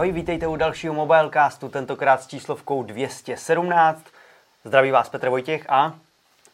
Ahoj, 0.00 0.12
vítejte 0.12 0.46
u 0.46 0.56
dalšího 0.56 0.94
Mobilecastu, 0.94 1.68
tentokrát 1.68 2.22
s 2.22 2.26
číslovkou 2.26 2.82
217. 2.82 4.04
Zdraví 4.64 4.90
vás 4.90 5.08
Petr 5.08 5.28
Vojtěch 5.28 5.70
a... 5.70 5.94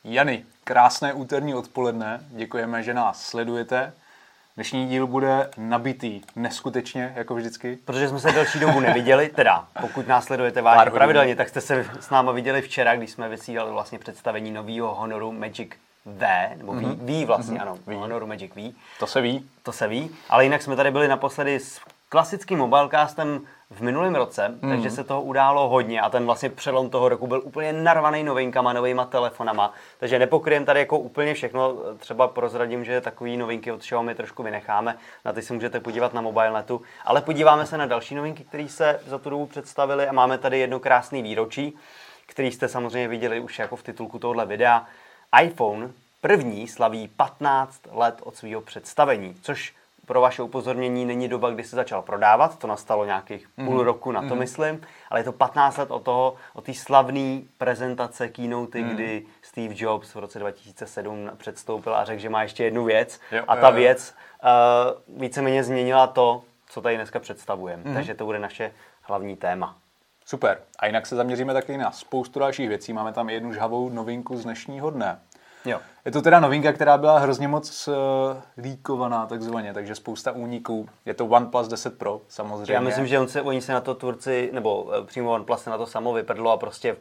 Jany, 0.04 0.44
krásné 0.64 1.12
úterní 1.12 1.54
odpoledne, 1.54 2.20
děkujeme, 2.30 2.82
že 2.82 2.94
nás 2.94 3.22
sledujete. 3.22 3.92
Dnešní 4.54 4.86
díl 4.88 5.06
bude 5.06 5.50
nabitý 5.56 6.20
neskutečně, 6.36 7.12
jako 7.16 7.34
vždycky. 7.34 7.78
Protože 7.84 8.08
jsme 8.08 8.20
se 8.20 8.32
delší 8.32 8.60
dobu 8.60 8.80
neviděli, 8.80 9.28
teda 9.28 9.66
pokud 9.80 10.08
nás 10.08 10.24
sledujete 10.24 10.62
vážně 10.62 10.90
pravidelně, 10.90 11.36
tak 11.36 11.48
jste 11.48 11.60
se 11.60 11.86
s 12.00 12.10
námi 12.10 12.30
viděli 12.34 12.62
včera, 12.62 12.96
když 12.96 13.10
jsme 13.10 13.28
vysílali 13.28 13.72
vlastně 13.72 13.98
představení 13.98 14.50
nového 14.50 14.94
Honoru 14.94 15.32
Magic 15.32 15.70
V, 16.04 16.50
nebo 16.56 16.72
mm-hmm. 16.72 16.96
ví 17.00 17.24
vlastně, 17.24 17.58
mm-hmm. 17.58 17.62
ano, 17.62 17.78
ví. 17.86 17.96
Honoru 17.96 18.26
Magic 18.26 18.52
V. 18.56 18.74
To 18.98 19.06
se 19.06 19.20
ví. 19.20 19.50
To 19.62 19.72
se 19.72 19.88
ví, 19.88 20.10
ale 20.28 20.44
jinak 20.44 20.62
jsme 20.62 20.76
tady 20.76 20.90
byli 20.90 21.08
naposledy 21.08 21.60
s 21.60 21.80
klasickým 22.08 22.58
mobilecastem 22.58 23.40
v 23.70 23.80
minulém 23.80 24.14
roce, 24.14 24.48
mm. 24.48 24.70
takže 24.70 24.90
se 24.90 25.04
toho 25.04 25.22
událo 25.22 25.68
hodně 25.68 26.00
a 26.00 26.10
ten 26.10 26.26
vlastně 26.26 26.50
přelom 26.50 26.90
toho 26.90 27.08
roku 27.08 27.26
byl 27.26 27.42
úplně 27.44 27.72
narvaný 27.72 28.24
novinkama, 28.24 28.72
novýma 28.72 29.04
telefonama, 29.04 29.72
takže 29.98 30.18
nepokryjem 30.18 30.64
tady 30.64 30.80
jako 30.80 30.98
úplně 30.98 31.34
všechno, 31.34 31.74
třeba 31.98 32.28
prozradím, 32.28 32.84
že 32.84 33.00
takový 33.00 33.36
novinky 33.36 33.72
od 33.72 33.80
Xiaomi 33.80 34.14
trošku 34.14 34.42
vynecháme, 34.42 34.96
na 35.24 35.32
ty 35.32 35.42
si 35.42 35.52
můžete 35.52 35.80
podívat 35.80 36.14
na 36.14 36.20
mobilenetu, 36.20 36.82
ale 37.04 37.22
podíváme 37.22 37.66
se 37.66 37.78
na 37.78 37.86
další 37.86 38.14
novinky, 38.14 38.44
které 38.44 38.68
se 38.68 39.00
za 39.06 39.18
tu 39.18 39.30
dobu 39.30 39.46
představily 39.46 40.08
a 40.08 40.12
máme 40.12 40.38
tady 40.38 40.58
jedno 40.58 40.80
krásný 40.80 41.22
výročí, 41.22 41.76
který 42.26 42.52
jste 42.52 42.68
samozřejmě 42.68 43.08
viděli 43.08 43.40
už 43.40 43.58
jako 43.58 43.76
v 43.76 43.82
titulku 43.82 44.18
tohohle 44.18 44.46
videa. 44.46 44.86
iPhone 45.42 45.90
první 46.20 46.68
slaví 46.68 47.08
15 47.08 47.80
let 47.90 48.20
od 48.22 48.36
svého 48.36 48.60
představení, 48.60 49.34
což 49.42 49.74
pro 50.06 50.20
vaše 50.20 50.42
upozornění 50.42 51.04
není 51.04 51.28
doba, 51.28 51.50
kdy 51.50 51.64
se 51.64 51.76
začal 51.76 52.02
prodávat, 52.02 52.58
to 52.58 52.66
nastalo 52.66 53.04
nějakých 53.04 53.46
mm. 53.56 53.66
půl 53.66 53.82
roku 53.82 54.12
na 54.12 54.22
to, 54.22 54.34
mm. 54.34 54.38
myslím, 54.38 54.80
ale 55.10 55.20
je 55.20 55.24
to 55.24 55.32
15 55.32 55.76
let 55.76 55.90
od 55.90 56.02
toho, 56.02 56.34
od 56.54 56.64
té 56.64 56.74
slavné 56.74 57.40
prezentace 57.58 58.28
keynote, 58.28 58.78
mm. 58.78 58.88
kdy 58.88 59.26
Steve 59.42 59.74
Jobs 59.76 60.14
v 60.14 60.18
roce 60.18 60.38
2007 60.38 61.30
předstoupil 61.36 61.96
a 61.96 62.04
řekl, 62.04 62.20
že 62.20 62.28
má 62.28 62.42
ještě 62.42 62.64
jednu 62.64 62.84
věc 62.84 63.20
jo, 63.32 63.44
a 63.48 63.56
ta 63.56 63.68
jo, 63.68 63.74
jo. 63.74 63.80
věc 63.80 64.14
uh, 64.42 65.20
víceméně 65.20 65.64
změnila 65.64 66.06
to, 66.06 66.42
co 66.68 66.80
tady 66.80 66.96
dneska 66.96 67.20
představujeme. 67.20 67.82
Mm. 67.84 67.94
Takže 67.94 68.14
to 68.14 68.24
bude 68.24 68.38
naše 68.38 68.72
hlavní 69.02 69.36
téma. 69.36 69.76
Super. 70.24 70.58
A 70.78 70.86
jinak 70.86 71.06
se 71.06 71.16
zaměříme 71.16 71.52
taky 71.52 71.76
na 71.78 71.90
spoustu 71.90 72.38
dalších 72.38 72.68
věcí. 72.68 72.92
Máme 72.92 73.12
tam 73.12 73.30
jednu 73.30 73.52
žhavou 73.52 73.88
novinku 73.88 74.36
z 74.36 74.42
dnešního 74.44 74.90
dne. 74.90 75.18
Jo. 75.66 75.80
Je 76.04 76.12
to 76.12 76.22
teda 76.22 76.40
novinka, 76.40 76.72
která 76.72 76.98
byla 76.98 77.18
hrozně 77.18 77.48
moc 77.48 77.88
uh, 77.88 77.94
líkovaná 78.58 79.26
takzvaně, 79.26 79.74
takže 79.74 79.94
spousta 79.94 80.32
úniků. 80.32 80.88
Je 81.04 81.14
to 81.14 81.26
OnePlus 81.26 81.68
10 81.68 81.98
Pro 81.98 82.20
samozřejmě. 82.28 82.74
Já 82.74 82.80
myslím, 82.80 83.06
že 83.06 83.18
on 83.18 83.28
se, 83.28 83.42
oni 83.42 83.60
se 83.60 83.72
na 83.72 83.80
to 83.80 83.94
tvůrci, 83.94 84.50
nebo 84.52 84.92
eh, 84.94 85.04
přímo 85.04 85.32
OnePlus 85.32 85.62
se 85.62 85.70
na 85.70 85.78
to 85.78 85.86
samo 85.86 86.12
vyprdlo 86.12 86.50
a 86.50 86.56
prostě 86.56 86.96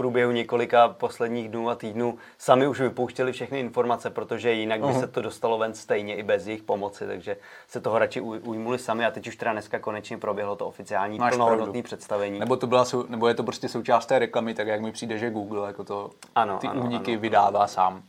průběhu 0.00 0.32
několika 0.32 0.88
posledních 0.88 1.48
dnů 1.48 1.70
a 1.70 1.74
týdnů 1.74 2.18
sami 2.38 2.66
už 2.66 2.80
vypouštěli 2.80 3.32
všechny 3.32 3.60
informace, 3.60 4.10
protože 4.10 4.52
jinak 4.52 4.80
by 4.80 4.86
uh-huh. 4.86 5.00
se 5.00 5.06
to 5.06 5.22
dostalo 5.22 5.58
ven 5.58 5.74
stejně 5.74 6.14
i 6.16 6.22
bez 6.22 6.46
jejich 6.46 6.62
pomoci, 6.62 7.06
takže 7.06 7.36
se 7.68 7.80
toho 7.80 7.98
radši 7.98 8.20
ujmuli 8.20 8.78
sami 8.78 9.06
a 9.06 9.10
teď 9.10 9.28
už 9.28 9.36
teda 9.36 9.52
dneska 9.52 9.78
konečně 9.78 10.18
proběhlo 10.18 10.56
to 10.56 10.66
oficiální 10.66 11.18
Máš 11.18 11.34
plnohodnotné 11.34 11.82
představení. 11.82 12.38
Nebo, 12.38 12.56
to 12.56 12.66
byla, 12.66 12.84
nebo 13.08 13.28
je 13.28 13.34
to 13.34 13.42
prostě 13.42 13.68
součást 13.68 14.06
té 14.06 14.18
reklamy, 14.18 14.54
tak 14.54 14.66
jak 14.66 14.80
mi 14.80 14.92
přijde, 14.92 15.18
že 15.18 15.30
Google 15.30 15.66
jako 15.66 15.84
to 15.84 16.10
ano, 16.34 16.58
ty 16.58 16.66
ano, 16.66 16.82
úniky 16.82 17.12
ano, 17.12 17.20
vydává 17.20 17.58
ano. 17.58 17.68
sám. 17.68 18.02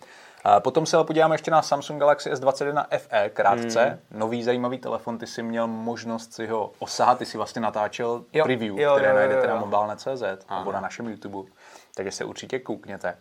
Potom 0.59 0.85
se 0.85 1.03
podíváme 1.03 1.35
ještě 1.35 1.51
na 1.51 1.61
Samsung 1.61 1.99
Galaxy 1.99 2.31
S21 2.31 2.85
FE 2.97 3.29
krátce. 3.29 3.99
Hmm. 4.09 4.19
Nový 4.19 4.43
zajímavý 4.43 4.77
telefon, 4.77 5.17
ty 5.17 5.27
jsi 5.27 5.43
měl 5.43 5.67
možnost 5.67 6.33
si 6.33 6.47
ho 6.47 6.71
osahat, 6.79 7.17
ty 7.17 7.25
si 7.25 7.37
vlastně 7.37 7.61
natáčel 7.61 8.23
jo, 8.33 8.43
preview, 8.43 8.79
jo, 8.79 8.93
které 8.93 9.09
jo, 9.09 9.13
jo, 9.13 9.19
najdete 9.19 9.47
jo. 9.47 9.53
na 9.53 9.59
mobilne.cz 9.59 10.45
nebo 10.59 10.71
na 10.71 10.81
našem 10.81 11.07
YouTube 11.07 11.51
takže 11.95 12.11
se 12.11 12.25
určitě 12.25 12.59
koukněte. 12.59 13.17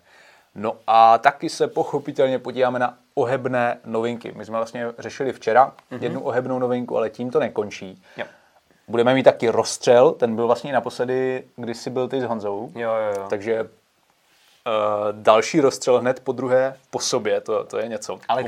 No 0.54 0.76
a 0.86 1.19
taky 1.19 1.48
se 1.48 1.69
pochopitelně 1.69 2.38
podíváme 2.38 2.78
na 2.78 2.98
ohebné 3.14 3.78
novinky. 3.84 4.32
My 4.36 4.44
jsme 4.44 4.56
vlastně 4.56 4.86
řešili 4.98 5.32
včera 5.32 5.72
mm-hmm. 5.92 6.03
jednu 6.03 6.20
ohebnou 6.20 6.58
novinku, 6.58 6.97
ale 6.97 7.10
tím 7.10 7.31
to 7.31 7.41
nekončí. 7.41 8.03
Jo. 8.16 8.25
Budeme 8.88 9.14
mít 9.14 9.22
taky 9.22 9.48
rozstřel, 9.48 10.12
ten 10.12 10.36
byl 10.36 10.47
vlastně 10.47 10.72
naposledy, 10.72 11.44
když 11.56 11.76
jsi 11.76 11.91
byl 11.91 12.08
ty 12.08 12.20
s 12.20 12.25
Honzou. 12.25 12.70
Jo, 12.75 12.91
jo, 12.91 13.12
jo. 13.16 13.26
Takže 13.31 13.62
uh, 13.62 13.69
další 15.12 15.60
rozstřel 15.60 16.00
hned 16.00 16.20
po 16.20 16.32
druhé 16.32 16.76
po 16.91 17.00
sobě, 17.00 17.41
to, 17.41 17.64
to 17.64 17.78
je 17.78 17.88
něco. 17.88 18.19
Ale 18.28 18.44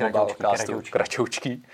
kratoučký. 0.90 1.66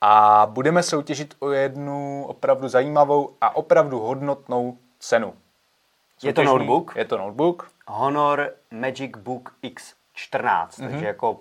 A 0.00 0.46
budeme 0.50 0.82
soutěžit 0.82 1.34
o 1.38 1.50
jednu 1.50 2.24
opravdu 2.28 2.68
zajímavou 2.68 3.36
a 3.40 3.56
opravdu 3.56 4.00
hodnotnou 4.00 4.78
cenu. 4.98 5.34
Soutěžní, 6.18 6.28
je 6.28 6.32
to 6.34 6.44
notebook? 6.44 6.92
Je 6.96 7.04
to 7.04 7.18
notebook. 7.18 7.70
Honor 7.86 8.50
Magic 8.70 9.16
Book 9.16 9.52
X14, 9.62 10.68
mm-hmm. 10.68 10.90
takže 10.90 11.06
jako 11.06 11.40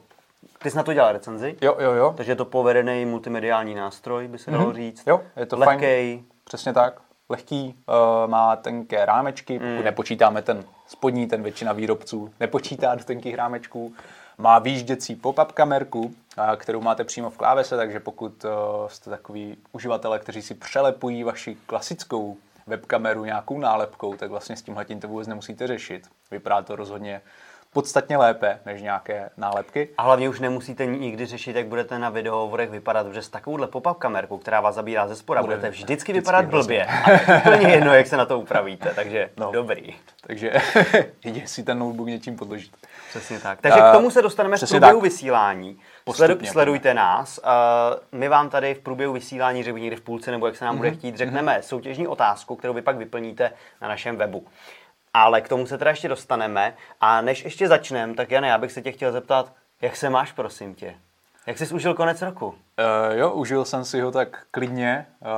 ty 0.57 0.71
jsi 0.71 0.77
na 0.77 0.83
to 0.83 0.93
dělal 0.93 1.11
recenzi? 1.11 1.55
Jo, 1.61 1.75
jo, 1.79 1.91
jo. 1.91 2.13
Takže 2.17 2.31
je 2.31 2.35
to 2.35 2.45
povedený 2.45 3.05
multimediální 3.05 3.75
nástroj, 3.75 4.27
by 4.27 4.37
se 4.37 4.51
mm-hmm. 4.51 4.57
dalo 4.57 4.73
říct. 4.73 5.07
Jo, 5.07 5.21
je 5.35 5.45
to 5.45 5.57
Lehkej. 5.57 6.17
Fajn. 6.17 6.25
Přesně 6.43 6.73
tak. 6.73 7.01
Lehký, 7.29 7.75
uh, 7.87 8.29
má 8.31 8.55
tenké 8.55 9.05
rámečky, 9.05 9.59
mm. 9.59 9.65
pokud 9.65 9.83
nepočítáme 9.83 10.41
ten 10.41 10.63
spodní, 10.87 11.27
ten 11.27 11.43
většina 11.43 11.73
výrobců 11.73 12.33
nepočítá 12.39 12.95
do 12.95 13.03
tenkých 13.03 13.35
rámečků. 13.35 13.93
Má 14.37 14.59
výjížděcí 14.59 15.15
pop-up 15.15 15.51
kamerku, 15.51 16.13
kterou 16.55 16.81
máte 16.81 17.03
přímo 17.03 17.29
v 17.29 17.37
klávese, 17.37 17.77
takže 17.77 17.99
pokud 17.99 18.45
uh, 18.45 18.51
jste 18.87 19.09
takový 19.09 19.57
uživatelé, 19.71 20.19
kteří 20.19 20.41
si 20.41 20.53
přelepují 20.53 21.23
vaši 21.23 21.57
klasickou 21.65 22.37
webkameru 22.67 23.25
nějakou 23.25 23.59
nálepkou, 23.59 24.15
tak 24.15 24.29
vlastně 24.29 24.57
s 24.57 24.61
tímhle 24.61 24.85
tím 24.85 24.99
to 24.99 25.07
vůbec 25.07 25.27
nemusíte 25.27 25.67
řešit. 25.67 26.07
Vypadá 26.31 26.61
to 26.61 26.75
rozhodně 26.75 27.21
podstatně 27.73 28.17
lépe 28.17 28.59
než 28.65 28.81
nějaké 28.81 29.29
nálepky. 29.37 29.89
A 29.97 30.03
hlavně 30.03 30.29
už 30.29 30.39
nemusíte 30.39 30.85
nikdy 30.85 31.25
řešit, 31.25 31.55
jak 31.55 31.67
budete 31.67 31.99
na 31.99 32.09
videohovorech 32.09 32.69
vypadat, 32.69 33.07
protože 33.07 33.21
s 33.21 33.29
takovouhle 33.29 33.67
pop-up 33.67 33.97
kamerkou, 33.97 34.37
která 34.37 34.61
vás 34.61 34.75
zabírá 34.75 35.07
ze 35.07 35.15
spora, 35.15 35.41
Bude 35.41 35.55
budete 35.55 35.69
vždycky, 35.69 35.93
vždycky 35.93 36.13
vypadat 36.13 36.45
blbě. 36.45 36.85
A 37.05 37.37
úplně 37.37 37.67
jedno, 37.73 37.93
jak 37.93 38.07
se 38.07 38.17
na 38.17 38.25
to 38.25 38.39
upravíte, 38.39 38.93
takže 38.95 39.29
no. 39.37 39.51
dobrý. 39.51 39.95
Takže 40.27 40.53
jde 41.23 41.47
si 41.47 41.63
ten 41.63 41.79
notebook 41.79 42.07
něčím 42.07 42.35
podložit. 42.35 42.71
Přesně 43.09 43.39
tak. 43.39 43.61
Takže 43.61 43.79
uh, 43.81 43.89
k 43.89 43.91
tomu 43.91 44.11
se 44.11 44.21
dostaneme 44.21 44.57
v 44.57 44.69
průběhu 44.69 44.99
tak. 44.99 45.03
vysílání. 45.03 45.79
Postupně, 46.03 46.51
sledujte 46.51 46.93
nás. 46.93 47.39
Uh, 47.43 48.19
my 48.19 48.27
vám 48.27 48.49
tady 48.49 48.73
v 48.73 48.79
průběhu 48.79 49.13
vysílání, 49.13 49.63
řekl 49.63 49.79
někdy 49.79 49.95
v 49.95 50.01
půlce, 50.01 50.31
nebo 50.31 50.45
jak 50.45 50.55
se 50.55 50.65
nám 50.65 50.75
mm-hmm. 50.75 50.77
bude 50.77 50.89
mhm. 50.89 50.97
chtít, 50.97 51.17
řekneme 51.17 51.57
mm-hmm. 51.57 51.61
soutěžní 51.61 52.07
otázku, 52.07 52.55
kterou 52.55 52.73
vy 52.73 52.81
pak 52.81 52.97
vyplníte 52.97 53.51
na 53.81 53.87
našem 53.87 54.15
webu. 54.15 54.47
Ale 55.13 55.41
k 55.41 55.49
tomu 55.49 55.65
se 55.65 55.77
teda 55.77 55.91
ještě 55.91 56.07
dostaneme. 56.07 56.73
A 57.01 57.21
než 57.21 57.43
ještě 57.43 57.67
začneme, 57.67 58.13
tak 58.13 58.31
Jane, 58.31 58.47
já 58.47 58.57
bych 58.57 58.71
se 58.71 58.81
tě 58.81 58.91
chtěl 58.91 59.11
zeptat, 59.11 59.53
jak 59.81 59.95
se 59.95 60.09
máš, 60.09 60.31
prosím 60.31 60.75
tě? 60.75 60.95
Jak 61.47 61.57
jsi 61.57 61.73
užil 61.73 61.93
konec 61.93 62.21
roku? 62.21 62.55
Uh, 62.79 63.17
jo, 63.17 63.31
užil 63.31 63.65
jsem 63.65 63.85
si 63.85 64.01
ho 64.01 64.11
tak 64.11 64.37
klidně 64.51 65.05
uh, 65.19 65.29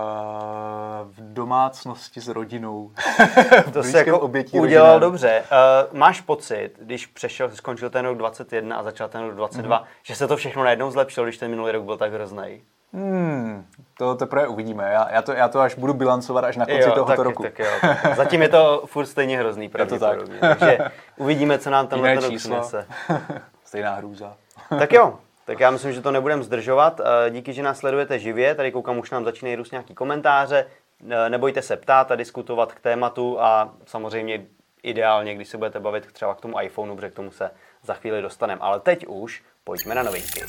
v 1.03 1.34
domácnosti 1.34 2.22
s 2.22 2.28
rodinou. 2.28 2.91
to 3.73 3.84
se 3.84 3.97
jako 3.97 4.19
obětí 4.19 4.59
udělal 4.59 4.94
rodinám. 4.94 5.12
dobře. 5.12 5.44
Uh, 5.91 5.97
máš 5.97 6.22
pocit, 6.22 6.72
když 6.81 7.06
přešel, 7.06 7.51
skončil 7.51 7.90
ten 7.90 8.06
rok 8.06 8.18
21 8.18 8.78
a 8.78 8.84
začal 8.84 9.07
ten 9.07 9.22
rok 9.22 9.35
22, 9.35 9.79
mm-hmm. 9.79 9.85
že 10.03 10.16
se 10.16 10.28
to 10.28 10.38
všechno 10.38 10.63
najednou 10.63 10.91
zlepšilo, 10.91 11.25
když 11.25 11.38
ten 11.38 11.51
minulý 11.51 11.72
rok 11.72 11.84
byl 11.84 11.97
tak 11.97 12.13
hrozný? 12.13 12.62
Hmm, 12.94 13.66
to 13.97 14.16
teprve 14.16 14.47
uvidíme. 14.47 14.91
Já, 14.94 15.12
já, 15.12 15.22
to, 15.22 15.34
já 15.34 15.47
to 15.47 15.59
až 15.59 15.75
budu 15.75 15.94
bilancovat 15.94 16.44
až 16.44 16.57
na 16.57 16.66
konci 16.66 16.81
jo, 16.81 16.91
tohoto 16.91 17.12
tak, 17.12 17.19
roku. 17.19 17.44
Tak 17.44 17.59
jo, 17.59 17.66
tak. 17.81 18.16
Zatím 18.16 18.41
je 18.41 18.50
to 18.50 18.84
furt 18.85 19.06
stejně 19.06 19.38
hrozný, 19.38 19.69
pravděpodobně. 19.69 20.40
Tak. 20.40 20.59
Takže 20.59 20.78
uvidíme, 21.17 21.59
co 21.59 21.69
nám 21.69 21.88
tenhle 21.88 22.16
rok 22.16 22.35
přinese. 22.35 22.88
Stejná 23.66 23.94
hrůza. 23.96 24.35
tak 24.79 24.94
jo, 24.94 25.19
tak 25.45 25.59
já 25.59 25.72
myslím, 25.72 25.94
že 25.94 26.01
to 26.01 26.11
nebudeme 26.11 26.44
zdržovat. 26.44 27.00
Eh, 27.00 27.29
díky, 27.29 27.53
že 27.53 27.63
nás 27.63 27.78
sledujete 27.78 28.19
živě. 28.19 28.55
Tady 28.55 28.72
koukám, 28.72 28.97
už 28.97 29.11
nám 29.11 29.25
začínají 29.25 29.55
růst 29.55 29.72
nějaký 29.72 29.93
komentáře. 29.93 30.66
Eh, 31.09 31.29
nebojte 31.29 31.61
se 31.61 31.78
ptát 31.78 32.11
a 32.11 32.16
diskutovat 32.16 32.73
k 32.73 32.79
tématu 32.79 33.41
a 33.41 33.73
samozřejmě 33.85 34.46
ideálně, 34.84 35.35
když 35.35 35.47
se 35.47 35.58
budete 35.58 35.79
bavit 35.79 36.11
třeba 36.11 36.35
k 36.35 36.41
tomu 36.41 36.61
iPhoneu, 36.61 36.96
protože 36.96 37.09
k 37.09 37.16
tomu 37.16 37.31
se 37.31 37.52
za 37.84 37.93
chvíli 37.93 38.22
dostaneme. 38.22 38.61
Ale 38.61 38.79
teď 38.79 39.08
už 39.08 39.43
pojďme 39.64 39.96
na 39.96 40.03
novinky. 40.03 40.41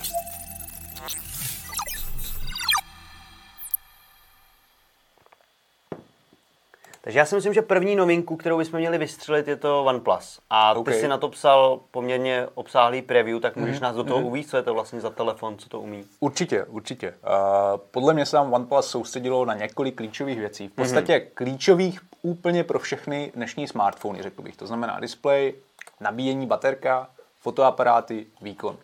Takže 7.07 7.19
já 7.19 7.25
si 7.25 7.35
myslím, 7.35 7.55
že 7.55 7.63
první 7.63 7.97
novinku, 7.97 8.37
kterou 8.37 8.59
bychom 8.59 8.81
měli 8.81 8.99
vystřelit, 8.99 9.49
je 9.49 9.57
to 9.57 9.85
OnePlus. 9.85 10.41
A 10.51 10.75
ty 10.75 10.81
okay. 10.81 11.01
si 11.01 11.09
na 11.09 11.19
to 11.19 11.29
psal 11.29 11.81
poměrně 11.91 12.47
obsáhlý 12.55 13.03
preview, 13.03 13.41
tak 13.41 13.57
můžeš 13.57 13.77
mm-hmm. 13.77 13.83
nás 13.83 13.97
do 13.97 14.05
toho 14.05 14.21
mm-hmm. 14.21 14.27
uvíct, 14.27 14.51
co 14.51 14.57
je 14.57 14.63
to 14.63 14.75
vlastně 14.75 15.01
za 15.01 15.11
telefon, 15.11 15.59
co 15.59 15.69
to 15.69 15.81
umí? 15.81 16.05
Určitě, 16.21 16.65
určitě. 16.65 17.09
Uh, 17.11 17.81
podle 17.91 18.15
mě 18.15 18.27
se 18.27 18.37
nám 18.37 18.53
OnePlus 18.53 18.87
soustředilo 18.87 19.45
na 19.45 19.55
několik 19.55 19.95
klíčových 19.95 20.39
věcí. 20.39 20.69
V 20.69 20.73
podstatě 20.73 21.19
mm-hmm. 21.19 21.35
klíčových 21.35 22.01
úplně 22.23 22.65
pro 22.65 22.79
všechny 22.79 23.33
dnešní 23.35 23.69
smartfony, 23.69 24.23
řekl 24.23 24.43
bych. 24.43 24.57
To 24.57 24.67
znamená 24.67 25.01
display, 25.01 25.55
nabíjení 26.01 26.47
baterka, 26.47 27.09
fotoaparáty, 27.41 28.27
výkon. 28.41 28.77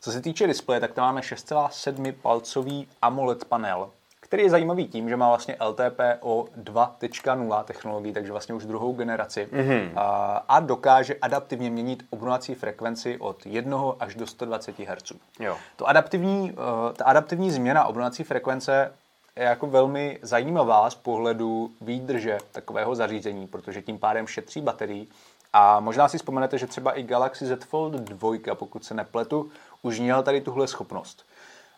Co 0.00 0.12
se 0.12 0.20
týče 0.20 0.46
displeje, 0.46 0.80
tak 0.80 0.92
tam 0.92 1.04
máme 1.04 1.20
6,7 1.20 2.14
palcový 2.22 2.88
AMOLED 3.02 3.44
panel, 3.44 3.90
který 4.32 4.42
je 4.42 4.50
zajímavý 4.50 4.88
tím, 4.88 5.08
že 5.08 5.16
má 5.16 5.28
vlastně 5.28 5.56
LTPO 5.68 6.46
2.0 6.62 7.64
technologii, 7.64 8.12
takže 8.12 8.32
vlastně 8.32 8.54
už 8.54 8.64
druhou 8.64 8.92
generaci 8.92 9.48
mm-hmm. 9.52 9.90
a, 9.96 10.44
a 10.48 10.60
dokáže 10.60 11.14
adaptivně 11.22 11.70
měnit 11.70 12.04
obnovací 12.10 12.54
frekvenci 12.54 13.18
od 13.18 13.46
1 13.46 13.78
až 14.00 14.14
do 14.14 14.26
120 14.26 14.78
Hz. 14.78 15.12
Jo. 15.40 15.56
To 15.76 15.88
adaptivní, 15.88 16.52
uh, 16.52 16.58
ta 16.92 17.04
adaptivní 17.04 17.50
změna 17.50 17.84
obnovací 17.84 18.24
frekvence 18.24 18.92
je 19.36 19.44
jako 19.44 19.66
velmi 19.66 20.18
zajímavá 20.22 20.90
z 20.90 20.94
pohledu 20.94 21.70
výdrže 21.80 22.38
takového 22.52 22.94
zařízení, 22.94 23.46
protože 23.46 23.82
tím 23.82 23.98
pádem 23.98 24.26
šetří 24.26 24.60
baterii. 24.60 25.06
A 25.52 25.80
možná 25.80 26.08
si 26.08 26.18
vzpomenete, 26.18 26.58
že 26.58 26.66
třeba 26.66 26.92
i 26.92 27.02
Galaxy 27.02 27.46
Z 27.46 27.64
Fold 27.64 27.92
2, 27.92 28.54
pokud 28.54 28.84
se 28.84 28.94
nepletu, 28.94 29.50
už 29.82 30.00
měl 30.00 30.22
tady 30.22 30.40
tuhle 30.40 30.68
schopnost. 30.68 31.24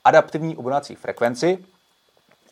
Adaptivní 0.05 0.57
obnovací 0.57 0.95
frekvenci, 0.95 1.65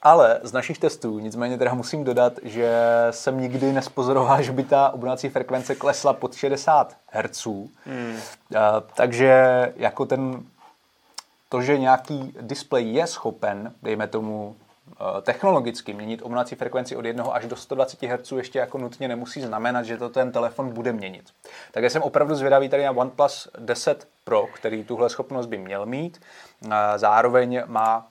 ale 0.03 0.41
z 0.43 0.53
našich 0.53 0.79
testů, 0.79 1.19
nicméně 1.19 1.59
teda 1.59 1.75
musím 1.75 2.05
dodat, 2.05 2.33
že 2.43 2.73
jsem 3.11 3.41
nikdy 3.41 3.73
nespozoroval, 3.73 4.43
že 4.43 4.53
by 4.53 4.65
ta 4.65 4.91
obnovací 4.91 5.29
frekvence 5.29 5.75
klesla 5.75 6.13
pod 6.13 6.35
60 6.35 6.97
Hz. 7.11 7.47
Hmm. 7.47 8.15
Uh, 8.15 8.59
takže 8.95 9.73
jako 9.77 10.07
ten, 10.07 10.43
to, 11.49 11.63
že 11.63 11.79
nějaký 11.79 12.35
displej 12.41 12.93
je 12.93 13.07
schopen, 13.07 13.73
dejme 13.83 14.09
tomu 14.09 14.57
Eh, 15.01 15.23
technologicky 15.23 15.93
měnit 15.95 16.23
obnovací 16.23 16.55
frekvenci 16.55 16.97
od 16.97 17.05
1 17.05 17.25
až 17.25 17.47
do 17.47 17.57
120 17.57 18.03
Hz 18.03 18.33
ještě 18.33 18.59
jako 18.59 18.79
nutně 18.79 19.09
nemusí 19.09 19.41
znamenat, 19.41 19.83
že 19.83 19.97
to 19.97 20.09
ten 20.09 20.33
telefon 20.33 20.73
bude 20.73 20.93
měnit. 20.93 21.25
Takže 21.73 21.91
jsem 21.91 22.03
opravdu 22.03 22.35
zvědavý 22.35 22.69
tady 22.69 22.85
na 22.85 22.91
OnePlus 22.91 23.49
10 23.59 24.09
Pro, 24.25 24.47
který 24.55 24.85
tuhle 24.85 25.11
schopnost 25.11 25.47
by 25.47 25.59
měl 25.59 25.87
mít. 25.87 26.21
Zároveň 26.97 27.63
má 27.67 28.07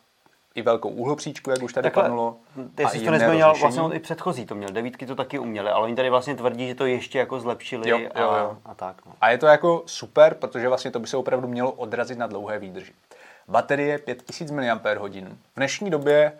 i 0.56 0.62
velkou 0.62 0.90
úhlopříčku, 0.90 1.50
jak 1.50 1.64
už 1.64 1.74
tady 1.74 1.84
Takhle, 1.84 2.04
padnulo. 2.04 2.38
Ty 2.76 2.88
jsi 2.88 3.00
to 3.00 3.12
nezměnil, 3.12 3.54
vlastně 3.62 3.82
i 3.94 4.00
předchozí 4.00 4.46
to 4.46 4.56
měl, 4.56 4.70
devítky 4.70 5.06
to 5.06 5.16
taky 5.16 5.40
uměli, 5.40 5.70
ale 5.70 5.84
oni 5.84 5.96
tady 5.96 6.10
vlastně 6.10 6.36
tvrdí, 6.36 6.68
že 6.68 6.76
to 6.76 6.86
ještě 6.86 7.20
jako 7.20 7.40
zlepšili 7.40 7.90
jo, 7.90 8.00
jo, 8.00 8.10
jo. 8.16 8.58
A, 8.66 8.72
a 8.72 8.76
tak. 8.76 9.06
No. 9.06 9.12
A 9.22 9.30
je 9.30 9.38
to 9.38 9.46
jako 9.48 9.84
super, 9.86 10.34
protože 10.34 10.68
vlastně 10.68 10.92
to 10.92 11.00
by 11.00 11.08
se 11.08 11.18
opravdu 11.18 11.48
mělo 11.48 11.72
odrazit 11.72 12.18
na 12.18 12.28
dlouhé 12.28 12.60
výdrži. 12.60 12.94
Baterie 13.48 13.98
5000 13.98 14.52
mAh. 14.52 14.98
V 15.00 15.56
dnešní 15.56 15.90
době 15.90 16.34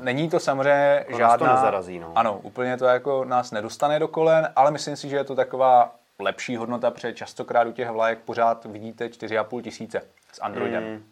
Není 0.00 0.30
to 0.30 0.40
samozřejmě 0.40 1.04
to 1.10 1.16
žádná... 1.16 1.48
to 1.48 1.54
nezarazí, 1.54 1.98
no. 1.98 2.12
Ano, 2.14 2.40
úplně 2.42 2.76
to 2.76 2.84
jako 2.84 3.24
nás 3.24 3.50
nedostane 3.50 3.98
do 3.98 4.08
kolen, 4.08 4.52
ale 4.56 4.70
myslím 4.70 4.96
si, 4.96 5.08
že 5.08 5.16
je 5.16 5.24
to 5.24 5.34
taková 5.34 5.94
lepší 6.18 6.56
hodnota, 6.56 6.90
protože 6.90 7.12
častokrát 7.12 7.66
u 7.66 7.72
těch 7.72 7.90
vlajek 7.90 8.18
pořád 8.18 8.64
vidíte 8.64 9.06
4,5 9.06 9.62
tisíce 9.62 10.02
s 10.32 10.42
Androidem. 10.42 10.84
Mm. 10.84 11.04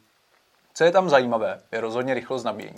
Co 0.81 0.85
je 0.85 0.93
tam 0.93 1.09
zajímavé, 1.09 1.61
je 1.73 1.81
rozhodně 1.81 2.15
rychlost 2.15 2.45
nabíjení. 2.45 2.77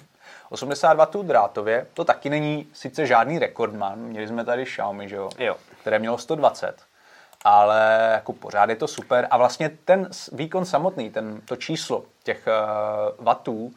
80 0.51 1.15
W 1.15 1.23
drátově, 1.23 1.87
to 1.95 2.05
taky 2.05 2.31
není 2.31 2.69
sice 2.73 3.07
žádný 3.07 3.39
rekordman, 3.39 3.99
měli 3.99 4.29
jsme 4.29 4.45
tady 4.45 4.65
Xiaomi, 4.65 5.09
že 5.09 5.17
jo, 5.17 5.31
jo. 5.39 5.57
které 5.81 5.99
mělo 5.99 6.19
120, 6.19 6.77
ale 7.45 8.11
jako 8.13 8.33
pořád 8.33 8.71
je 8.71 8.77
to 8.77 8.89
super 8.89 9.29
a 9.31 9.37
vlastně 9.37 9.71
ten 9.85 10.11
výkon 10.33 10.65
samotný, 10.65 11.11
ten, 11.11 11.41
to 11.45 11.57
číslo 11.57 12.05
těch 12.23 12.47
uh, 12.47 13.25
vatů, 13.25 13.73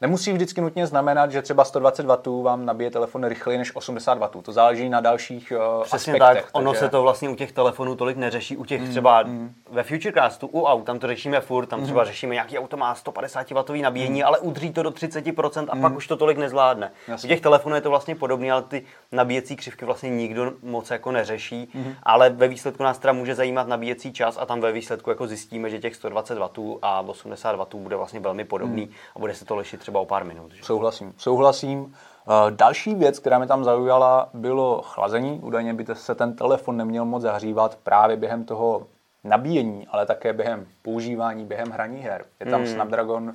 Nemusí 0.00 0.32
vždycky 0.32 0.60
nutně 0.60 0.86
znamenat, 0.86 1.30
že 1.32 1.42
třeba 1.42 1.64
120 1.64 2.06
W 2.06 2.42
vám 2.42 2.66
nabije 2.66 2.90
telefon 2.90 3.24
rychleji 3.24 3.58
než 3.58 3.76
80 3.76 4.18
W. 4.18 4.42
To 4.42 4.52
záleží 4.52 4.88
na 4.88 5.00
dalších 5.00 5.52
uh, 5.56 5.82
Přesně 5.82 6.12
aspektech. 6.12 6.42
tak, 6.44 6.50
ono 6.52 6.70
takže... 6.70 6.86
se 6.86 6.90
to 6.90 7.02
vlastně 7.02 7.28
u 7.28 7.34
těch 7.34 7.52
telefonů 7.52 7.96
tolik 7.96 8.16
neřeší. 8.16 8.56
U 8.56 8.64
těch 8.64 8.80
mm, 8.80 8.90
třeba 8.90 9.22
mm. 9.22 9.52
ve 9.70 9.82
Futurecastu, 9.82 10.46
u 10.46 10.62
aut, 10.62 10.84
tam 10.84 10.98
to 10.98 11.06
řešíme 11.06 11.40
furt, 11.40 11.66
tam 11.66 11.78
mm. 11.78 11.84
třeba 11.84 12.04
řešíme 12.04 12.34
nějaký 12.34 12.58
auto 12.58 12.76
má 12.76 12.94
150 12.94 13.50
W 13.50 13.82
nabíjení, 13.82 14.20
mm. 14.20 14.26
ale 14.26 14.38
udří 14.38 14.72
to 14.72 14.82
do 14.82 14.90
30% 14.90 15.66
a 15.68 15.74
mm. 15.74 15.82
pak 15.82 15.96
už 15.96 16.06
to 16.06 16.16
tolik 16.16 16.38
nezvládne. 16.38 16.92
Jasně. 17.08 17.26
U 17.26 17.28
těch 17.28 17.40
telefonů 17.40 17.74
je 17.74 17.80
to 17.80 17.90
vlastně 17.90 18.14
podobné, 18.14 18.52
ale 18.52 18.62
ty 18.62 18.84
nabíjecí 19.12 19.56
křivky 19.56 19.84
vlastně 19.84 20.10
nikdo 20.10 20.52
moc 20.62 20.90
jako 20.90 21.12
neřeší, 21.12 21.68
mm. 21.74 21.94
ale 22.02 22.30
ve 22.30 22.48
výsledku 22.48 22.82
nás 22.82 22.98
teda 22.98 23.12
může 23.12 23.34
zajímat 23.34 23.68
nabíjecí 23.68 24.12
čas 24.12 24.38
a 24.40 24.46
tam 24.46 24.60
ve 24.60 24.72
výsledku 24.72 25.10
jako 25.10 25.26
zjistíme, 25.26 25.70
že 25.70 25.78
těch 25.78 25.96
120 25.96 26.38
W 26.38 26.78
a 26.82 27.00
80 27.00 27.56
W 27.56 27.76
bude 27.76 27.96
vlastně 27.96 28.20
velmi 28.20 28.44
podobný 28.44 28.82
mm. 28.82 28.92
a 29.16 29.18
bude 29.18 29.34
se 29.34 29.44
to 29.44 29.56
lišit 29.56 29.87
třeba 29.88 30.00
o 30.00 30.04
pár 30.04 30.24
minut. 30.24 30.52
Že? 30.52 30.62
Souhlasím, 30.64 31.14
souhlasím. 31.16 31.94
Eh, 32.28 32.50
další 32.50 32.94
věc, 32.94 33.18
která 33.18 33.38
mi 33.38 33.46
tam 33.46 33.64
zaujala, 33.64 34.28
bylo 34.34 34.82
chlazení. 34.82 35.40
Údajně 35.42 35.74
by 35.74 35.86
se 35.92 36.14
ten 36.14 36.36
telefon 36.36 36.76
neměl 36.76 37.04
moc 37.04 37.22
zahřívat 37.22 37.78
právě 37.82 38.16
během 38.16 38.44
toho 38.44 38.86
nabíjení, 39.24 39.86
ale 39.90 40.06
také 40.06 40.32
během 40.32 40.66
používání, 40.82 41.44
během 41.44 41.70
hraní 41.70 42.00
her. 42.00 42.24
Je 42.40 42.46
tam 42.46 42.60
hmm. 42.60 42.72
Snapdragon 42.72 43.32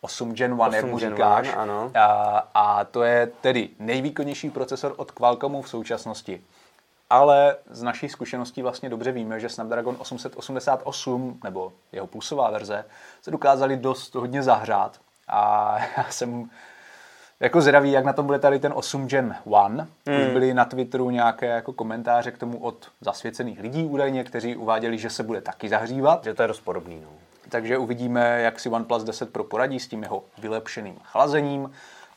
8 0.00 0.34
Gen 0.34 0.50
1, 0.50 0.66
8 0.66 0.74
jak 0.74 0.84
mu 0.84 0.98
Gen 0.98 1.10
říkáš. 1.10 1.46
1, 1.46 1.62
ano. 1.62 1.90
A, 1.94 2.48
a 2.54 2.84
to 2.84 3.02
je 3.02 3.30
tedy 3.40 3.68
nejvýkonnější 3.78 4.50
procesor 4.50 4.94
od 4.96 5.10
Qualcommu 5.10 5.62
v 5.62 5.68
současnosti. 5.68 6.40
Ale 7.10 7.56
z 7.70 7.82
naší 7.82 8.08
zkušeností 8.08 8.62
vlastně 8.62 8.88
dobře 8.88 9.12
víme, 9.12 9.40
že 9.40 9.48
Snapdragon 9.48 9.96
888 9.98 11.40
nebo 11.44 11.72
jeho 11.92 12.06
plusová 12.06 12.50
verze 12.50 12.84
se 13.22 13.30
dokázali 13.30 13.76
dost 13.76 14.14
hodně 14.14 14.42
zahřát 14.42 15.01
a 15.28 15.76
já 15.96 16.04
jsem 16.10 16.50
jako 17.40 17.60
zvědavý, 17.60 17.92
jak 17.92 18.04
na 18.04 18.12
tom 18.12 18.26
bude 18.26 18.38
tady 18.38 18.58
ten 18.58 18.72
8 18.74 19.08
Gen 19.08 19.36
1. 19.44 19.58
Hmm. 19.68 19.86
Už 20.06 20.32
byly 20.32 20.54
na 20.54 20.64
Twitteru 20.64 21.10
nějaké 21.10 21.46
jako 21.46 21.72
komentáře 21.72 22.30
k 22.30 22.38
tomu 22.38 22.58
od 22.58 22.90
zasvěcených 23.00 23.60
lidí 23.60 23.84
údajně, 23.84 24.24
kteří 24.24 24.56
uváděli, 24.56 24.98
že 24.98 25.10
se 25.10 25.22
bude 25.22 25.40
taky 25.40 25.68
zahřívat. 25.68 26.24
Že 26.24 26.34
to 26.34 26.42
je 26.42 26.48
dost 26.48 26.60
podobný. 26.60 27.00
No. 27.02 27.08
Takže 27.48 27.78
uvidíme, 27.78 28.40
jak 28.40 28.60
si 28.60 28.68
OnePlus 28.68 29.04
10 29.04 29.32
Pro 29.32 29.44
poradí 29.44 29.80
s 29.80 29.88
tím 29.88 30.02
jeho 30.02 30.24
vylepšeným 30.38 30.98
chlazením, 31.04 31.70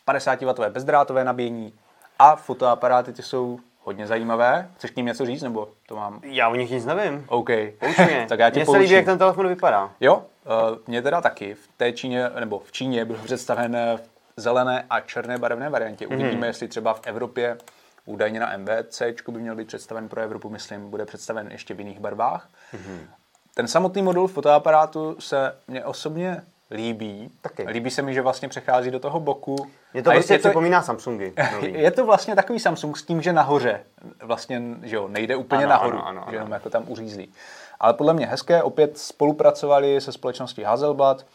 50W 0.07 0.69
bezdrátové 0.69 1.23
nabíjení 1.23 1.73
a 2.19 2.35
fotoaparáty 2.35 3.13
ty 3.13 3.23
jsou 3.23 3.59
hodně 3.83 4.07
zajímavé. 4.07 4.69
Chceš 4.75 4.91
k 4.91 4.95
ním 4.95 5.05
něco 5.05 5.25
říct, 5.25 5.41
nebo 5.41 5.69
to 5.87 5.95
mám? 5.95 6.19
Já 6.23 6.49
o 6.49 6.55
nich 6.55 6.71
nic 6.71 6.85
nevím. 6.85 7.25
OK. 7.27 7.49
mě. 7.49 8.25
tak 8.29 8.39
já 8.39 8.49
ti 8.49 8.59
Mně 8.59 8.65
se 8.65 8.77
líbí, 8.77 8.93
jak 8.93 9.05
ten 9.05 9.17
telefon 9.17 9.47
vypadá. 9.47 9.91
Jo, 9.99 10.23
mě 10.87 11.01
teda 11.01 11.21
taky. 11.21 11.53
V 11.53 11.67
té 11.77 11.91
Číně, 11.91 12.29
nebo 12.39 12.59
v 12.59 12.71
Číně 12.71 13.05
byl 13.05 13.17
představen 13.23 13.77
v 14.37 14.41
zelené 14.41 14.85
a 14.89 14.99
černé 14.99 15.37
barevné 15.37 15.69
variantě. 15.69 16.07
Mhm. 16.07 16.19
Uvidíme, 16.19 16.41
mm-hmm. 16.41 16.47
jestli 16.47 16.67
třeba 16.67 16.93
v 16.93 17.01
Evropě 17.03 17.57
údajně 18.05 18.39
na 18.39 18.57
MVC 18.57 19.01
by 19.29 19.39
měl 19.39 19.55
být 19.55 19.67
představen 19.67 20.09
pro 20.09 20.21
Evropu, 20.21 20.49
myslím, 20.49 20.89
bude 20.89 21.05
představen 21.05 21.51
ještě 21.51 21.73
v 21.73 21.79
jiných 21.79 21.99
barvách. 21.99 22.49
Mm-hmm. 22.73 22.99
Ten 23.53 23.67
samotný 23.67 24.01
modul 24.01 24.27
fotoaparátu 24.27 25.15
se 25.19 25.55
mě 25.67 25.85
osobně 25.85 26.41
líbí. 26.71 27.31
Taky. 27.41 27.63
Líbí 27.67 27.91
se 27.91 28.01
mi, 28.01 28.13
že 28.13 28.21
vlastně 28.21 28.47
přechází 28.47 28.91
do 28.91 28.99
toho 28.99 29.19
boku. 29.19 29.55
Je 29.93 30.03
to 30.03 30.11
prostě 30.11 30.33
je 30.33 30.39
to, 30.39 30.47
připomíná 30.47 30.81
Samsungy. 30.81 31.33
Nový. 31.51 31.73
Je 31.73 31.91
to 31.91 32.05
vlastně 32.05 32.35
takový 32.35 32.59
Samsung 32.59 32.97
s 32.97 33.03
tím, 33.03 33.21
že 33.21 33.33
nahoře 33.33 33.83
vlastně 34.21 34.61
že 34.83 34.95
jo, 34.95 35.07
nejde 35.07 35.35
úplně 35.35 35.63
ano, 35.65 35.69
nahoru, 35.69 35.97
ano, 35.97 36.07
ano, 36.07 36.27
že 36.29 36.35
jenom 36.35 36.51
jako 36.51 36.69
tam 36.69 36.83
uřízlí. 36.87 37.33
Ale 37.79 37.93
podle 37.93 38.13
mě 38.13 38.25
hezké, 38.25 38.63
opět 38.63 38.97
spolupracovali 38.97 40.01
se 40.01 40.11
společností 40.11 40.63
Hazelblad. 40.63 41.25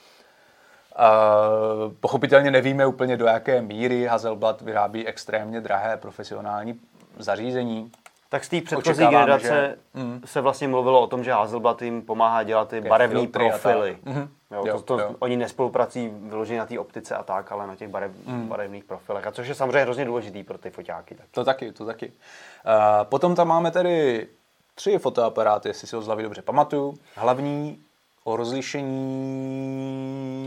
Uh, 0.99 1.93
pochopitelně 2.01 2.51
nevíme 2.51 2.87
úplně 2.87 3.17
do 3.17 3.27
jaké 3.27 3.63
míry 3.63 4.07
Hazelblad 4.07 4.61
vyrábí 4.61 5.07
extrémně 5.07 5.61
drahé 5.61 5.97
profesionální 5.97 6.81
zařízení. 7.19 7.93
Tak 8.29 8.45
z 8.45 8.49
té 8.49 8.61
předchozí 8.61 9.07
generace 9.07 9.77
že... 9.95 10.01
Mm. 10.03 10.23
se 10.25 10.41
vlastně 10.41 10.69
mluvilo 10.69 11.01
o 11.01 11.07
tom, 11.07 11.25
že 11.25 11.33
Hazelblad 11.33 11.83
jim 11.83 12.03
pomáhá 12.03 12.43
dělat 12.43 12.69
ty 12.69 12.81
barevné 12.81 13.27
profily. 13.27 13.99
Mm-hmm. 14.05 14.29
Jo, 14.51 14.63
jo, 14.67 14.75
to, 14.75 14.83
to, 14.83 14.99
jo. 14.99 15.15
Oni 15.19 15.37
nespolupracují 15.37 16.13
vyloženě 16.15 16.59
na 16.59 16.67
té 16.67 16.79
optice 16.79 17.17
a 17.17 17.23
tak, 17.23 17.53
ale 17.53 17.67
na 17.67 17.77
těch 17.77 17.89
barev, 17.89 18.13
mm. 18.27 18.49
barevných 18.49 18.85
profilech. 18.85 19.27
A 19.27 19.31
což 19.31 19.49
je 19.49 19.55
samozřejmě 19.55 19.83
hrozně 19.83 20.05
důležitý 20.05 20.43
pro 20.43 20.59
ty 20.59 20.71
foťáky. 20.71 21.15
Tak. 21.15 21.27
To 21.31 21.45
taky, 21.45 21.73
to 21.73 21.87
taky. 21.87 22.07
Uh, 22.07 23.05
potom 23.05 23.35
tam 23.35 23.49
máme 23.49 23.71
tedy 23.71 24.27
tři 24.75 24.99
fotoaparáty, 24.99 25.69
jestli 25.69 25.89
si 25.89 25.97
ho 25.97 26.03
z 26.03 26.07
hlavy 26.07 26.23
dobře 26.23 26.43
pamatuju. 26.43 26.95
Hlavní 27.15 27.79
o 28.25 28.37
rozlišení 28.37 28.93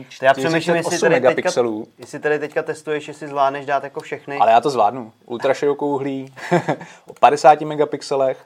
48 0.10 1.10
megapixelů. 1.10 1.86
Teďka, 1.86 2.02
jestli 2.02 2.20
tady 2.20 2.40
teďka 2.40 2.64
testuješ, 2.64 3.08
jestli 3.08 3.28
zvládneš 3.28 3.66
dát 3.66 3.84
jako 3.84 4.00
všechny. 4.00 4.38
Ale 4.38 4.52
já 4.52 4.62
to 4.62 4.70
zvládnu. 4.70 5.14
Ultraširokouhlí 5.26 6.34
o 7.08 7.14
50 7.14 7.62
megapixelech. 7.62 8.46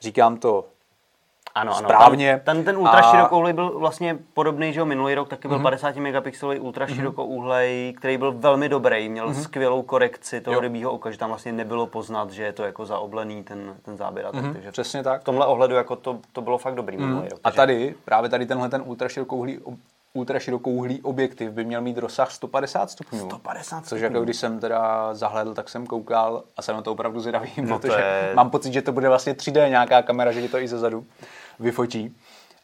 Říkám 0.00 0.36
to 0.36 0.64
ano, 1.60 1.76
ano. 1.76 1.88
Správně. 1.88 2.40
Ten, 2.44 2.64
ten 2.64 2.76
ultra 2.76 3.02
širokouhlej 3.02 3.52
byl 3.52 3.78
vlastně 3.78 4.18
podobný, 4.34 4.72
že 4.72 4.80
jo, 4.80 4.86
minulý 4.86 5.14
rok 5.14 5.28
taky 5.28 5.48
byl 5.48 5.58
mm-hmm. 5.58 5.62
50 5.62 5.96
megapixelový 5.96 6.60
ultra 6.60 6.86
širokouhlej, 6.86 7.94
který 7.96 8.18
byl 8.18 8.32
velmi 8.32 8.68
dobrý, 8.68 9.08
měl 9.08 9.30
mm-hmm. 9.30 9.42
skvělou 9.42 9.82
korekci 9.82 10.40
toho 10.40 10.54
jo. 10.54 10.60
rybího 10.60 10.92
oka, 10.92 11.10
že 11.10 11.18
tam 11.18 11.28
vlastně 11.28 11.52
nebylo 11.52 11.86
poznat, 11.86 12.30
že 12.30 12.42
je 12.42 12.52
to 12.52 12.64
jako 12.64 12.86
zaoblený 12.86 13.44
ten, 13.44 13.74
ten 13.82 13.96
záběr. 13.96 14.26
Mm-hmm. 14.26 14.52
Takže 14.52 14.72
Přesně 14.72 15.02
tak. 15.02 15.20
V 15.20 15.24
tomhle 15.24 15.46
ohledu 15.46 15.74
jako 15.74 15.96
to, 15.96 16.18
to 16.32 16.40
bylo 16.40 16.58
fakt 16.58 16.74
dobrý 16.74 16.96
mm-hmm. 16.96 17.06
minulý 17.06 17.28
rok. 17.28 17.40
A 17.44 17.50
tady, 17.50 17.94
právě 18.04 18.30
tady 18.30 18.46
tenhle 18.46 18.68
ten 18.68 18.82
ultra 18.86 19.08
širokouhlý 19.08 19.58
ultra 20.12 20.38
širokouhlý 20.38 21.02
objektiv 21.02 21.50
by 21.50 21.64
měl 21.64 21.80
mít 21.80 21.98
rozsah 21.98 22.30
150 22.30 22.90
stupňů. 22.90 23.18
150 23.18 23.64
stupňů. 23.64 23.88
Což 23.88 24.00
jako 24.00 24.20
když 24.20 24.36
jsem 24.36 24.60
teda 24.60 25.14
zahledl, 25.14 25.54
tak 25.54 25.68
jsem 25.68 25.86
koukal 25.86 26.42
a 26.56 26.62
jsem 26.62 26.76
na 26.76 26.82
to 26.82 26.92
opravdu 26.92 27.20
zvědavý, 27.20 27.50
no 27.62 27.78
protože 27.78 27.98
je... 27.98 28.32
mám 28.34 28.50
pocit, 28.50 28.72
že 28.72 28.82
to 28.82 28.92
bude 28.92 29.08
vlastně 29.08 29.32
3D 29.32 29.68
nějaká 29.68 30.02
kamera, 30.02 30.32
že 30.32 30.40
je 30.40 30.48
to 30.48 30.58
i 30.58 30.68
zezadu 30.68 31.06
vyfotí. 31.60 32.16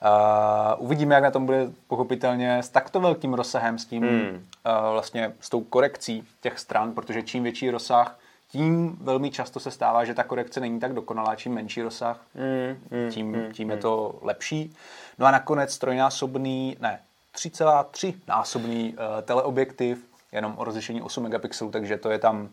Uh, 0.05 0.85
uvidíme, 0.85 1.15
jak 1.15 1.25
na 1.25 1.31
tom 1.31 1.47
bude 1.47 1.71
pochopitelně 1.89 2.59
s 2.59 2.69
takto 2.69 3.01
velkým 3.01 3.35
rozsahem, 3.35 3.79
s 3.79 3.85
tím 3.85 4.03
hmm. 4.03 4.29
uh, 4.29 4.93
vlastně 4.93 5.33
s 5.41 5.51
tou 5.51 5.61
korekcí 5.61 6.25
těch 6.41 6.59
stran, 6.59 6.93
protože 6.93 7.23
čím 7.23 7.43
větší 7.43 7.71
rozsah, 7.71 8.19
tím 8.49 8.97
velmi 9.01 9.31
často 9.31 9.61
se 9.61 9.71
stává, 9.71 10.05
že 10.05 10.15
ta 10.15 10.25
korekce 10.25 10.61
není 10.61 10.81
tak 10.81 10.93
dokonalá, 10.93 11.37
čím 11.37 11.53
menší 11.53 11.83
rozsah, 11.83 12.21
mm, 12.35 12.99
mm, 12.99 13.11
tím, 13.11 13.27
mm, 13.27 13.53
tím 13.53 13.71
je 13.71 13.77
to 13.77 14.19
lepší. 14.23 14.77
No 15.19 15.27
a 15.27 15.31
nakonec 15.31 15.79
trojnásobný, 15.79 16.77
ne, 16.81 17.01
3,3 17.35 18.15
násobný 18.29 18.93
uh, 18.93 19.23
teleobjektiv, 19.23 20.07
jenom 20.33 20.55
o 20.57 20.65
rozlišení 20.65 21.03
8 21.03 21.23
megapixelů, 21.23 21.71
takže 21.71 21.97
to 21.97 22.11
je 22.11 22.19
tam, 22.19 22.49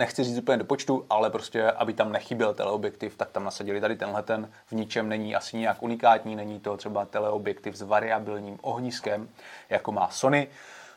nechci 0.00 0.24
říct 0.24 0.38
úplně 0.38 0.58
do 0.58 0.64
počtu, 0.64 1.06
ale 1.10 1.30
prostě, 1.30 1.70
aby 1.70 1.92
tam 1.92 2.12
nechyběl 2.12 2.54
teleobjektiv, 2.54 3.16
tak 3.16 3.30
tam 3.30 3.44
nasadili 3.44 3.80
tady 3.80 3.96
tenhle 3.96 4.22
ten, 4.22 4.50
v 4.66 4.72
ničem 4.72 5.08
není 5.08 5.36
asi 5.36 5.56
nějak 5.56 5.82
unikátní, 5.82 6.36
není 6.36 6.60
to 6.60 6.76
třeba 6.76 7.04
teleobjektiv 7.04 7.76
s 7.76 7.82
variabilním 7.82 8.58
ohniskem, 8.62 9.28
jako 9.70 9.92
má 9.92 10.08
Sony. 10.08 10.48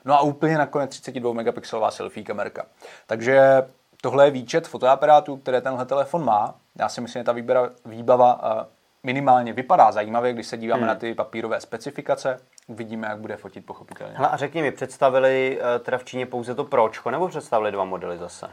No 0.05 0.13
a 0.13 0.21
úplně 0.21 0.57
nakonec 0.57 0.99
32 0.99 1.33
megapixelová 1.33 1.91
selfie 1.91 2.23
kamerka. 2.23 2.65
Takže 3.07 3.63
tohle 4.01 4.27
je 4.27 4.31
výčet 4.31 4.67
fotoaparátů, 4.67 5.37
které 5.37 5.61
tenhle 5.61 5.85
telefon 5.85 6.25
má. 6.25 6.55
Já 6.79 6.89
si 6.89 7.01
myslím, 7.01 7.19
že 7.19 7.23
ta 7.23 7.31
výběra, 7.31 7.69
výbava 7.85 8.41
eh, 8.43 8.65
minimálně 9.03 9.53
vypadá 9.53 9.91
zajímavě, 9.91 10.33
když 10.33 10.47
se 10.47 10.57
díváme 10.57 10.81
hmm. 10.81 10.87
na 10.87 10.95
ty 10.95 11.13
papírové 11.13 11.61
specifikace. 11.61 12.39
Uvidíme, 12.67 13.07
jak 13.07 13.19
bude 13.19 13.37
fotit 13.37 13.65
pochopitelně. 13.65 14.13
Hele, 14.17 14.29
a 14.29 14.37
řekni 14.37 14.61
mi, 14.61 14.71
představili 14.71 15.59
eh, 15.61 15.79
teda 15.79 15.97
v 15.97 16.03
Číně 16.03 16.25
pouze 16.25 16.55
to 16.55 16.63
Pročko, 16.63 17.11
nebo 17.11 17.27
představili 17.27 17.71
dva 17.71 17.83
modely 17.83 18.17
zase? 18.17 18.47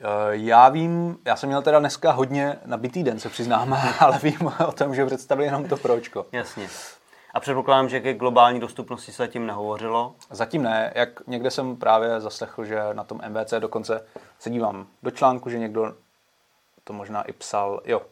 Eh, 0.00 0.06
já 0.30 0.68
vím, 0.68 1.18
já 1.24 1.36
jsem 1.36 1.48
měl 1.48 1.62
teda 1.62 1.78
dneska 1.78 2.12
hodně 2.12 2.56
nabitý 2.64 3.02
den, 3.02 3.18
se 3.18 3.28
přiznám, 3.28 3.78
ale 4.00 4.18
vím 4.18 4.52
o 4.66 4.72
tom, 4.72 4.94
že 4.94 5.06
představili 5.06 5.46
jenom 5.46 5.68
to 5.68 5.76
Pročko. 5.76 6.26
Jasně. 6.32 6.68
A 7.34 7.40
předpokládám, 7.40 7.88
že 7.88 8.00
ke 8.00 8.14
globální 8.14 8.60
dostupnosti 8.60 9.12
se 9.12 9.22
zatím 9.22 9.46
nehovořilo? 9.46 10.14
Zatím 10.30 10.62
ne. 10.62 10.92
Jak 10.94 11.26
někde 11.26 11.50
jsem 11.50 11.76
právě 11.76 12.20
zaslechl, 12.20 12.64
že 12.64 12.80
na 12.92 13.04
tom 13.04 13.20
MVC 13.28 13.54
dokonce 13.58 14.04
se 14.38 14.50
dívám 14.50 14.86
do 15.02 15.10
článku, 15.10 15.50
že 15.50 15.58
někdo 15.58 15.94
to 16.84 16.92
možná 16.92 17.22
i 17.22 17.32
psal, 17.32 17.80
jo, 17.84 18.02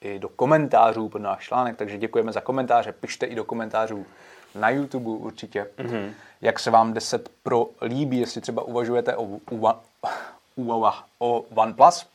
i 0.00 0.18
do 0.18 0.28
komentářů 0.28 1.08
pod 1.08 1.18
náš 1.18 1.44
článek, 1.44 1.76
takže 1.76 1.98
děkujeme 1.98 2.32
za 2.32 2.40
komentáře. 2.40 2.92
Pište 2.92 3.26
i 3.26 3.34
do 3.34 3.44
komentářů 3.44 4.06
na 4.54 4.70
YouTube 4.70 5.10
určitě, 5.10 5.66
mm-hmm. 5.78 6.12
jak 6.40 6.58
se 6.58 6.70
vám 6.70 6.92
10 6.92 7.28
Pro 7.42 7.66
líbí, 7.82 8.20
jestli 8.20 8.40
třeba 8.40 8.62
uvažujete 8.62 9.16
o, 9.16 9.22
o, 9.50 9.74
o, 10.66 10.92
o 11.18 11.44
OnePlus, 11.54 12.06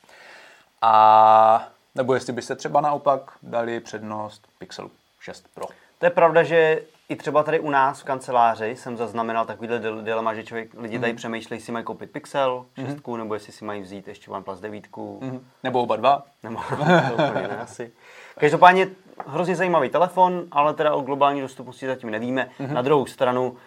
a 0.81 1.67
nebo 1.95 2.13
jestli 2.13 2.33
byste 2.33 2.55
třeba 2.55 2.81
naopak 2.81 3.31
dali 3.43 3.79
přednost 3.79 4.47
Pixel 4.59 4.89
6 5.19 5.45
Pro. 5.53 5.65
To 6.00 6.05
je 6.05 6.09
pravda, 6.09 6.43
že 6.43 6.81
i 7.09 7.15
třeba 7.15 7.43
tady 7.43 7.59
u 7.59 7.69
nás 7.69 8.01
v 8.01 8.03
kanceláři 8.03 8.75
jsem 8.75 8.97
zaznamenal 8.97 9.45
takovýhle 9.45 9.79
dilema, 9.79 10.33
že 10.33 10.43
člověk, 10.43 10.73
lidi 10.77 11.00
tady 11.00 11.12
mm. 11.12 11.17
přemýšlejí, 11.17 11.59
jestli 11.59 11.73
mají 11.73 11.85
koupit 11.85 12.12
Pixel 12.12 12.65
6, 12.85 13.07
mm. 13.07 13.17
nebo 13.17 13.33
jestli 13.33 13.53
si 13.53 13.65
mají 13.65 13.81
vzít 13.81 14.07
ještě 14.07 14.31
OnePlus 14.31 14.59
9. 14.59 14.83
Mm. 14.97 15.47
Nebo 15.63 15.81
oba 15.81 15.95
dva. 15.95 16.23
Nebo 16.43 16.59
to 16.69 17.13
úplně 17.13 17.47
ne 17.47 17.57
asi. 17.62 17.91
Každopádně 18.39 18.88
hrozně 19.27 19.55
zajímavý 19.55 19.89
telefon, 19.89 20.43
ale 20.51 20.73
teda 20.73 20.93
o 20.93 21.01
globální 21.01 21.41
dostupnosti 21.41 21.88
zatím 21.88 22.09
nevíme. 22.09 22.50
Mm. 22.59 22.73
Na 22.73 22.81
druhou 22.81 23.05
stranu 23.05 23.57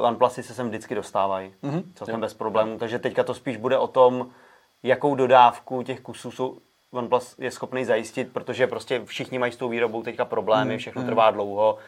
OnePlusy 0.00 0.42
se 0.42 0.54
sem 0.54 0.68
vždycky 0.68 0.94
dostávají, 0.94 1.54
mm. 1.62 1.92
celkem 1.94 2.20
bez 2.20 2.34
problémů. 2.34 2.78
Takže 2.78 2.98
teďka 2.98 3.24
to 3.24 3.34
spíš 3.34 3.56
bude 3.56 3.78
o 3.78 3.86
tom, 3.86 4.30
jakou 4.82 5.14
dodávku 5.14 5.82
těch 5.82 6.00
kusů 6.00 6.30
jsou, 6.30 6.58
OnePlus 6.90 7.34
je 7.38 7.50
schopný 7.50 7.84
zajistit, 7.84 8.32
protože 8.32 8.66
prostě 8.66 9.02
všichni 9.04 9.38
mají 9.38 9.52
s 9.52 9.56
tou 9.56 9.68
výrobou 9.68 10.02
teďka 10.02 10.24
problémy, 10.24 10.70
hmm, 10.70 10.78
všechno 10.78 11.02
mm. 11.02 11.08
trvá 11.08 11.30
dlouho, 11.30 11.78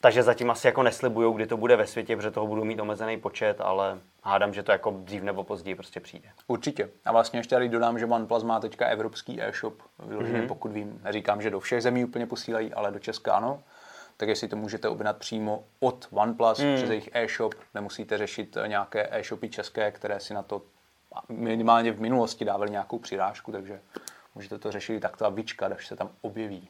takže 0.00 0.22
zatím 0.22 0.50
asi 0.50 0.66
jako 0.66 0.82
neslibují, 0.82 1.34
kdy 1.34 1.46
to 1.46 1.56
bude 1.56 1.76
ve 1.76 1.86
světě, 1.86 2.16
protože 2.16 2.30
toho 2.30 2.46
budou 2.46 2.64
mít 2.64 2.80
omezený 2.80 3.16
počet, 3.16 3.60
ale 3.60 3.98
hádám, 4.22 4.54
že 4.54 4.62
to 4.62 4.72
jako 4.72 4.90
dřív 4.90 5.22
nebo 5.22 5.44
později 5.44 5.74
prostě 5.74 6.00
přijde. 6.00 6.28
Určitě. 6.46 6.90
A 7.04 7.12
vlastně 7.12 7.38
ještě 7.38 7.54
tady 7.54 7.68
dodám, 7.68 7.98
že 7.98 8.06
OnePlus 8.06 8.42
má 8.42 8.60
teďka 8.60 8.86
evropský 8.86 9.42
e-shop, 9.42 9.74
vyloženě 9.98 10.40
mm-hmm. 10.40 10.48
pokud 10.48 10.72
vím. 10.72 11.00
Neříkám, 11.04 11.42
že 11.42 11.50
do 11.50 11.60
všech 11.60 11.82
zemí 11.82 12.04
úplně 12.04 12.26
posílají, 12.26 12.74
ale 12.74 12.90
do 12.90 12.98
Česka 12.98 13.34
ano. 13.34 13.62
Tak 14.16 14.28
jestli 14.28 14.48
to 14.48 14.56
můžete 14.56 14.88
objednat 14.88 15.16
přímo 15.16 15.64
od 15.80 16.08
OnePlus 16.10 16.58
mm. 16.58 16.76
přes 16.76 16.88
jejich 16.88 17.10
e-shop, 17.12 17.54
nemusíte 17.74 18.18
řešit 18.18 18.56
nějaké 18.66 19.08
e-shopy 19.10 19.48
české, 19.48 19.90
které 19.90 20.20
si 20.20 20.34
na 20.34 20.42
to 20.42 20.62
minimálně 21.28 21.92
v 21.92 22.00
minulosti 22.00 22.44
dávali 22.44 22.70
nějakou 22.70 22.98
přirážku, 22.98 23.52
takže 23.52 23.80
Můžete 24.36 24.58
to 24.58 24.72
řešit 24.72 25.00
takto 25.00 25.26
a 25.26 25.28
vyčkat, 25.28 25.72
až 25.72 25.86
se 25.86 25.96
tam 25.96 26.10
objeví. 26.20 26.68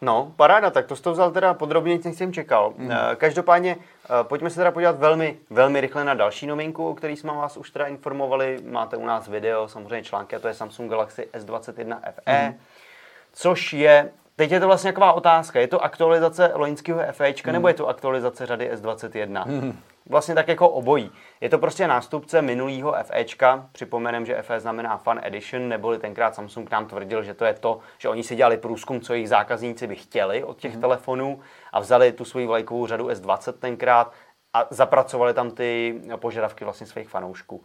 No, 0.00 0.32
paráda, 0.36 0.70
tak 0.70 0.86
to 0.86 0.96
jsi 0.96 1.02
to 1.02 1.12
vzal 1.12 1.30
teda 1.30 1.54
podrobně, 1.54 1.98
než 2.04 2.16
jsem 2.16 2.32
čekal. 2.32 2.74
Mm. 2.76 2.90
Každopádně, 3.16 3.76
eh, 4.04 4.08
pojďme 4.22 4.50
se 4.50 4.56
teda 4.56 4.70
podívat 4.70 4.98
velmi, 4.98 5.38
velmi 5.50 5.80
rychle 5.80 6.04
na 6.04 6.14
další 6.14 6.46
novinku, 6.46 6.88
o 6.88 6.94
který 6.94 7.16
jsme 7.16 7.32
vás 7.32 7.56
už 7.56 7.70
teda 7.70 7.86
informovali. 7.86 8.58
Máte 8.64 8.96
u 8.96 9.06
nás 9.06 9.28
video, 9.28 9.68
samozřejmě 9.68 10.04
články, 10.04 10.36
a 10.36 10.38
to 10.38 10.48
je 10.48 10.54
Samsung 10.54 10.90
Galaxy 10.90 11.28
S21 11.32 12.00
FE, 12.12 12.48
mm. 12.48 12.60
což 13.32 13.72
je, 13.72 14.10
teď 14.36 14.50
je 14.50 14.60
to 14.60 14.66
vlastně 14.66 14.92
taková 14.92 15.12
otázka, 15.12 15.60
je 15.60 15.68
to 15.68 15.84
aktualizace 15.84 16.50
loňského 16.54 17.00
FEčka, 17.12 17.50
mm. 17.50 17.52
nebo 17.52 17.68
je 17.68 17.74
to 17.74 17.88
aktualizace 17.88 18.46
řady 18.46 18.70
S21? 18.72 19.44
Mm 19.46 19.78
vlastně 20.08 20.34
tak 20.34 20.48
jako 20.48 20.68
obojí. 20.68 21.10
Je 21.40 21.48
to 21.48 21.58
prostě 21.58 21.86
nástupce 21.86 22.42
minulého 22.42 22.94
FEčka, 23.02 23.68
připomenem, 23.72 24.26
že 24.26 24.42
FE 24.42 24.60
znamená 24.60 24.96
Fun 24.96 25.20
Edition, 25.22 25.68
neboli 25.68 25.98
tenkrát 25.98 26.34
Samsung 26.34 26.70
nám 26.70 26.86
tvrdil, 26.86 27.22
že 27.22 27.34
to 27.34 27.44
je 27.44 27.54
to, 27.54 27.80
že 27.98 28.08
oni 28.08 28.22
si 28.22 28.36
dělali 28.36 28.56
průzkum, 28.56 29.00
co 29.00 29.12
jejich 29.12 29.28
zákazníci 29.28 29.86
by 29.86 29.96
chtěli 29.96 30.44
od 30.44 30.58
těch 30.58 30.74
mm. 30.74 30.80
telefonů 30.80 31.40
a 31.72 31.80
vzali 31.80 32.12
tu 32.12 32.24
svoji 32.24 32.46
vlajkovou 32.46 32.86
řadu 32.86 33.08
S20 33.08 33.52
tenkrát 33.52 34.12
a 34.54 34.66
zapracovali 34.70 35.34
tam 35.34 35.50
ty 35.50 36.00
požadavky 36.16 36.64
vlastně 36.64 36.86
svých 36.86 37.08
fanoušků. 37.08 37.64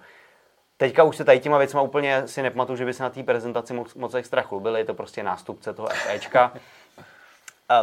Teďka 0.81 1.03
už 1.03 1.17
se 1.17 1.25
tady 1.25 1.39
těma 1.39 1.57
věcma 1.57 1.81
úplně 1.81 2.27
si 2.27 2.41
nepamatuju, 2.41 2.77
že 2.77 2.85
by 2.85 2.93
se 2.93 3.03
na 3.03 3.09
té 3.09 3.23
prezentaci 3.23 3.73
moc, 3.73 3.95
moc 3.95 4.13
extra 4.13 4.41
chlubili, 4.41 4.79
je 4.79 4.85
to 4.85 4.93
prostě 4.93 5.23
nástupce 5.23 5.73
toho 5.73 5.87
FEčka. 5.87 6.53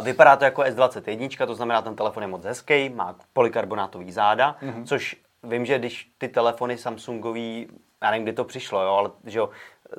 Vypadá 0.01 0.35
to 0.35 0.43
jako 0.43 0.61
S21, 0.61 1.47
to 1.47 1.55
znamená, 1.55 1.81
ten 1.81 1.95
telefon 1.95 2.23
je 2.23 2.27
moc 2.27 2.45
hezký, 2.45 2.89
má 2.89 3.15
polikarbonátový 3.33 4.11
záda, 4.11 4.55
mm-hmm. 4.61 4.83
což 4.85 5.15
vím, 5.43 5.65
že 5.65 5.79
když 5.79 6.11
ty 6.17 6.27
telefony 6.27 6.77
Samsungový, 6.77 7.67
já 8.03 8.11
nevím, 8.11 8.23
kdy 8.23 8.33
to 8.33 8.43
přišlo, 8.43 8.81
jo, 8.81 8.91
ale 8.91 9.11
že 9.25 9.39
jo, 9.39 9.49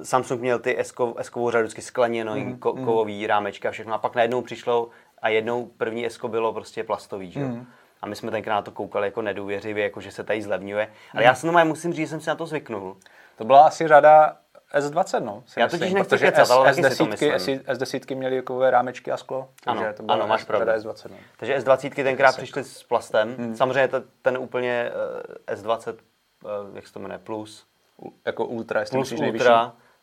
Samsung 0.03 0.41
měl 0.41 0.59
ty 0.59 0.79
S-kovou 1.21 1.51
řadu 1.51 1.63
vždycky 1.63 1.83
skleněno, 1.83 2.35
mm-hmm. 2.35 2.59
ko- 2.59 2.75
mhm. 2.75 2.85
kovový 2.85 3.27
rámečka 3.27 3.69
a 3.69 3.73
všechno. 3.73 3.95
A 3.95 3.99
pak 3.99 4.15
najednou 4.15 4.43
přišlo 4.43 4.89
a 5.23 5.29
jednou 5.29 5.67
první 5.67 6.07
S 6.07 6.21
bylo 6.29 6.53
prostě 6.53 6.85
plastový, 6.85 7.31
že 7.31 7.41
jo. 7.41 7.49
Mm-hmm. 7.49 7.67
A 8.03 8.07
my 8.07 8.17
jsme 8.17 8.31
tenkrát 8.31 8.65
to 8.65 8.71
koukali 8.71 9.07
jako 9.07 9.23
nedůvěřivě, 9.23 9.85
jako 9.85 10.01
že 10.01 10.11
se 10.11 10.25
tady 10.25 10.43
zlevňuje. 10.43 10.89
Ale 11.15 11.23
mm. 11.23 11.27
já 11.27 11.35
jsem 11.35 11.69
musím 11.69 11.93
říct, 11.93 12.07
že 12.07 12.11
jsem 12.11 12.21
si 12.21 12.29
na 12.29 12.35
to 12.35 12.47
zvyknul. 12.47 12.97
To 13.37 13.45
byla 13.45 13.67
asi 13.67 13.89
řada 13.89 14.37
S20, 14.75 15.25
no. 15.25 15.43
Já 15.57 15.67
myslím, 15.67 15.81
totiž 15.81 15.95
nechci 15.95 16.19
kecat, 16.19 16.51
ale 16.51 16.73
S10, 16.73 17.35
S, 17.35 17.47
S10 17.49 18.17
měly 18.17 18.43
kové 18.43 18.71
rámečky 18.71 19.13
a 19.13 19.17
sklo. 19.17 19.49
Ano, 19.67 19.83
to 19.97 20.05
ano 20.09 20.27
máš 20.27 20.45
pravdu. 20.45 20.73
S20, 20.73 21.11
no. 21.11 21.17
Takže 21.37 21.59
S20 21.59 22.05
tenkrát 22.05 22.37
přišly 22.37 22.65
s 22.65 22.83
plastem. 22.83 23.35
Hmm. 23.39 23.57
Samozřejmě 23.57 23.89
to, 23.89 24.03
ten 24.23 24.39
úplně 24.39 24.91
uh, 25.49 25.55
S20, 25.55 25.95
uh, 26.45 26.77
jak 26.77 26.87
se 26.87 26.93
to 26.93 27.01
jmenuje, 27.01 27.19
Plus. 27.19 27.67
U, 28.03 28.13
jako 28.27 28.45
Ultra, 28.45 28.81
jestli 28.81 28.99
plus 28.99 29.13
Ultra, 29.13 29.25
nejvyšší. 29.25 29.45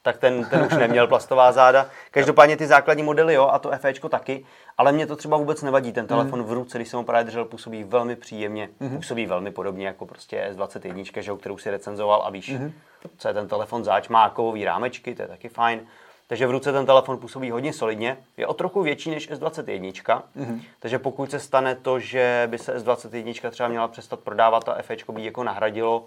Tak 0.08 0.18
ten, 0.18 0.46
ten 0.46 0.62
už 0.62 0.74
neměl 0.80 1.08
plastová 1.08 1.52
záda. 1.52 1.90
Každopádně 2.12 2.58
ty 2.58 2.68
základní 2.68 3.04
modely, 3.04 3.34
jo, 3.34 3.50
a 3.52 3.60
to 3.60 3.72
FEčko 3.78 4.10
taky, 4.10 4.46
ale 4.78 4.92
mě 4.92 5.08
to 5.08 5.16
třeba 5.16 5.38
vůbec 5.38 5.62
nevadí. 5.62 5.92
Ten 5.92 6.08
telefon 6.08 6.40
mm. 6.40 6.46
v 6.46 6.52
ruce, 6.52 6.78
když 6.78 6.88
jsem 6.88 6.98
ho 6.98 7.04
právě 7.04 7.24
držel, 7.24 7.46
působí 7.46 7.84
velmi 7.84 8.16
příjemně, 8.16 8.70
mm. 8.80 8.96
působí 8.96 9.26
velmi 9.26 9.52
podobně 9.52 9.88
jako 9.88 10.06
prostě 10.06 10.52
S21, 10.56 11.22
že, 11.22 11.32
kterou 11.40 11.58
si 11.58 11.70
recenzoval 11.70 12.24
a 12.26 12.30
víš, 12.30 12.50
mm. 12.50 12.74
co 13.18 13.28
je 13.28 13.34
ten 13.34 13.48
telefon 13.48 13.84
zač, 13.84 14.08
má 14.08 14.30
kovový 14.30 14.66
rámečky, 14.66 15.16
to 15.16 15.22
je 15.22 15.28
taky 15.28 15.50
fajn. 15.50 15.80
Takže 16.28 16.48
v 16.48 16.52
ruce 16.52 16.72
ten 16.72 16.86
telefon 16.86 17.18
působí 17.18 17.52
hodně 17.52 17.74
solidně. 17.74 18.18
Je 18.38 18.48
o 18.48 18.54
trochu 18.54 18.82
větší 18.82 19.12
než 19.12 19.32
S21, 19.32 20.22
mm. 20.36 20.62
takže 20.80 21.00
pokud 21.00 21.32
se 21.32 21.40
stane 21.40 21.76
to, 21.76 22.00
že 22.00 22.48
by 22.52 22.58
se 22.58 22.78
S21 22.78 23.50
třeba 23.50 23.70
měla 23.70 23.88
přestat 23.88 24.20
prodávat 24.20 24.70
a 24.70 24.82
FEčko 24.82 25.12
by 25.12 25.26
jako 25.26 25.44
nahradilo, 25.44 26.06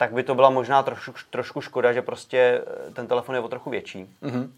tak 0.00 0.12
by 0.12 0.22
to 0.22 0.34
byla 0.34 0.50
možná 0.50 0.82
trošku, 0.82 1.12
trošku 1.30 1.60
škoda, 1.60 1.92
že 1.92 2.02
prostě 2.02 2.64
ten 2.94 3.06
telefon 3.06 3.34
je 3.34 3.40
o 3.40 3.48
trochu 3.48 3.70
větší. 3.70 4.16
Mm 4.20 4.52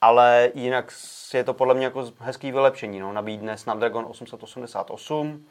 ale 0.00 0.50
jinak 0.54 0.92
je 1.34 1.44
to 1.44 1.54
podle 1.54 1.74
mě 1.74 1.84
jako 1.84 2.12
hezký 2.18 2.52
vylepšení. 2.52 3.00
No. 3.00 3.12
Nabídne 3.12 3.58
Snapdragon 3.58 4.06
888 4.08 5.46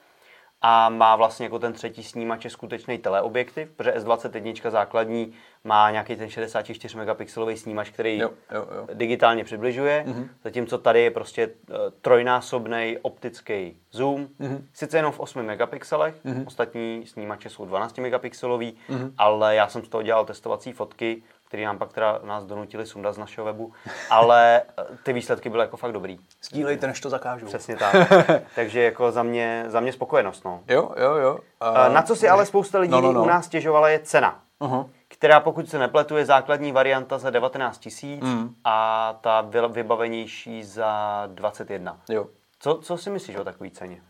a 0.61 0.89
má 0.89 1.15
vlastně 1.15 1.45
jako 1.45 1.59
ten 1.59 1.73
třetí 1.73 2.03
snímač 2.03 2.43
je 2.43 2.49
skutečný 2.49 2.97
teleobjektiv, 2.97 3.71
protože 3.71 3.91
S21 3.91 4.71
základní 4.71 5.33
má 5.63 5.91
nějaký 5.91 6.15
ten 6.15 6.29
64 6.29 6.97
megapixelový 6.97 7.57
snímač, 7.57 7.89
který 7.89 8.17
jo, 8.17 8.29
jo, 8.51 8.67
jo. 8.75 8.87
digitálně 8.93 9.43
přibližuje, 9.43 10.03
mm-hmm. 10.07 10.29
zatímco 10.43 10.77
tady 10.77 11.01
je 11.01 11.11
prostě 11.11 11.47
uh, 11.47 11.75
trojnásobný 12.01 12.97
optický 13.01 13.77
zoom, 13.91 14.27
mm-hmm. 14.39 14.61
sice 14.73 14.97
jenom 14.97 15.11
v 15.11 15.19
8 15.19 15.43
megapixelech, 15.43 16.15
mm-hmm. 16.25 16.43
ostatní 16.47 17.03
snímače 17.05 17.49
jsou 17.49 17.65
12 17.65 17.97
megapixelový, 17.97 18.77
mm-hmm. 18.89 19.13
ale 19.17 19.55
já 19.55 19.67
jsem 19.67 19.85
z 19.85 19.89
toho 19.89 20.03
dělal 20.03 20.25
testovací 20.25 20.71
fotky, 20.71 21.23
který 21.47 21.65
nám 21.65 21.77
pak 21.77 21.93
teda 21.93 22.19
nás 22.23 22.45
donutili 22.45 22.85
sundat 22.85 23.13
z 23.13 23.17
našeho 23.17 23.45
webu, 23.45 23.73
ale 24.09 24.61
eh, 24.61 24.83
ty 25.03 25.13
výsledky 25.13 25.49
byly 25.49 25.61
jako 25.61 25.77
fakt 25.77 25.91
dobrý. 25.91 26.19
Sdílejte, 26.43 26.87
než 26.87 27.01
to 27.01 27.09
zakážu. 27.09 27.45
Přesně 27.45 27.77
tak. 27.77 27.95
Takže 28.55 28.83
jako 28.83 29.11
za 29.11 29.23
mě, 29.23 29.65
za 29.67 29.79
mě 29.79 29.93
spokojenost. 29.93 30.45
No. 30.45 30.61
Jo, 30.67 30.91
jo, 30.97 31.15
jo. 31.15 31.33
Uh, 31.33 31.93
Na 31.93 32.01
co 32.01 32.15
si 32.15 32.29
ale 32.29 32.45
spousta 32.45 32.79
lidí 32.79 32.91
no, 32.91 33.01
no, 33.01 33.11
no. 33.11 33.23
u 33.23 33.25
nás 33.25 33.45
stěžovala 33.45 33.89
je 33.89 33.99
cena. 33.99 34.39
Uh-huh. 34.61 34.89
Která, 35.07 35.39
pokud 35.39 35.69
se 35.69 35.79
nepletu, 35.79 36.17
je 36.17 36.25
základní 36.25 36.71
varianta 36.71 37.17
za 37.17 37.29
19 37.29 37.77
tisíc 37.77 38.23
mm. 38.23 38.55
a 38.63 39.17
ta 39.21 39.41
vybavenější 39.67 40.63
za 40.63 41.23
21. 41.27 41.97
Jo. 42.09 42.25
Co, 42.59 42.79
co 42.81 42.97
si 42.97 43.09
myslíš 43.09 43.35
o 43.37 43.43
takové 43.43 43.69
ceně? 43.69 44.01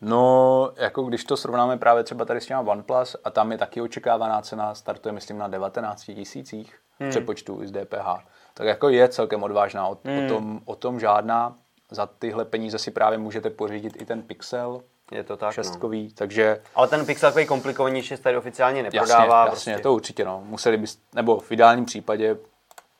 No, 0.00 0.70
jako 0.76 1.02
když 1.02 1.24
to 1.24 1.36
srovnáme 1.36 1.76
právě 1.76 2.04
třeba 2.04 2.24
tady 2.24 2.40
s 2.40 2.46
těma 2.46 2.60
OnePlus 2.60 3.16
a 3.24 3.30
tam 3.30 3.52
je 3.52 3.58
taky 3.58 3.80
očekávaná 3.80 4.42
cena, 4.42 4.74
startuje 4.74 5.12
myslím 5.12 5.38
na 5.38 5.48
19 5.48 6.04
tisících 6.04 6.78
hmm. 7.00 7.10
přepočtu 7.10 7.60
z 7.66 7.72
DPH, 7.72 8.06
tak 8.54 8.66
jako 8.66 8.88
je 8.88 9.08
celkem 9.08 9.42
odvážná. 9.42 9.88
O, 9.88 9.98
hmm. 10.04 10.24
o, 10.24 10.28
tom, 10.28 10.60
o 10.64 10.74
tom 10.74 11.00
žádná. 11.00 11.56
Za 11.90 12.06
tyhle 12.06 12.44
peníze 12.44 12.78
si 12.78 12.90
právě 12.90 13.18
můžete 13.18 13.50
pořídit 13.50 14.02
i 14.02 14.04
ten 14.04 14.22
Pixel, 14.22 14.82
je 15.12 15.24
to 15.24 15.36
tak, 15.36 15.54
šestkový, 15.54 16.04
no. 16.04 16.10
takže... 16.14 16.62
Ale 16.74 16.88
ten 16.88 17.06
Pixel 17.06 17.30
takový 17.30 17.46
komplikovanější 17.46 18.16
tady 18.16 18.36
oficiálně 18.36 18.82
neprodává. 18.82 19.40
Jasně, 19.40 19.50
jasně 19.50 19.72
prostě. 19.72 19.82
to 19.82 19.94
určitě, 19.94 20.24
no. 20.24 20.42
Museli 20.44 20.76
bys, 20.76 20.98
nebo 21.14 21.40
v 21.40 21.52
ideálním 21.52 21.84
případě 21.84 22.36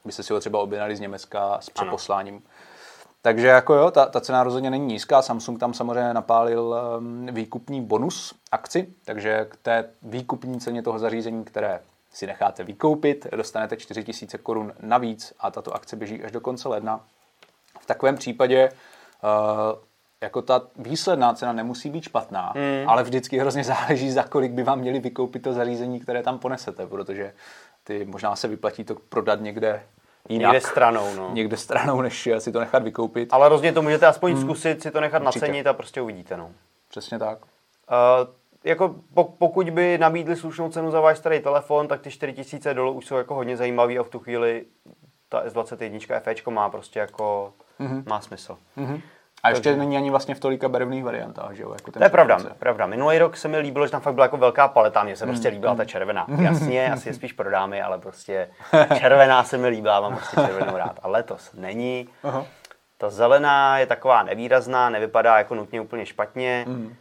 byste 0.05 0.23
si 0.23 0.33
ho 0.33 0.41
třeba 0.41 0.59
objednali 0.59 0.97
z 0.97 1.01
Německa 1.01 1.59
s 1.61 1.71
přeposláním. 1.71 2.35
Ano. 2.35 2.45
Takže 3.27 3.47
jako 3.47 3.75
jo, 3.75 3.91
ta, 3.91 4.07
ta 4.07 4.21
cena 4.21 4.43
rozhodně 4.43 4.71
není 4.71 4.87
nízká. 4.87 5.23
Samsung 5.23 5.59
tam 5.61 5.75
samozřejmě 5.75 6.15
napálil 6.15 6.77
um, 6.99 7.27
výkupní 7.27 7.83
bonus 7.83 8.35
akci, 8.53 8.89
takže 9.05 9.47
k 9.51 9.57
té 9.57 9.91
výkupní 10.03 10.61
ceně 10.61 10.83
toho 10.83 10.99
zařízení, 10.99 11.45
které 11.45 11.81
si 12.13 12.27
necháte 12.27 12.65
vykoupit, 12.65 13.27
dostanete 13.37 13.77
4000 13.77 14.39
korun 14.39 14.73
navíc 14.81 15.33
a 15.41 15.51
tato 15.51 15.75
akce 15.75 15.97
běží 15.97 16.25
až 16.25 16.33
do 16.33 16.41
konce 16.41 16.69
ledna. 16.69 17.01
V 17.81 17.87
takovém 17.87 18.17
případě 18.17 18.69
uh, 18.71 19.79
jako 20.21 20.43
ta 20.43 20.63
výsledná 20.77 21.35
cena 21.35 21.53
nemusí 21.53 21.91
být 21.91 22.05
špatná, 22.05 22.53
hmm. 22.57 22.89
ale 22.89 23.03
vždycky 23.03 23.39
hrozně 23.39 23.65
záleží, 23.65 24.11
za 24.11 24.23
kolik 24.23 24.53
by 24.53 24.63
vám 24.63 24.79
měli 24.79 25.01
vykoupit 25.01 25.43
to 25.43 25.53
zařízení, 25.53 26.01
které 26.01 26.23
tam 26.23 26.39
ponesete, 26.39 26.87
protože 26.87 27.33
ty 27.85 28.05
možná 28.05 28.37
se 28.37 28.49
vyplatí 28.49 28.85
to 28.85 28.95
prodat 29.09 29.41
někde 29.41 29.83
jinak. 30.29 30.53
Někde 30.53 30.69
stranou, 30.69 31.15
no. 31.17 31.31
Někde 31.33 31.57
stranou, 31.57 32.01
než 32.01 32.29
si 32.39 32.53
to 32.53 32.61
nechat 32.61 32.83
vykoupit. 32.83 33.29
Ale 33.33 33.49
rozhodně 33.49 33.73
to 33.73 33.83
můžete 33.83 34.07
aspoň 34.07 34.33
hmm. 34.33 34.43
zkusit, 34.43 34.83
si 34.83 34.91
to 34.91 35.01
nechat 35.01 35.23
Určitě. 35.23 35.41
nacenit 35.41 35.67
a 35.67 35.73
prostě 35.73 36.01
uvidíte, 36.01 36.37
no. 36.37 36.51
Přesně 36.89 37.19
tak. 37.19 37.39
Uh, 37.39 37.47
jako 38.65 38.95
pokud 39.39 39.71
by 39.71 39.99
nabídli 39.99 40.37
slušnou 40.37 40.71
cenu 40.71 40.91
za 40.91 41.01
váš 41.01 41.19
starý 41.19 41.41
telefon, 41.41 41.89
tak 41.89 42.01
ty 42.01 42.11
4000 42.11 42.75
dolů 42.75 42.93
už 42.93 43.07
jsou 43.07 43.17
jako 43.17 43.35
hodně 43.35 43.57
zajímavý 43.57 43.99
a 43.99 44.03
v 44.03 44.09
tu 44.09 44.19
chvíli 44.19 44.65
ta 45.29 45.45
S21 45.47 46.21
FE 46.21 46.51
má 46.51 46.71
prostě 46.71 46.99
jako, 46.99 47.53
mm-hmm. 47.81 48.03
má 48.07 48.21
smysl. 48.21 48.59
Mm-hmm. 48.79 49.01
A 49.47 49.51
ještě 49.51 49.63
Takže... 49.63 49.79
není 49.79 49.97
ani 49.97 50.11
vlastně 50.11 50.35
v 50.35 50.41
tolika 50.41 50.69
barevných 50.69 51.05
variantách, 51.05 51.53
že 51.53 51.63
jo? 51.63 51.73
Jako 51.73 51.91
ten 51.91 52.01
to 52.01 52.05
je 52.05 52.11
pravda, 52.11 52.39
pravda. 52.59 52.87
Minulý 52.87 53.19
rok 53.19 53.37
se 53.37 53.49
mi 53.49 53.59
líbilo, 53.59 53.87
že 53.87 53.93
tam 53.93 54.01
fakt 54.01 54.15
byla 54.15 54.25
jako 54.25 54.37
velká 54.37 54.69
paleta, 54.69 55.05
mně 55.05 55.17
se 55.17 55.27
mm. 55.27 55.33
prostě 55.33 55.49
líbila 55.49 55.75
ta 55.75 55.85
červená. 55.85 56.27
Jasně, 56.41 56.93
asi 56.93 57.09
je 57.09 57.15
spíš 57.15 57.33
pro 57.33 57.51
dámy, 57.51 57.83
ale 57.83 57.99
prostě 57.99 58.49
červená 58.99 59.45
se 59.45 59.59
mi 59.59 59.69
líbila, 59.69 60.01
mám 60.01 60.17
prostě 60.17 60.37
červenou 60.37 60.77
rád. 60.77 61.01
A 61.03 61.09
letos 61.09 61.53
není. 61.53 62.09
Uh-huh. 62.25 62.45
Ta 62.99 63.11
zelená 63.11 63.79
je 63.79 63.87
taková 63.87 64.23
nevýrazná, 64.23 64.91
nevypadá 64.91 65.39
jako 65.39 65.55
nutně 65.55 65.81
úplně 65.81 66.07
špatně. 66.07 66.65
Mm. 66.69 66.87
Uh, 66.87 66.93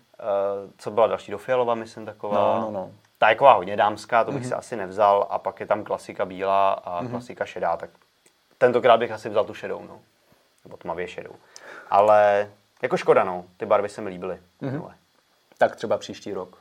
co 0.78 0.92
byla 0.92 1.08
další 1.08 1.32
do 1.32 1.38
fialova, 1.38 1.76
myslím, 1.76 2.06
taková. 2.06 2.60
No, 2.60 2.62
no, 2.62 2.72
no. 2.72 2.92
Ta 3.18 3.30
je 3.30 3.36
taková 3.36 3.54
hodně 3.54 3.78
dámská, 3.78 4.24
to 4.24 4.32
bych 4.32 4.44
mm-hmm. 4.44 4.48
si 4.48 4.54
asi 4.54 4.76
nevzal. 4.76 5.28
A 5.30 5.40
pak 5.40 5.60
je 5.60 5.66
tam 5.66 5.84
klasika 5.84 6.26
bílá 6.26 6.72
a 6.72 7.04
mm-hmm. 7.04 7.10
klasika 7.10 7.46
šedá, 7.46 7.78
tak 7.78 7.90
tentokrát 8.58 8.98
bych 8.98 9.12
asi 9.12 9.30
vzal 9.30 9.46
tu 9.46 9.54
šedou, 9.54 9.82
no. 9.90 10.00
Nebo 10.64 10.78
tmavě 10.78 11.08
šedou. 11.08 11.36
Ale 11.90 12.50
jako 12.82 12.98
škoda, 12.98 13.24
no. 13.24 13.46
Ty 13.58 13.66
barvy 13.66 13.90
se 13.90 14.02
mi 14.02 14.10
líbily. 14.10 14.40
Mm-hmm. 14.62 14.92
Tak 15.58 15.76
třeba 15.76 15.98
příští 15.98 16.34
rok. 16.34 16.58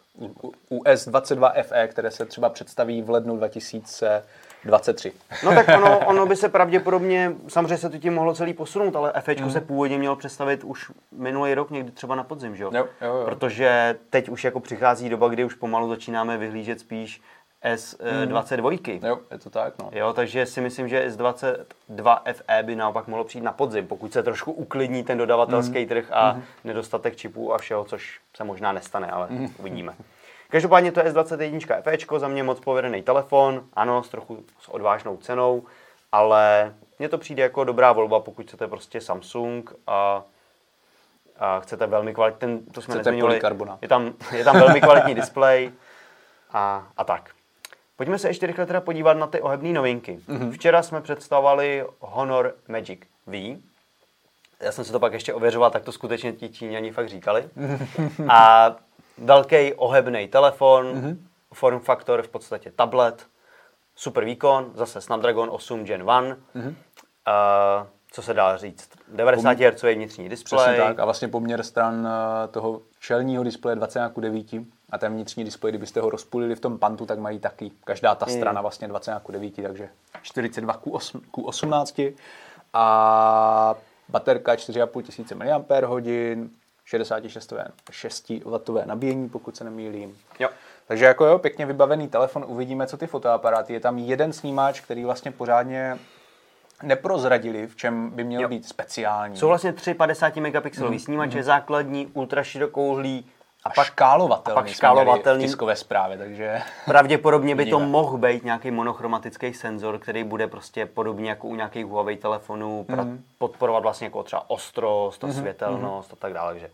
U 0.70 0.82
S22 0.82 1.62
FE, 1.62 1.88
které 1.88 2.10
se 2.10 2.26
třeba 2.26 2.48
představí 2.48 3.02
v 3.02 3.10
lednu 3.10 3.36
2023. 3.36 5.12
No 5.44 5.54
tak 5.54 5.68
ono, 5.68 5.98
ono 6.06 6.26
by 6.26 6.36
se 6.36 6.48
pravděpodobně, 6.48 7.32
samozřejmě 7.48 7.78
se 7.78 7.90
to 7.90 7.98
tím 7.98 8.14
mohlo 8.14 8.34
celý 8.34 8.54
posunout, 8.54 8.96
ale 8.96 9.12
FE 9.20 9.34
mm. 9.34 9.50
se 9.50 9.60
původně 9.60 9.98
mělo 9.98 10.16
představit 10.16 10.64
už 10.64 10.90
minulý 11.12 11.54
rok, 11.54 11.70
někdy 11.70 11.92
třeba 11.92 12.14
na 12.14 12.24
podzim, 12.24 12.56
že 12.56 12.62
jo? 12.64 12.70
Jo, 12.74 12.88
jo, 13.00 13.14
jo. 13.14 13.24
Protože 13.24 13.98
teď 14.10 14.28
už 14.28 14.44
jako 14.44 14.60
přichází 14.60 15.08
doba, 15.08 15.28
kdy 15.28 15.44
už 15.44 15.54
pomalu 15.54 15.88
začínáme 15.88 16.38
vyhlížet 16.38 16.80
spíš 16.80 17.22
S22. 17.64 19.00
Mm. 19.00 19.06
Jo, 19.06 19.18
je 19.30 19.38
to 19.38 19.50
tak, 19.50 19.74
no. 19.78 19.90
Jo, 19.92 20.12
takže 20.12 20.46
si 20.46 20.60
myslím, 20.60 20.88
že 20.88 21.08
S22 21.08 22.18
FE 22.32 22.62
by 22.62 22.76
naopak 22.76 23.06
mohlo 23.06 23.24
přijít 23.24 23.44
na 23.44 23.52
podzim, 23.52 23.86
pokud 23.86 24.12
se 24.12 24.22
trošku 24.22 24.52
uklidní 24.52 25.04
ten 25.04 25.18
dodavatelský 25.18 25.80
mm. 25.80 25.86
trh 25.86 26.12
a 26.12 26.32
mm. 26.32 26.42
nedostatek 26.64 27.16
čipů 27.16 27.54
a 27.54 27.58
všeho, 27.58 27.84
což 27.84 28.20
se 28.36 28.44
možná 28.44 28.72
nestane, 28.72 29.10
ale 29.10 29.26
mm. 29.30 29.54
uvidíme. 29.58 29.94
Každopádně 30.48 30.92
to 30.92 31.00
je 31.00 31.12
S21 31.12 31.82
FE, 31.82 32.18
za 32.18 32.28
mě 32.28 32.42
moc 32.42 32.60
povedený 32.60 33.02
telefon, 33.02 33.64
ano, 33.72 34.02
s 34.02 34.08
trochu 34.08 34.44
s 34.60 34.68
odvážnou 34.68 35.16
cenou, 35.16 35.62
ale 36.12 36.74
mně 36.98 37.08
to 37.08 37.18
přijde 37.18 37.42
jako 37.42 37.64
dobrá 37.64 37.92
volba, 37.92 38.20
pokud 38.20 38.46
chcete 38.46 38.68
prostě 38.68 39.00
Samsung 39.00 39.72
a, 39.86 40.22
a 41.38 41.60
chcete 41.60 41.86
velmi 41.86 42.14
kvalitní, 42.14 42.38
ten, 42.38 42.64
to 42.66 42.82
jsme 42.82 42.94
nezmiňovali, 42.94 43.40
je 43.82 43.88
tam, 43.88 44.12
je 44.32 44.44
tam 44.44 44.58
velmi 44.58 44.80
kvalitní 44.80 45.14
displej 45.20 45.72
a, 46.52 46.86
a 46.96 47.04
tak. 47.04 47.30
Pojďme 47.96 48.18
se 48.18 48.28
ještě 48.28 48.46
rychle 48.46 48.66
teda 48.66 48.80
podívat 48.80 49.14
na 49.14 49.26
ty 49.26 49.40
ohebné 49.40 49.72
novinky. 49.72 50.20
Mm-hmm. 50.28 50.50
Včera 50.50 50.82
jsme 50.82 51.00
představovali 51.00 51.84
Honor 52.00 52.54
Magic 52.68 53.00
V. 53.26 53.62
Já 54.60 54.72
jsem 54.72 54.84
se 54.84 54.92
to 54.92 55.00
pak 55.00 55.12
ještě 55.12 55.34
ověřoval, 55.34 55.70
tak 55.70 55.82
to 55.82 55.92
skutečně 55.92 56.32
ti 56.32 56.48
Číňani 56.48 56.90
fakt 56.90 57.08
říkali. 57.08 57.48
A 58.28 58.70
velký 59.18 59.74
ohebný 59.74 60.28
telefon, 60.28 60.86
mm-hmm. 60.86 61.16
form 61.54 61.80
factor 61.80 62.22
v 62.22 62.28
podstatě 62.28 62.72
tablet, 62.76 63.26
super 63.96 64.24
výkon, 64.24 64.70
zase 64.74 65.00
Snapdragon 65.00 65.48
8 65.52 65.84
Gen 65.84 66.00
1. 66.00 66.20
Mm-hmm. 66.20 66.68
Uh, 66.68 66.74
co 68.14 68.22
se 68.22 68.34
dá 68.34 68.56
říct? 68.56 68.90
90 69.08 69.60
Hz 69.60 69.82
vnitřní 69.82 70.28
displej. 70.28 70.64
Přesně 70.64 70.76
tak 70.76 70.98
a 70.98 71.04
vlastně 71.04 71.28
poměr 71.28 71.62
stran 71.62 72.08
eh, 72.08 72.48
toho 72.48 72.80
čelního 73.00 73.44
displeje 73.44 73.76
20 73.76 74.12
k 74.14 74.20
9 74.20 74.46
a 74.90 74.98
ten 74.98 75.12
vnitřní 75.12 75.44
displej, 75.44 75.70
kdybyste 75.70 76.00
ho 76.00 76.10
rozpůlili 76.10 76.54
v 76.54 76.60
tom 76.60 76.78
pantu, 76.78 77.06
tak 77.06 77.18
mají 77.18 77.38
taky 77.38 77.70
každá 77.84 78.14
ta 78.14 78.26
hmm. 78.26 78.36
strana 78.36 78.60
vlastně 78.60 78.88
20 78.88 79.12
k 79.26 79.32
9, 79.32 79.54
takže 79.62 79.88
42 80.22 80.72
k 81.30 81.38
18 81.38 82.00
a 82.72 83.74
baterka 84.08 84.54
4,5 84.54 85.02
tisíce 85.02 85.34
mAh, 85.34 85.62
66 86.84 87.52
W 88.30 88.86
nabíjení, 88.86 89.28
pokud 89.28 89.56
se 89.56 89.64
nemýlím. 89.64 90.18
Jo. 90.38 90.48
Takže 90.86 91.04
jako 91.04 91.24
jo, 91.24 91.38
pěkně 91.38 91.66
vybavený 91.66 92.08
telefon, 92.08 92.44
uvidíme, 92.48 92.86
co 92.86 92.96
ty 92.96 93.06
fotoaparáty. 93.06 93.72
Je 93.72 93.80
tam 93.80 93.98
jeden 93.98 94.32
snímač, 94.32 94.80
který 94.80 95.04
vlastně 95.04 95.30
pořádně 95.30 95.98
neprozradili, 96.82 97.66
v 97.66 97.76
čem 97.76 98.10
by 98.10 98.24
měl 98.24 98.42
jo. 98.42 98.48
být 98.48 98.68
speciální. 98.68 99.36
Jsou 99.36 99.48
vlastně 99.48 99.72
tři 99.72 99.94
50 99.94 100.36
megapixelový 100.36 100.96
mm. 100.96 101.00
snímače, 101.00 101.36
mm. 101.36 101.42
základní, 101.42 102.06
ultraširokouhlý 102.06 103.26
a, 103.64 103.68
a 103.68 103.72
pak 103.74 103.86
škálovatelný, 103.86 104.58
a 104.58 104.60
pak 104.60 104.68
škálovatelný 104.68 105.44
tiskové 105.44 105.76
zprávy, 105.76 106.18
takže... 106.18 106.62
Pravděpodobně 106.84 107.54
by 107.54 107.66
to 107.66 107.80
mohl 107.80 108.18
být 108.18 108.44
nějaký 108.44 108.70
monochromatický 108.70 109.54
senzor, 109.54 109.98
který 109.98 110.24
bude 110.24 110.46
prostě 110.46 110.86
podobně 110.86 111.30
jako 111.30 111.48
u 111.48 111.54
nějakých 111.54 111.86
Huawei 111.86 112.16
telefonů 112.16 112.86
mm. 112.88 113.24
podporovat 113.38 113.82
vlastně 113.82 114.06
jako 114.06 114.22
třeba 114.22 114.50
ostrost, 114.50 115.22
mm. 115.22 115.32
světelnost 115.32 116.10
mm. 116.10 116.16
a 116.18 116.20
tak 116.20 116.32
dále. 116.32 116.52
Takže 116.52 116.70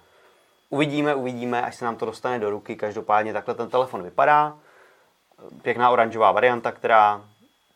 uvidíme, 0.70 1.14
uvidíme, 1.14 1.62
až 1.62 1.76
se 1.76 1.85
nám 1.85 1.96
to 1.96 2.07
dostane 2.07 2.38
do 2.38 2.50
ruky. 2.50 2.76
Každopádně 2.76 3.33
takhle 3.33 3.55
ten 3.55 3.68
telefon 3.68 4.03
vypadá. 4.03 4.55
Pěkná 5.62 5.90
oranžová 5.90 6.33
varianta, 6.33 6.72
která 6.72 7.22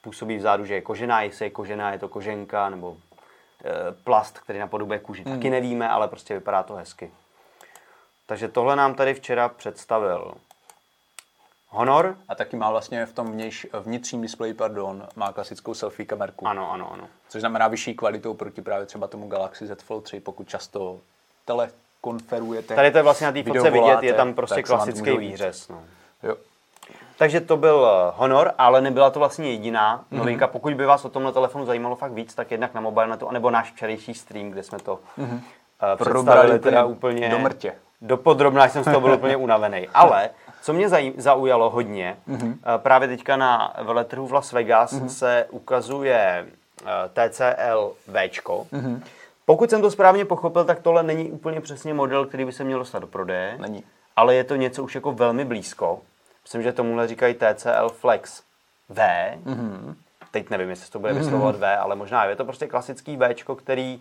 působí 0.01 0.37
vzadu, 0.37 0.65
že 0.65 0.75
je 0.75 0.81
kožená, 0.81 1.23
jestli 1.23 1.47
je 1.47 1.51
kožená, 1.51 1.93
je 1.93 1.99
to 1.99 2.09
koženka, 2.09 2.69
nebo 2.69 2.97
e, 3.65 3.93
plast, 4.05 4.39
který 4.39 4.59
napodobuje 4.59 4.99
kůži. 4.99 5.23
Mm. 5.27 5.33
Taky 5.33 5.51
nevíme, 5.51 5.89
ale 5.89 6.09
prostě 6.09 6.35
vypadá 6.35 6.63
to 6.63 6.75
hezky. 6.75 7.11
Takže 8.27 8.49
tohle 8.49 8.77
nám 8.77 8.95
tady 8.95 9.15
včera 9.15 9.49
představil 9.49 10.35
Honor. 11.69 12.17
A 12.29 12.35
taky 12.35 12.57
má 12.57 12.71
vlastně 12.71 13.07
v 13.07 13.13
tom 13.13 13.33
vnějš, 13.33 13.67
vnitřním 13.81 14.23
displeji, 14.23 14.55
pardon, 14.55 15.07
má 15.17 15.33
klasickou 15.33 15.75
selfie 15.75 16.07
kamerku. 16.07 16.47
Ano, 16.47 16.73
ano, 16.73 16.93
ano. 16.93 17.09
Což 17.29 17.41
znamená 17.41 17.69
vyšší 17.69 17.95
kvalitu 17.95 18.35
proti 18.35 18.63
právě 18.63 18.87
třeba 18.87 19.07
tomu 19.07 19.29
Galaxy 19.29 19.67
Z 19.67 19.83
Fold 19.83 20.05
3, 20.05 20.21
pokud 20.21 20.49
často 20.49 20.99
telekonferujete. 21.45 22.75
Tady 22.75 22.91
to 22.91 22.99
je 22.99 23.03
vlastně 23.03 23.27
na 23.27 23.33
té 23.33 23.43
fotce 23.43 23.71
vidět, 23.71 24.03
je 24.03 24.15
tam 24.15 24.35
prostě 24.35 24.63
klasický 24.63 25.17
výřez. 25.17 25.69
No. 25.69 25.83
Jo. 26.23 26.37
Takže 27.19 27.41
to 27.41 27.57
byl 27.57 27.87
eh, 27.87 28.13
Honor, 28.17 28.53
ale 28.59 28.81
nebyla 28.81 29.11
to 29.11 29.19
vlastně 29.19 29.51
jediná 29.51 29.99
mm-hmm. 29.99 30.19
novinka. 30.19 30.47
Pokud 30.47 30.75
by 30.75 30.87
vás 30.87 31.05
o 31.05 31.09
tomhle 31.09 31.33
telefonu 31.33 31.65
zajímalo 31.65 31.97
fakt 31.97 32.13
víc, 32.13 32.35
tak 32.35 32.51
jednak 32.51 32.75
na 32.75 32.81
mobilnetu, 32.81 33.29
anebo 33.29 33.51
náš 33.51 33.73
včerejší 33.73 34.15
stream, 34.15 34.51
kde 34.51 34.63
jsme 34.63 34.79
to 34.79 35.01
mm-hmm. 35.19 35.35
uh, 35.35 36.13
představili 36.13 36.59
teda 36.59 36.85
úplně 36.85 37.29
do 37.29 37.39
mrtě. 37.39 37.75
Do 38.05 38.17
podrobná 38.17 38.69
jsem 38.69 38.83
z 38.83 38.85
toho 38.85 39.01
byl 39.01 39.13
úplně 39.13 39.37
unavený. 39.37 39.89
Ale 39.95 40.31
Co 40.65 40.73
mě 40.73 40.89
zaujalo 41.17 41.71
hodně, 41.71 42.17
mm-hmm. 42.29 42.55
právě 42.77 43.09
teďka 43.09 43.37
na 43.37 43.75
veletrhu 43.83 44.27
v 44.27 44.33
Las 44.33 44.53
Vegas 44.53 44.93
mm-hmm. 44.93 45.07
se 45.07 45.47
ukazuje 45.51 46.47
TCL 47.13 47.93
V. 48.07 48.13
Mm-hmm. 48.13 49.01
Pokud 49.47 49.71
jsem 49.71 49.83
to 49.83 49.91
správně 49.91 50.25
pochopil, 50.25 50.65
tak 50.65 50.81
tohle 50.81 51.03
není 51.03 51.31
úplně 51.31 51.61
přesně 51.61 51.95
model, 51.95 52.27
který 52.27 52.45
by 52.45 52.53
se 52.53 52.65
měl 52.65 52.79
dostat 52.79 52.99
do 52.99 53.07
prodeje. 53.07 53.57
Není. 53.61 53.85
Ale 54.17 54.35
je 54.35 54.45
to 54.45 54.57
něco 54.57 54.85
už 54.85 54.95
jako 54.95 55.13
velmi 55.13 55.45
blízko. 55.45 56.01
Myslím, 56.43 56.63
že 56.63 56.73
tomuhle 56.73 57.09
říkají 57.09 57.35
TCL 57.35 57.89
Flex 57.89 58.43
V. 58.89 58.99
Mm-hmm. 59.47 59.95
Teď 60.31 60.51
nevím, 60.51 60.71
jestli 60.71 60.91
to 60.91 60.99
bude 60.99 61.13
vyslovovat 61.13 61.57
mm-hmm. 61.57 61.77
V, 61.77 61.79
ale 61.81 61.97
možná 61.97 62.25
je 62.25 62.37
to 62.37 62.45
prostě 62.45 62.67
klasický 62.67 63.17
V, 63.17 63.35
který 63.57 63.95
e, 63.95 63.99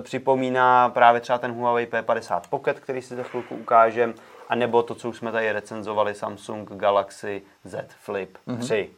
připomíná 0.00 0.88
právě 0.88 1.20
třeba 1.20 1.38
ten 1.38 1.52
Huawei 1.52 1.86
P50 1.86 2.40
Pocket, 2.50 2.80
který 2.80 3.02
si 3.02 3.16
za 3.16 3.22
chvilku 3.22 3.54
ukážem, 3.54 4.14
a 4.48 4.54
nebo 4.54 4.82
to, 4.82 4.94
co 4.94 5.08
už 5.08 5.16
jsme 5.16 5.32
tady 5.32 5.52
recenzovali, 5.52 6.14
Samsung 6.14 6.72
Galaxy 6.72 7.42
Z 7.64 7.86
Flip 8.00 8.38
mm-hmm. 8.48 8.58
3 8.58 8.90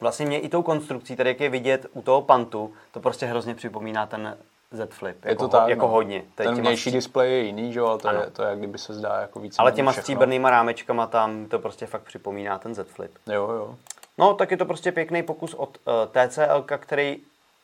vlastně 0.00 0.26
mě 0.26 0.40
i 0.40 0.48
tou 0.48 0.62
konstrukcí, 0.62 1.16
tady 1.16 1.30
jak 1.30 1.40
je 1.40 1.48
vidět 1.48 1.86
u 1.92 2.02
toho 2.02 2.22
pantu, 2.22 2.72
to 2.92 3.00
prostě 3.00 3.26
hrozně 3.26 3.54
připomíná 3.54 4.06
ten 4.06 4.38
Z 4.70 4.94
Flip. 4.94 5.24
Jako, 5.24 5.28
je 5.28 5.36
to 5.36 5.48
tak, 5.48 5.68
jako 5.68 5.86
no. 5.86 5.92
hodně. 5.92 6.22
Tady 6.34 6.48
ten 6.48 6.60
vnější 6.60 6.80
stří... 6.80 6.90
displej 6.90 7.32
je 7.32 7.38
jiný, 7.38 7.72
že? 7.72 7.80
ale 7.80 7.98
to 7.98 8.08
je, 8.08 8.30
to 8.32 8.42
je, 8.42 8.48
jak 8.48 8.58
kdyby 8.58 8.78
se 8.78 8.94
zdá 8.94 9.20
jako 9.20 9.40
víc. 9.40 9.54
Ale 9.58 9.72
těma 9.72 9.92
stříbrnýma 9.92 10.50
rámečkama 10.50 11.06
tam 11.06 11.46
to 11.46 11.58
prostě 11.58 11.86
fakt 11.86 12.02
připomíná 12.02 12.58
ten 12.58 12.74
Z 12.74 12.88
Flip. 12.88 13.12
Jo, 13.26 13.48
jo. 13.50 13.76
No, 14.18 14.34
tak 14.34 14.50
je 14.50 14.56
to 14.56 14.64
prostě 14.64 14.92
pěkný 14.92 15.22
pokus 15.22 15.54
od 15.54 15.78
uh, 15.86 15.94
eh, 15.94 16.28
TCL, 16.28 16.64
který 16.78 17.18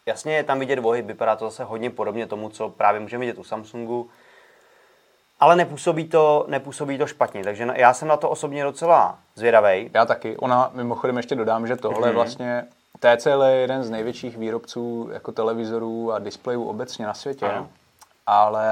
jasně 0.07 0.35
je 0.35 0.45
tam 0.45 0.59
vidět 0.59 0.79
vohy, 0.79 1.03
vypadá 1.03 1.37
to 1.37 1.45
zase 1.45 1.65
hodně 1.65 1.91
podobně 1.91 2.27
tomu, 2.27 2.49
co 2.49 2.69
právě 2.69 3.01
můžeme 3.01 3.21
vidět 3.21 3.39
u 3.39 3.45
Samsungu. 3.45 4.11
Ale 5.41 5.57
nepůsobí 5.57 6.09
to, 6.09 6.45
nepůsobí 6.49 6.99
to 6.99 7.07
špatně, 7.07 7.45
takže 7.45 7.69
já 7.75 7.95
jsem 7.95 8.09
na 8.09 8.17
to 8.17 8.31
osobně 8.31 8.65
docela 8.65 9.19
zvědavý. 9.35 9.91
Já 9.95 10.05
taky. 10.05 10.37
Ona, 10.37 10.71
mimochodem 10.75 11.17
ještě 11.17 11.35
dodám, 11.35 11.67
že 11.67 11.77
tohle 11.77 12.09
mm-hmm. 12.11 12.15
vlastně 12.15 12.67
TCL 13.01 13.43
je 13.43 13.57
jeden 13.57 13.83
z 13.85 13.91
největších 13.91 14.37
výrobců 14.37 15.09
jako 15.13 15.33
televizorů 15.33 16.13
a 16.13 16.19
displejů 16.19 16.65
obecně 16.65 17.07
na 17.07 17.15
světě. 17.15 17.47
Ano. 17.47 17.69
Ale 18.27 18.65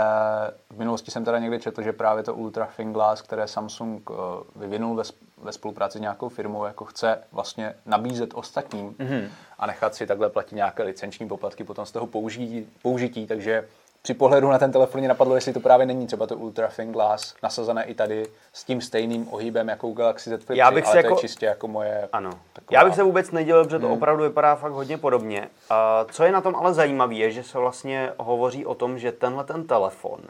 v 0.71 0.79
minulosti 0.79 1.11
jsem 1.11 1.25
teda 1.25 1.39
někde 1.39 1.61
četl, 1.61 1.83
že 1.83 1.93
právě 1.93 2.23
to 2.23 2.35
Ultra 2.35 2.69
Thin 2.77 2.93
Glass, 2.93 3.23
které 3.23 3.49
Samsung 3.49 4.11
eh, 4.11 4.15
vyvinul 4.57 4.97
ve, 4.97 5.03
ve 5.45 5.53
spolupráci 5.53 5.99
s 5.99 6.01
nějakou 6.01 6.29
firmou, 6.29 6.65
jako 6.65 6.85
chce 6.85 7.19
vlastně 7.33 7.75
nabízet 7.87 8.31
ostatním 8.35 8.91
mm-hmm. 8.91 9.29
a 9.59 9.67
nechat 9.67 9.95
si 9.95 10.07
takhle 10.07 10.31
platit 10.31 10.55
nějaké 10.55 10.83
licenční 10.83 11.29
poplatky 11.29 11.65
potom 11.65 11.87
z 11.87 11.93
toho 11.93 12.07
použití, 12.07 12.69
použití 12.83 13.27
takže 13.27 13.65
při 14.05 14.15
pohledu 14.15 14.49
na 14.49 14.59
ten 14.59 14.73
telefon 14.73 14.99
mě 14.99 15.09
napadlo, 15.09 15.35
jestli 15.35 15.53
to 15.53 15.61
právě 15.61 15.87
není 15.87 16.07
třeba 16.07 16.27
to 16.27 16.37
Ultra 16.37 16.69
Thin 16.69 16.93
Glass 16.93 17.35
nasazené 17.43 17.85
i 17.85 17.95
tady 17.95 18.27
s 18.53 18.65
tím 18.65 18.81
stejným 18.81 19.29
ohýbem 19.31 19.69
jako 19.69 19.89
u 19.89 19.93
Galaxy 19.93 20.31
Z 20.31 20.45
Flip 20.45 20.59
Já 20.59 20.71
bych 20.71 20.85
3, 20.85 20.91
ale 20.91 20.99
jako... 20.99 21.09
to 21.09 21.15
je 21.15 21.21
čistě 21.21 21.47
jako 21.47 21.69
moje... 21.69 22.09
Ano. 22.13 22.31
Taková... 22.53 22.79
Já 22.79 22.85
bych 22.85 22.95
se 22.95 23.03
vůbec 23.03 23.31
nedělal, 23.31 23.65
protože 23.65 23.79
to 23.79 23.87
hmm. 23.87 23.97
opravdu 23.97 24.23
vypadá 24.23 24.55
fakt 24.55 24.73
hodně 24.73 24.99
podobně. 24.99 25.41
Uh, 25.41 26.11
co 26.11 26.25
je 26.25 26.33
na 26.33 26.41
tom 26.41 26.57
ale 26.57 26.75
zajímavé, 26.75 27.15
je, 27.15 27.31
že 27.31 27.43
se 27.43 27.59
vlastně 27.59 28.13
hovoří 28.19 28.67
o 28.67 28.75
tom, 28.75 28.99
že 28.99 29.13
tenhle 29.13 29.45
ten 29.45 29.67
telefon 29.67 30.21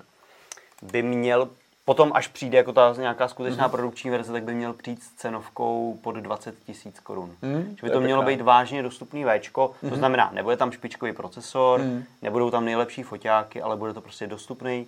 by 0.83 1.03
měl 1.03 1.49
Potom, 1.85 2.11
až 2.15 2.29
přijde 2.29 2.59
jako 2.59 2.73
ta 2.73 2.95
nějaká 2.99 3.29
skutečná 3.29 3.69
mm-hmm. 3.69 3.71
produkční 3.71 4.11
verze, 4.11 4.33
tak 4.33 4.43
by 4.43 4.55
měl 4.55 4.73
přijít 4.73 5.03
s 5.03 5.13
cenovkou 5.13 5.99
pod 6.03 6.17
20 6.17 6.55
tisíc 6.67 7.01
korun. 7.01 7.37
Mm, 7.43 7.77
že 7.81 7.87
by 7.87 7.89
to, 7.89 7.95
to 7.95 8.01
mělo 8.01 8.23
být 8.23 8.41
vážně 8.41 8.83
dostupný 8.83 9.25
Včko, 9.25 9.67
mm-hmm. 9.67 9.81
to 9.81 9.87
mhm. 9.87 9.97
znamená, 9.97 10.31
nebude 10.35 10.57
tam 10.57 10.73
špičkový 10.73 11.13
procesor, 11.13 11.81
mm. 11.81 12.05
nebudou 12.23 12.51
tam 12.51 12.65
nejlepší 12.65 13.03
foťáky, 13.03 13.63
ale 13.63 13.77
bude 13.77 13.95
to 13.95 14.01
prostě 14.01 14.27
dostupný 14.27 14.87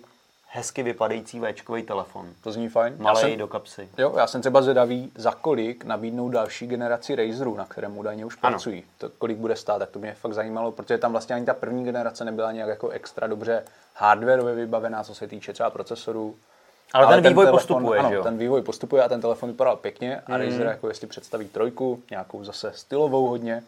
hezky 0.49 0.83
vypadající 0.83 1.39
Včkový 1.39 1.83
telefon. 1.83 2.29
To 2.43 2.51
zní 2.51 2.69
fajn. 2.69 2.95
Malý 2.99 3.19
jsem, 3.19 3.37
do 3.37 3.47
kapsy. 3.47 3.89
Jo, 3.97 4.13
já 4.17 4.27
jsem 4.27 4.41
třeba 4.41 4.61
zvědavý, 4.61 5.11
za 5.15 5.31
kolik 5.31 5.85
nabídnou 5.85 6.29
další 6.29 6.67
generaci 6.67 7.15
Razerů, 7.15 7.55
na 7.55 7.65
kterém 7.65 7.97
údajně 7.97 8.25
už 8.25 8.37
ano. 8.41 8.51
pracují. 8.51 8.83
To, 8.97 9.09
kolik 9.09 9.37
bude 9.37 9.55
stát, 9.55 9.79
tak 9.79 9.89
to 9.89 9.99
mě 9.99 10.13
fakt 10.13 10.33
zajímalo, 10.33 10.71
protože 10.71 10.97
tam 10.97 11.11
vlastně 11.11 11.35
ani 11.35 11.45
ta 11.45 11.53
první 11.53 11.83
generace 11.83 12.25
nebyla 12.25 12.51
nějak 12.51 12.69
jako 12.69 12.89
extra 12.89 13.27
dobře 13.27 13.63
hardwareově 13.95 14.55
vybavená, 14.55 15.03
co 15.03 15.15
se 15.15 15.27
týče 15.27 15.53
třeba 15.53 15.69
procesorů. 15.69 16.35
Ale, 16.93 17.05
ale 17.05 17.15
ten, 17.15 17.23
ten 17.23 17.31
vývoj 17.31 17.45
telefon, 17.45 17.59
postupuje, 17.59 17.99
ano, 17.99 18.09
že 18.09 18.15
jo? 18.15 18.23
ten 18.23 18.37
vývoj 18.37 18.61
postupuje 18.61 19.03
a 19.03 19.09
ten 19.09 19.21
telefon 19.21 19.49
vypadal 19.49 19.75
pěkně 19.75 20.19
a 20.19 20.31
mm. 20.31 20.37
Razer, 20.37 20.67
jako 20.67 20.87
jestli 20.87 21.07
představí 21.07 21.47
trojku, 21.47 22.01
nějakou 22.11 22.43
zase 22.43 22.71
stylovou 22.75 23.27
hodně, 23.27 23.63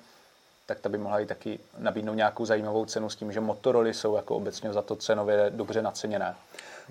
tak 0.65 0.79
ta 0.79 0.89
by 0.89 0.97
mohla 0.97 1.19
i 1.19 1.25
taky 1.25 1.59
nabídnout 1.77 2.13
nějakou 2.13 2.45
zajímavou 2.45 2.85
cenu 2.85 3.09
s 3.09 3.15
tím, 3.15 3.31
že 3.31 3.39
Motorola 3.39 3.87
jsou 3.87 4.15
jako 4.15 4.35
obecně 4.35 4.73
za 4.73 4.81
to 4.81 4.95
cenově 4.95 5.45
dobře 5.49 5.81
naceněné. 5.81 6.35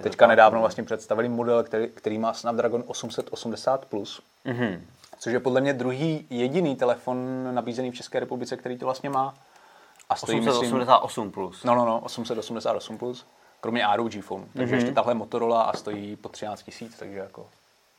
Teďka 0.03 0.27
nedávno 0.27 0.61
vlastně 0.61 0.85
představili 0.85 1.29
model, 1.29 1.63
který, 1.63 1.89
který 1.89 2.19
má 2.19 2.35
Snapdragon 2.35 2.83
880+, 2.83 3.79
plus, 3.89 4.23
mm-hmm. 4.47 4.81
což 5.19 5.33
je 5.33 5.41
podle 5.41 5.61
mě 5.61 5.73
druhý 5.73 6.27
jediný 6.31 6.77
telefon 6.77 7.49
nabízený 7.55 7.91
v 7.91 7.95
České 7.95 8.21
republice, 8.21 8.57
který 8.57 8.79
to 8.79 8.85
vlastně 8.85 9.11
má. 9.11 9.35
A 10.09 10.17
stojí, 10.17 10.41
888 10.41 11.25
myslím, 11.25 11.33
plus. 11.33 11.65
No, 11.65 11.75
no, 11.75 11.85
no, 11.85 12.01
888 12.01 12.99
plus 12.99 13.27
kromě 13.61 13.87
ROG 13.97 14.13
phone. 14.21 14.45
Takže 14.57 14.75
mm-hmm. 14.75 14.79
ještě 14.79 14.93
tahle 14.93 15.15
Motorola 15.15 15.63
a 15.63 15.77
stojí 15.77 16.17
po 16.17 16.29
13 16.29 16.63
tisíc, 16.63 16.97
takže 16.99 17.19
jako... 17.19 17.47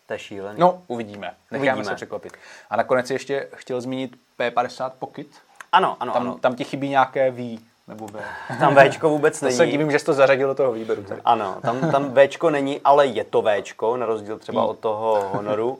To 0.07 0.13
je 0.13 0.19
šílený. 0.19 0.59
No, 0.59 0.83
uvidíme. 0.87 1.33
Necháme 1.51 1.71
uvidíme. 1.71 1.85
se 1.85 1.95
překvapit. 1.95 2.33
A 2.69 2.75
nakonec 2.75 3.11
ještě 3.11 3.47
chtěl 3.53 3.81
zmínit 3.81 4.15
P50 4.39 4.91
Pocket. 4.99 5.27
Ano, 5.71 5.97
ano, 5.99 6.13
tam, 6.13 6.21
ano. 6.21 6.37
Tam 6.37 6.55
ti 6.55 6.63
chybí 6.63 6.89
nějaké 6.89 7.31
V 7.31 7.59
nebo 7.87 8.07
B. 8.07 8.19
Tam 8.59 8.75
Včko 8.75 9.09
vůbec 9.09 9.41
není. 9.41 9.55
To 9.55 9.57
se 9.57 9.67
divím, 9.67 9.91
že 9.91 9.99
jsi 9.99 10.05
to 10.05 10.13
zařadil 10.13 10.47
do 10.47 10.55
toho 10.55 10.71
výběru. 10.71 11.03
Tady. 11.03 11.21
Ano, 11.25 11.57
tam, 11.61 11.91
tam 11.91 12.13
Včko 12.15 12.49
není, 12.49 12.81
ale 12.83 13.05
je 13.05 13.23
to 13.23 13.41
Včko, 13.41 13.97
na 13.97 14.05
rozdíl 14.05 14.39
třeba 14.39 14.65
od 14.65 14.79
toho 14.79 15.29
Honoru. 15.33 15.79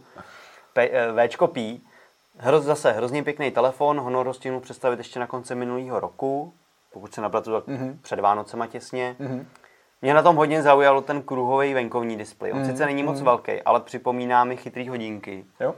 P, 0.74 0.90
eh, 0.92 1.28
Včko 1.28 1.48
P. 1.48 1.80
Hroz, 2.38 2.64
zase 2.64 2.92
hrozně 2.92 3.24
pěkný 3.24 3.52
telefon, 3.52 4.00
Honor 4.00 4.28
ho 4.28 4.34
stihnul 4.34 4.62
představit 4.62 5.00
ještě 5.00 5.20
na 5.20 5.28
konci 5.28 5.56
minulého 5.56 6.00
roku, 6.00 6.54
pokud 6.94 7.14
se 7.14 7.22
naplatu 7.22 7.52
tak 7.52 7.68
mm-hmm. 7.68 7.98
před 8.02 8.20
Vánocema 8.20 8.68
těsně. 8.68 9.16
Mm-hmm. 9.20 9.46
Mě 10.02 10.14
na 10.14 10.22
tom 10.22 10.36
hodně 10.36 10.62
zaujalo 10.62 11.02
ten 11.02 11.22
kruhový 11.22 11.74
venkovní 11.74 12.18
displej. 12.18 12.54
On 12.54 12.60
mm, 12.60 12.66
sice 12.66 12.86
není 12.86 13.04
mm. 13.04 13.10
moc 13.10 13.22
velký, 13.22 13.62
ale 13.62 13.80
připomíná 13.80 14.44
mi 14.44 14.58
chytrý 14.58 14.90
hodinky. 14.90 15.46
Jo. 15.60 15.76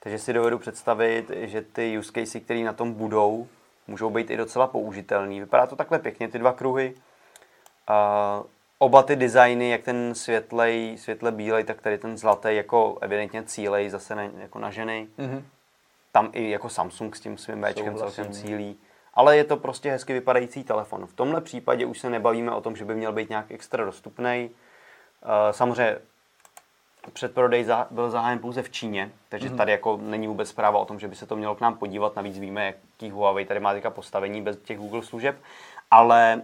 Takže 0.00 0.18
si 0.18 0.32
dovedu 0.32 0.58
představit, 0.58 1.30
že 1.34 1.62
ty 1.62 1.98
use 1.98 2.12
casey, 2.12 2.40
které 2.40 2.60
na 2.60 2.72
tom 2.72 2.92
budou, 2.92 3.46
můžou 3.86 4.10
být 4.10 4.30
i 4.30 4.36
docela 4.36 4.66
použitelný. 4.66 5.40
Vypadá 5.40 5.66
to 5.66 5.76
takhle 5.76 5.98
pěkně, 5.98 6.28
ty 6.28 6.38
dva 6.38 6.52
kruhy. 6.52 6.94
Uh, 7.90 8.46
oba 8.78 9.02
ty 9.02 9.16
designy, 9.16 9.70
jak 9.70 9.82
ten 9.82 10.14
světlej, 10.14 10.98
světle 10.98 11.32
bílej, 11.32 11.64
tak 11.64 11.82
tady 11.82 11.98
ten 11.98 12.18
zlatý 12.18 12.48
jako 12.50 12.98
evidentně 13.00 13.42
cílej, 13.42 13.90
zase 13.90 14.14
na, 14.14 14.22
jako 14.22 14.58
na 14.58 14.70
ženy. 14.70 15.08
Mm-hmm. 15.18 15.42
Tam 16.12 16.30
i 16.32 16.50
jako 16.50 16.68
Samsung 16.68 17.16
s 17.16 17.20
tím 17.20 17.38
svým 17.38 17.60
Bčkem 17.60 17.96
celkem 17.96 18.32
cílí 18.32 18.76
ale 19.14 19.36
je 19.36 19.44
to 19.44 19.56
prostě 19.56 19.90
hezky 19.90 20.12
vypadající 20.12 20.64
telefon. 20.64 21.06
V 21.06 21.12
tomhle 21.12 21.40
případě 21.40 21.86
už 21.86 22.00
se 22.00 22.10
nebavíme 22.10 22.50
o 22.50 22.60
tom, 22.60 22.76
že 22.76 22.84
by 22.84 22.94
měl 22.94 23.12
být 23.12 23.30
nějak 23.30 23.50
extra 23.50 23.84
dostupný. 23.84 24.50
Eh, 25.22 25.52
samozřejmě 25.52 25.98
předprodej 27.12 27.66
byl 27.90 28.10
zahájen 28.10 28.38
pouze 28.38 28.62
v 28.62 28.70
Číně, 28.70 29.10
takže 29.28 29.48
mm-hmm. 29.48 29.56
tady 29.56 29.72
jako 29.72 29.96
není 30.02 30.26
vůbec 30.26 30.48
zpráva 30.48 30.78
o 30.78 30.84
tom, 30.84 31.00
že 31.00 31.08
by 31.08 31.16
se 31.16 31.26
to 31.26 31.36
mělo 31.36 31.54
k 31.54 31.60
nám 31.60 31.76
podívat. 31.76 32.16
Navíc 32.16 32.38
víme, 32.38 32.66
jaký 32.66 33.10
Huawei 33.10 33.44
tady 33.44 33.60
má 33.60 33.72
teďka 33.72 33.90
postavení 33.90 34.42
bez 34.42 34.56
těch 34.56 34.78
Google 34.78 35.02
služeb, 35.02 35.36
ale 35.90 36.42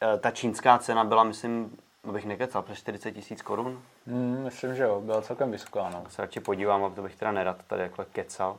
eh, 0.00 0.18
ta 0.18 0.30
čínská 0.30 0.78
cena 0.78 1.04
byla, 1.04 1.24
myslím, 1.24 1.76
abych 2.08 2.24
nekecal, 2.24 2.62
přes 2.62 2.78
40 2.78 3.12
tisíc 3.12 3.42
korun. 3.42 3.82
Mm, 4.06 4.40
myslím, 4.44 4.74
že 4.74 4.82
jo, 4.82 5.00
byla 5.00 5.22
celkem 5.22 5.50
vysoká. 5.50 5.90
No. 5.90 6.04
Se 6.08 6.22
radši 6.22 6.40
podívám, 6.40 6.84
a 6.84 6.90
to 6.90 7.02
bych 7.02 7.16
teda 7.16 7.32
nerad 7.32 7.56
tady 7.66 7.82
jako 7.82 8.04
kecal. 8.12 8.56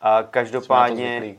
A 0.00 0.22
každopádně... 0.22 1.36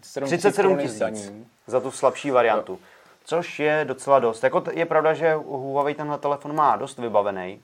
37, 0.00 0.26
37 0.26 0.78
tisíc 0.78 1.32
za 1.66 1.80
tu 1.80 1.90
slabší 1.90 2.30
variantu. 2.30 2.72
Jo. 2.72 2.78
Což 3.24 3.60
je 3.60 3.84
docela 3.88 4.18
dost. 4.18 4.44
Jako 4.44 4.64
je 4.72 4.86
pravda, 4.86 5.14
že 5.14 5.34
Huawei 5.34 5.94
tenhle 5.94 6.18
telefon 6.18 6.54
má 6.54 6.76
dost 6.76 6.98
vybavený, 6.98 7.60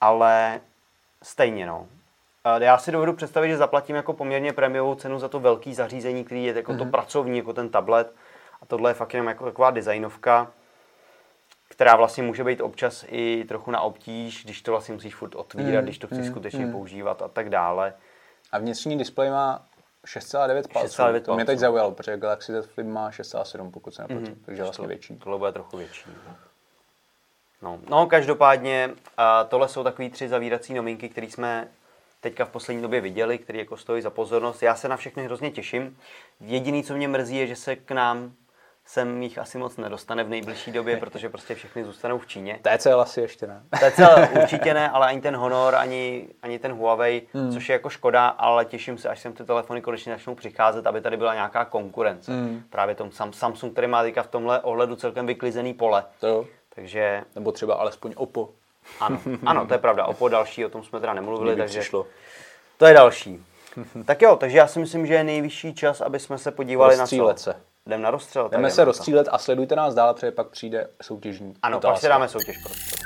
ale 0.00 0.60
stejně 1.22 1.66
no. 1.66 1.86
Já 2.58 2.78
si 2.78 2.92
dovedu 2.92 3.12
představit, 3.12 3.48
že 3.48 3.56
zaplatím 3.56 3.96
jako 3.96 4.12
poměrně 4.12 4.52
prémiovou 4.52 4.94
cenu 4.94 5.18
za 5.18 5.28
to 5.28 5.40
velký 5.40 5.74
zařízení, 5.74 6.24
který 6.24 6.44
je 6.44 6.54
jako 6.54 6.72
mm-hmm. 6.72 6.78
to 6.78 6.84
mhm. 6.84 6.90
pracovní, 6.90 7.38
jako 7.38 7.52
ten 7.52 7.68
tablet. 7.68 8.14
A 8.62 8.66
tohle 8.66 8.90
je 8.90 8.94
fakt 8.94 9.14
jenom 9.14 9.28
jako 9.28 9.44
taková 9.44 9.70
designovka, 9.70 10.50
která 11.68 11.96
vlastně 11.96 12.22
může 12.22 12.44
být 12.44 12.60
občas 12.60 13.04
i 13.08 13.44
trochu 13.48 13.70
na 13.70 13.80
obtíž, 13.80 14.44
když 14.44 14.62
to 14.62 14.70
vlastně 14.70 14.94
musíš 14.94 15.14
furt 15.14 15.34
otvírat, 15.34 15.80
mm, 15.80 15.84
když 15.84 15.98
to 15.98 16.06
chceš 16.06 16.26
mm, 16.26 16.30
skutečně 16.30 16.66
mm. 16.66 16.72
používat 16.72 17.22
a 17.22 17.28
tak 17.28 17.50
dále. 17.50 17.94
A 18.52 18.58
vnitřní 18.58 18.98
displej 18.98 19.30
má 19.30 19.62
6,9 20.04 20.72
palců. 20.72 21.02
6,9 21.02 21.20
to 21.20 21.34
mě 21.34 21.44
teď 21.44 21.58
zaujalo, 21.58 21.92
protože 21.92 22.16
Galaxy 22.16 22.62
Z 22.62 22.66
Flip 22.66 22.86
má 22.86 23.10
6,7, 23.10 23.70
pokud 23.70 23.94
se 23.94 24.02
nepletu, 24.02 24.22
mm-hmm. 24.22 24.44
takže 24.44 24.62
vlastně 24.62 24.86
větší. 24.86 25.16
Tohle 25.16 25.38
bude 25.38 25.52
trochu 25.52 25.76
větší. 25.76 26.10
No, 27.62 27.80
no 27.88 28.06
každopádně 28.06 28.90
a 29.16 29.44
tohle 29.44 29.68
jsou 29.68 29.84
takový 29.84 30.10
tři 30.10 30.28
zavírací 30.28 30.74
novinky, 30.74 31.08
které 31.08 31.26
jsme 31.26 31.68
teďka 32.20 32.44
v 32.44 32.50
poslední 32.50 32.82
době 32.82 33.00
viděli, 33.00 33.38
které 33.38 33.58
jako 33.58 33.76
stojí 33.76 34.02
za 34.02 34.10
pozornost. 34.10 34.62
Já 34.62 34.74
se 34.74 34.88
na 34.88 34.96
všechny 34.96 35.24
hrozně 35.24 35.50
těším. 35.50 35.98
Jediný, 36.40 36.84
co 36.84 36.94
mě 36.94 37.08
mrzí, 37.08 37.36
je, 37.36 37.46
že 37.46 37.56
se 37.56 37.76
k 37.76 37.90
nám 37.90 38.32
sem 38.86 39.22
jich 39.22 39.38
asi 39.38 39.58
moc 39.58 39.76
nedostane 39.76 40.24
v 40.24 40.28
nejbližší 40.28 40.72
době, 40.72 40.96
protože 40.96 41.28
prostě 41.28 41.54
všechny 41.54 41.84
zůstanou 41.84 42.18
v 42.18 42.26
Číně. 42.26 42.60
TCL 42.62 43.00
asi 43.00 43.20
ještě 43.20 43.46
ne. 43.46 43.62
TCL 43.70 44.40
určitě 44.42 44.74
ne, 44.74 44.90
ale 44.90 45.06
ani 45.06 45.20
ten 45.20 45.36
Honor, 45.36 45.74
ani, 45.74 46.28
ani 46.42 46.58
ten 46.58 46.72
Huawei, 46.72 47.22
hmm. 47.34 47.52
což 47.52 47.68
je 47.68 47.72
jako 47.72 47.88
škoda, 47.88 48.28
ale 48.28 48.64
těším 48.64 48.98
se, 48.98 49.08
až 49.08 49.20
sem 49.20 49.32
ty 49.32 49.44
telefony 49.44 49.80
konečně 49.80 50.12
začnou 50.12 50.34
přicházet, 50.34 50.86
aby 50.86 51.00
tady 51.00 51.16
byla 51.16 51.34
nějaká 51.34 51.64
konkurence. 51.64 52.32
Hmm. 52.32 52.62
Právě 52.70 52.94
tom 52.94 53.12
Samsung, 53.12 53.72
který 53.72 53.86
má 53.86 54.02
teďka 54.02 54.22
v 54.22 54.28
tomhle 54.28 54.60
ohledu 54.60 54.96
celkem 54.96 55.26
vyklizený 55.26 55.74
pole. 55.74 56.04
To 56.20 56.26
jo. 56.26 56.46
Takže... 56.74 57.22
Nebo 57.34 57.52
třeba 57.52 57.74
alespoň 57.74 58.12
Oppo. 58.16 58.48
Ano, 59.00 59.20
ano, 59.46 59.66
to 59.66 59.74
je 59.74 59.78
pravda. 59.78 60.04
Oppo 60.04 60.28
další, 60.28 60.64
o 60.64 60.68
tom 60.68 60.82
jsme 60.82 61.00
teda 61.00 61.14
nemluvili, 61.14 61.56
takže 61.56 61.80
přišlo. 61.80 62.06
to 62.78 62.86
je 62.86 62.94
další. 62.94 63.44
tak 64.04 64.22
jo, 64.22 64.36
takže 64.36 64.58
já 64.58 64.66
si 64.66 64.78
myslím, 64.78 65.06
že 65.06 65.14
je 65.14 65.24
nejvyšší 65.24 65.74
čas, 65.74 66.00
aby 66.00 66.20
jsme 66.20 66.38
se 66.38 66.50
podívali 66.50 66.96
na 66.96 67.06
co. 67.06 67.34
se. 67.36 67.54
Jdeme 67.86 68.02
na 68.02 68.10
rozstřel. 68.10 68.48
Jdeme 68.48 68.70
se 68.70 68.84
rozstřílet 68.84 69.28
a 69.30 69.38
sledujte 69.38 69.76
nás 69.76 69.94
dál, 69.94 70.14
protože 70.14 70.32
pak 70.32 70.48
přijde 70.48 70.88
soutěžní 71.02 71.54
Ano, 71.62 71.76
otázka. 71.78 71.92
pak 71.92 72.00
si 72.00 72.08
dáme 72.08 72.28
soutěž 72.28 72.56
prostě. 72.62 72.96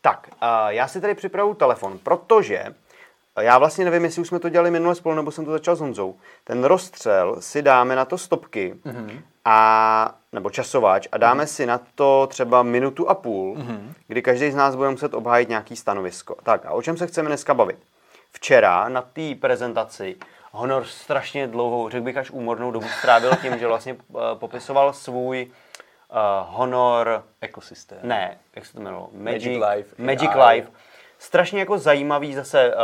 Tak, 0.00 0.28
já 0.68 0.88
si 0.88 1.00
tady 1.00 1.14
připravu 1.14 1.54
telefon, 1.54 1.98
protože 1.98 2.64
já 3.40 3.58
vlastně 3.58 3.84
nevím, 3.84 4.04
jestli 4.04 4.22
už 4.22 4.28
jsme 4.28 4.38
to 4.38 4.48
dělali 4.48 4.70
minule 4.70 4.94
spolu, 4.94 5.14
nebo 5.14 5.30
jsem 5.30 5.44
to 5.44 5.50
začal 5.50 5.76
s 5.76 5.80
Honzou. 5.80 6.16
Ten 6.44 6.64
rozstřel 6.64 7.36
si 7.40 7.62
dáme 7.62 7.96
na 7.96 8.04
to 8.04 8.18
stopky 8.18 8.74
mm-hmm. 8.86 9.20
a, 9.44 10.14
nebo 10.32 10.50
časováč 10.50 11.08
a 11.12 11.18
dáme 11.18 11.44
mm-hmm. 11.44 11.54
si 11.54 11.66
na 11.66 11.80
to 11.94 12.26
třeba 12.26 12.62
minutu 12.62 13.10
a 13.10 13.14
půl, 13.14 13.56
mm-hmm. 13.56 13.92
kdy 14.06 14.22
každý 14.22 14.50
z 14.50 14.54
nás 14.54 14.76
bude 14.76 14.90
muset 14.90 15.14
obhájit 15.14 15.48
nějaký 15.48 15.76
stanovisko. 15.76 16.36
Tak 16.42 16.66
a 16.66 16.70
o 16.70 16.82
čem 16.82 16.96
se 16.96 17.06
chceme 17.06 17.28
dneska 17.28 17.54
bavit? 17.54 17.78
Včera 18.32 18.88
na 18.88 19.02
té 19.02 19.34
prezentaci 19.40 20.16
Honor 20.52 20.84
strašně 20.84 21.46
dlouhou, 21.46 21.88
řekl 21.88 22.04
bych 22.04 22.16
až 22.16 22.30
úmornou 22.30 22.70
dobu 22.70 22.86
strávil 22.98 23.30
tím, 23.42 23.58
že 23.58 23.66
vlastně 23.66 23.92
uh, 23.94 24.20
popisoval 24.34 24.92
svůj 24.92 25.46
uh, 25.46 26.16
Honor... 26.56 27.24
Ekosystém. 27.40 27.98
Ne, 28.02 28.38
jak 28.56 28.66
se 28.66 28.72
to 28.72 28.80
jmenovalo? 28.80 29.08
Magic, 29.12 29.44
Magic 29.44 29.62
Life. 29.70 30.02
Magic 30.02 30.30
AI. 30.34 30.54
Life. 30.54 30.68
Strašně 31.18 31.60
jako 31.60 31.78
zajímavý 31.78 32.34
zase 32.34 32.74
uh, 32.74 32.80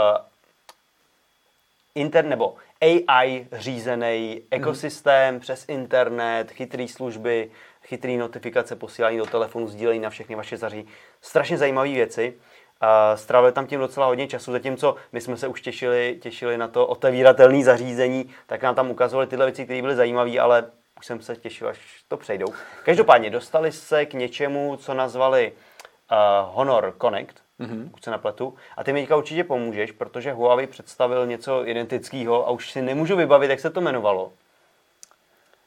inter, 1.95 2.25
nebo 2.25 2.55
AI 2.81 3.47
řízený 3.53 4.43
ekosystém 4.51 5.35
mm. 5.35 5.41
přes 5.41 5.65
internet, 5.69 6.51
chytré 6.51 6.89
služby, 6.89 7.51
chytré 7.83 8.13
notifikace, 8.13 8.77
posílání 8.77 9.19
do 9.19 9.27
telefonu, 9.27 9.67
sdílení 9.67 10.01
na 10.01 10.11
všechny 10.11 10.35
vaše 10.37 10.57
zařízení. 10.57 10.89
Strašně 11.21 11.59
zajímavé 11.59 11.89
věci. 11.89 12.35
Uh, 12.83 13.17
strávili 13.17 13.53
tam 13.53 13.67
tím 13.67 13.81
docela 13.81 14.07
hodně 14.07 14.27
času, 14.27 14.53
zatímco 14.53 14.97
my 15.13 15.21
jsme 15.21 15.37
se 15.37 15.49
už 15.49 15.61
těšili, 15.61 16.19
těšili 16.23 16.59
na 16.59 16.69
to 16.69 16.87
otevíratelné 16.87 17.65
zařízení, 17.65 18.31
tak 18.47 18.63
nám 18.63 18.75
tam 18.75 18.91
ukazovali 18.91 19.27
tyhle 19.27 19.47
věci, 19.47 19.65
které 19.65 19.83
byly 19.83 19.97
zajímavé, 19.97 20.39
ale 20.39 20.71
už 20.99 21.07
jsem 21.07 21.21
se 21.21 21.37
těšil, 21.37 21.69
až 21.69 21.79
to 22.09 22.17
přejdou. 22.17 22.47
Každopádně 22.85 23.31
dostali 23.31 23.73
se 23.73 24.07
k 24.07 24.15
něčemu, 24.15 24.77
co 24.77 24.95
nazvali 24.95 25.53
uh, 25.53 26.55
Honor 26.55 26.95
Connect, 27.01 27.44
mm-hmm. 27.61 27.85
pokud 27.85 28.05
se 28.05 28.11
napletu. 28.11 28.55
A 28.77 28.85
ty 28.85 28.93
mi 28.93 29.01
teďka 29.01 29.17
určitě 29.17 29.45
pomůžeš, 29.45 29.93
protože 29.93 30.33
Huawei 30.33 30.67
představil 30.67 31.27
něco 31.27 31.67
identického 31.67 32.49
a 32.49 32.51
už 32.51 32.71
si 32.71 32.83
nemůžu 32.83 33.17
vybavit, 33.17 33.51
jak 33.51 33.61
se 33.61 33.71
to 33.71 33.81
jmenovalo. 33.81 34.33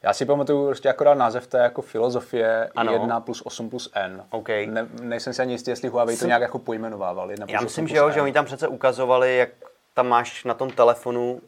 Já 0.02 0.12
si 0.12 0.26
pamatuju 0.26 0.66
prostě 0.66 0.88
akorát 0.88 1.14
název 1.14 1.46
té 1.46 1.58
jako 1.58 1.82
filozofie 1.82 2.70
ano. 2.76 2.92
1 2.92 3.20
plus 3.20 3.42
8 3.44 3.70
plus 3.70 3.90
n. 3.94 4.24
Okay. 4.30 4.66
Ne, 4.66 4.86
nejsem 5.02 5.32
si 5.32 5.42
ani 5.42 5.52
jistý, 5.52 5.70
jestli 5.70 5.88
Huawei 5.88 6.16
to 6.16 6.26
nějak 6.26 6.42
jako 6.42 6.58
pojmenovával. 6.58 7.30
1 7.30 7.46
plus 7.46 7.52
Já 7.52 7.60
myslím, 7.60 7.88
že 7.88 7.96
jo, 7.96 8.10
že 8.10 8.22
oni 8.22 8.32
tam 8.32 8.44
přece 8.44 8.68
ukazovali, 8.68 9.36
jak 9.36 9.48
tam 9.94 10.08
máš 10.08 10.44
na 10.44 10.54
tom 10.54 10.70
telefonu 10.70 11.40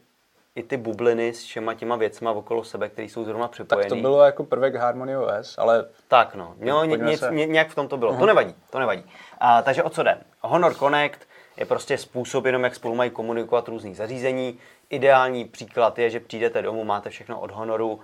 i 0.60 0.62
ty 0.62 0.76
bubliny 0.76 1.34
s 1.34 1.42
všema 1.42 1.74
těma 1.74 1.96
věcma 1.96 2.30
okolo 2.30 2.64
sebe, 2.64 2.88
které 2.88 3.08
jsou 3.08 3.24
zrovna 3.24 3.48
připojené. 3.48 3.88
Tak 3.88 3.98
to 3.98 4.02
bylo 4.02 4.22
jako 4.22 4.44
prvek 4.44 4.74
Harmony 4.74 5.16
OS, 5.16 5.58
ale... 5.58 5.84
Tak 6.08 6.34
no, 6.34 6.54
no 6.58 6.84
ně, 6.84 7.16
se... 7.16 7.30
ně, 7.30 7.46
nějak 7.46 7.68
v 7.68 7.74
tom 7.74 7.88
to 7.88 7.96
bylo. 7.96 8.12
Uh-huh. 8.12 8.18
To 8.18 8.26
nevadí, 8.26 8.54
to 8.70 8.78
nevadí. 8.78 9.04
A, 9.38 9.62
takže 9.62 9.82
o 9.82 9.90
co 9.90 10.02
jde? 10.02 10.18
Honor 10.40 10.74
Connect 10.74 11.20
je 11.56 11.66
prostě 11.66 11.98
způsob 11.98 12.44
jenom, 12.44 12.64
jak 12.64 12.74
spolu 12.74 12.94
mají 12.94 13.10
komunikovat 13.10 13.68
různých 13.68 13.96
zařízení. 13.96 14.58
Ideální 14.90 15.44
příklad 15.44 15.98
je, 15.98 16.10
že 16.10 16.20
přijdete 16.20 16.62
domů, 16.62 16.84
máte 16.84 17.10
všechno 17.10 17.40
od 17.40 17.50
Honoru, 17.50 17.92
uh, 17.92 18.00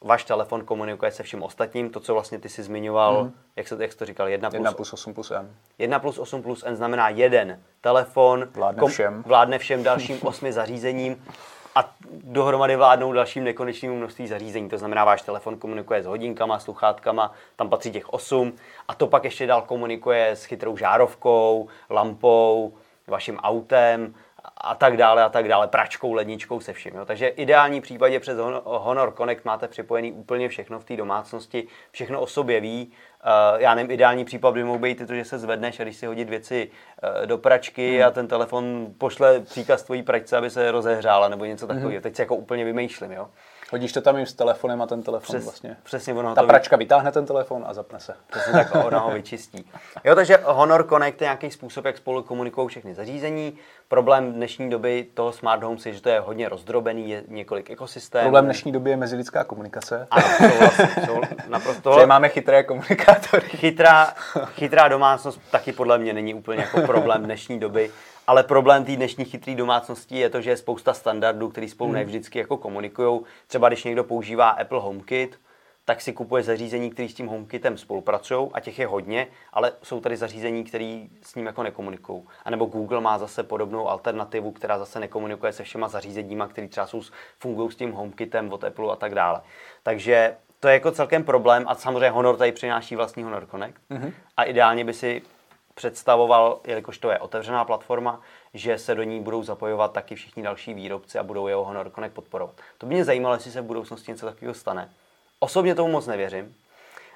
váš 0.00 0.24
telefon 0.24 0.64
komunikuje 0.64 1.10
se 1.10 1.22
všem 1.22 1.42
ostatním, 1.42 1.90
to, 1.90 2.00
co 2.00 2.14
vlastně 2.14 2.38
ty 2.38 2.48
si 2.48 2.62
zmiňoval, 2.62 3.24
mm. 3.24 3.32
jak, 3.56 3.68
se, 3.68 3.76
jak 3.80 3.92
jsi 3.92 3.98
to 3.98 4.04
říkal, 4.06 4.28
1 4.28 4.50
plus, 4.50 4.58
1 4.58 4.72
plus 4.72 4.92
8 4.92 5.14
plus 5.14 5.30
N. 5.30 5.50
1 5.78 5.98
plus 5.98 6.18
8 6.18 6.42
plus 6.42 6.64
N 6.66 6.76
znamená 6.76 7.08
jeden 7.08 7.60
telefon, 7.80 8.48
vládne 8.54 8.80
kom, 8.80 8.90
všem, 8.90 9.22
vládne 9.26 9.58
všem 9.58 9.82
dalším 9.82 10.18
osmi 10.22 10.52
zařízením 10.52 11.24
a 11.78 11.94
dohromady 12.10 12.76
vládnou 12.76 13.12
dalším 13.12 13.44
nekonečnému 13.44 13.96
množství 13.96 14.26
zařízení. 14.26 14.68
To 14.68 14.78
znamená, 14.78 15.04
váš 15.04 15.22
telefon 15.22 15.58
komunikuje 15.58 16.02
s 16.02 16.06
hodinkama, 16.06 16.58
sluchátkama, 16.58 17.32
tam 17.56 17.68
patří 17.68 17.92
těch 17.92 18.12
8 18.12 18.52
a 18.88 18.94
to 18.94 19.06
pak 19.06 19.24
ještě 19.24 19.46
dál 19.46 19.62
komunikuje 19.62 20.30
s 20.30 20.44
chytrou 20.44 20.76
žárovkou, 20.76 21.68
lampou, 21.90 22.74
vaším 23.06 23.36
autem 23.36 24.14
a 24.56 24.74
tak 24.74 24.96
dále 24.96 25.24
a 25.24 25.28
tak 25.28 25.48
dále, 25.48 25.68
pračkou, 25.68 26.12
ledničkou, 26.12 26.60
se 26.60 26.72
vším. 26.72 26.94
Jo. 26.94 27.04
Takže 27.04 27.30
v 27.30 27.38
ideální 27.38 27.80
případě 27.80 28.20
přes 28.20 28.38
Honor 28.64 29.14
Connect 29.16 29.44
máte 29.44 29.68
připojený 29.68 30.12
úplně 30.12 30.48
všechno 30.48 30.80
v 30.80 30.84
té 30.84 30.96
domácnosti, 30.96 31.66
všechno 31.90 32.20
o 32.20 32.26
sobě 32.26 32.60
ví, 32.60 32.92
já 33.56 33.74
nevím, 33.74 33.90
ideální 33.90 34.24
případ 34.24 34.54
by 34.54 34.64
mohl 34.64 34.78
být 34.78 35.06
to, 35.06 35.14
že 35.14 35.24
se 35.24 35.38
zvedneš 35.38 35.80
a 35.80 35.82
když 35.82 35.96
si 35.96 36.06
hodit 36.06 36.28
věci 36.28 36.70
uh, 37.20 37.26
do 37.26 37.38
pračky 37.38 37.96
hmm. 37.96 38.06
a 38.06 38.10
ten 38.10 38.28
telefon 38.28 38.86
pošle 38.98 39.40
příkaz 39.40 39.82
tvojí 39.82 40.02
pračce, 40.02 40.36
aby 40.36 40.50
se 40.50 40.70
rozehřála 40.70 41.28
nebo 41.28 41.44
něco 41.44 41.66
takového. 41.66 41.90
Hmm. 41.90 42.02
Teď 42.02 42.16
si 42.16 42.22
jako 42.22 42.36
úplně 42.36 42.64
vymýšlím, 42.64 43.12
jo. 43.12 43.28
Hodíš 43.72 43.92
to 43.92 44.00
tam 44.00 44.18
i 44.18 44.26
s 44.26 44.32
telefonem 44.34 44.82
a 44.82 44.86
ten 44.86 45.02
telefon 45.02 45.34
Přes, 45.34 45.44
vlastně. 45.44 45.76
Přesně, 45.82 46.14
ono 46.14 46.34
Ta 46.34 46.42
pračka 46.42 46.76
vy... 46.76 46.84
vytáhne 46.84 47.12
ten 47.12 47.26
telefon 47.26 47.64
a 47.66 47.74
zapne 47.74 48.00
se. 48.00 48.14
Přesně 48.30 48.52
tak, 48.52 48.74
ona 48.84 48.98
ho 48.98 49.10
vyčistí. 49.10 49.70
Jo, 50.04 50.14
takže 50.14 50.38
Honor 50.44 50.88
Connect 50.88 51.20
je 51.20 51.24
nějaký 51.24 51.50
způsob, 51.50 51.84
jak 51.84 51.96
spolu 51.96 52.22
komunikují 52.22 52.68
všechny 52.68 52.94
zařízení. 52.94 53.58
Problém 53.88 54.32
dnešní 54.32 54.70
doby 54.70 55.06
toho 55.14 55.32
smart 55.32 55.62
home 55.62 55.76
je, 55.86 55.92
že 55.92 56.02
to 56.02 56.08
je 56.08 56.20
hodně 56.20 56.48
rozdrobený, 56.48 57.10
je 57.10 57.22
několik 57.28 57.70
ekosystémů. 57.70 58.24
Problém 58.24 58.44
dnešní 58.44 58.72
doby 58.72 58.90
je 58.90 58.96
mezilidská 58.96 59.44
komunikace. 59.44 60.06
Ano, 60.10 60.26
souhlasím, 60.36 61.04
jsou 61.06 61.20
naprosto. 61.48 61.92
Že 62.00 62.06
máme 62.06 62.28
chytré 62.28 62.62
komunikátory. 62.62 63.48
Chytrá, 63.48 64.14
chytrá 64.54 64.88
domácnost 64.88 65.40
taky 65.50 65.72
podle 65.72 65.98
mě 65.98 66.12
není 66.12 66.34
úplně 66.34 66.60
jako 66.60 66.80
problém 66.80 67.24
dnešní 67.24 67.60
doby. 67.60 67.90
Ale 68.28 68.42
problém 68.42 68.84
té 68.84 68.96
dnešní 68.96 69.24
chytré 69.24 69.54
domácnosti 69.54 70.18
je 70.18 70.30
to, 70.30 70.40
že 70.40 70.50
je 70.50 70.56
spousta 70.56 70.94
standardů, 70.94 71.48
které 71.48 71.68
spolu 71.68 71.90
hmm. 71.90 71.98
nevždycky 71.98 72.38
jako 72.38 72.56
komunikují. 72.56 73.20
Třeba 73.46 73.68
když 73.68 73.84
někdo 73.84 74.04
používá 74.04 74.48
Apple 74.48 74.80
HomeKit, 74.80 75.40
tak 75.84 76.00
si 76.00 76.12
kupuje 76.12 76.42
zařízení, 76.42 76.90
které 76.90 77.08
s 77.08 77.14
tím 77.14 77.26
HomeKitem 77.26 77.78
spolupracují 77.78 78.50
a 78.52 78.60
těch 78.60 78.78
je 78.78 78.86
hodně, 78.86 79.26
ale 79.52 79.72
jsou 79.82 80.00
tady 80.00 80.16
zařízení, 80.16 80.64
které 80.64 81.06
s 81.22 81.34
ním 81.34 81.46
jako 81.46 81.62
nekomunikují. 81.62 82.22
A 82.44 82.50
nebo 82.50 82.64
Google 82.64 83.00
má 83.00 83.18
zase 83.18 83.42
podobnou 83.42 83.88
alternativu, 83.88 84.52
která 84.52 84.78
zase 84.78 85.00
nekomunikuje 85.00 85.52
se 85.52 85.64
všema 85.64 85.88
zařízeníma, 85.88 86.48
které 86.48 86.68
třeba 86.68 86.86
jsou, 86.86 87.02
fungují 87.38 87.70
s 87.70 87.76
tím 87.76 87.92
HomeKitem 87.92 88.52
od 88.52 88.64
Apple 88.64 88.92
a 88.92 88.96
tak 88.96 89.14
dále. 89.14 89.40
Takže 89.82 90.36
to 90.60 90.68
je 90.68 90.74
jako 90.74 90.90
celkem 90.90 91.24
problém 91.24 91.64
a 91.66 91.74
samozřejmě 91.74 92.10
Honor 92.10 92.36
tady 92.36 92.52
přináší 92.52 92.96
vlastní 92.96 93.22
Honor 93.22 93.46
Connect 93.46 93.80
mm-hmm. 93.90 94.12
a 94.36 94.44
ideálně 94.44 94.84
by 94.84 94.94
si 94.94 95.22
představoval, 95.78 96.60
jelikož 96.64 96.98
to 96.98 97.10
je 97.10 97.18
otevřená 97.18 97.64
platforma, 97.64 98.20
že 98.54 98.78
se 98.78 98.94
do 98.94 99.02
ní 99.02 99.20
budou 99.20 99.42
zapojovat 99.42 99.92
taky 99.92 100.14
všichni 100.14 100.42
další 100.42 100.74
výrobci 100.74 101.18
a 101.18 101.22
budou 101.22 101.46
jeho 101.46 101.64
Honor 101.64 101.90
Connect 101.90 102.14
podporovat. 102.14 102.54
To 102.78 102.86
by 102.86 102.94
mě 102.94 103.04
zajímalo, 103.04 103.34
jestli 103.34 103.50
se 103.50 103.60
v 103.60 103.64
budoucnosti 103.64 104.10
něco 104.10 104.26
takového 104.26 104.54
stane. 104.54 104.90
Osobně 105.38 105.74
tomu 105.74 105.92
moc 105.92 106.06
nevěřím, 106.06 106.54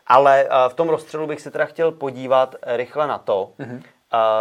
ale 0.06 0.44
eh, 0.44 0.68
v 0.68 0.74
tom 0.74 0.88
rozstřelu 0.88 1.26
bych 1.26 1.40
se 1.40 1.50
teda 1.50 1.64
chtěl 1.64 1.92
podívat 1.92 2.54
rychle 2.62 3.06
na 3.06 3.18
to, 3.18 3.50
mm-hmm. 3.58 3.82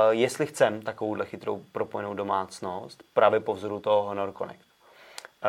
jestli 0.09 0.45
chcem 0.45 0.81
takovouhle 0.81 1.25
chytrou 1.25 1.61
propojenou 1.71 2.13
domácnost 2.13 3.03
právě 3.13 3.39
po 3.39 3.53
vzoru 3.53 3.79
toho 3.79 4.03
Honor 4.03 4.33
Connect. 4.37 4.70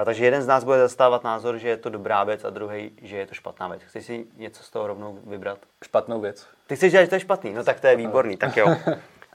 Takže 0.05 0.25
jeden 0.25 0.43
z 0.43 0.47
nás 0.47 0.65
bude 0.65 0.79
zastávat 0.79 1.25
názor, 1.25 1.59
že 1.59 1.69
je 1.69 1.77
to 1.77 1.91
dobrá 1.91 2.25
věc 2.25 2.45
a 2.45 2.51
druhý, 2.51 2.91
že 3.03 3.17
je 3.17 3.27
to 3.27 3.35
špatná 3.35 3.69
věc. 3.69 3.83
Chci 3.83 4.03
si 4.03 4.27
něco 4.37 4.63
z 4.63 4.71
toho 4.71 4.87
rovnou 4.87 5.19
vybrat? 5.27 5.59
Špatnou 5.85 6.21
věc. 6.21 6.47
Ty 6.67 6.77
chceš 6.77 6.93
říct, 6.93 7.01
že 7.01 7.07
to 7.07 7.15
je 7.15 7.21
špatný? 7.21 7.53
No 7.53 7.65
tak 7.65 7.81
to 7.81 7.87
je 7.87 7.97
výborný, 7.97 8.37
tak 8.37 8.57
jo. 8.57 8.77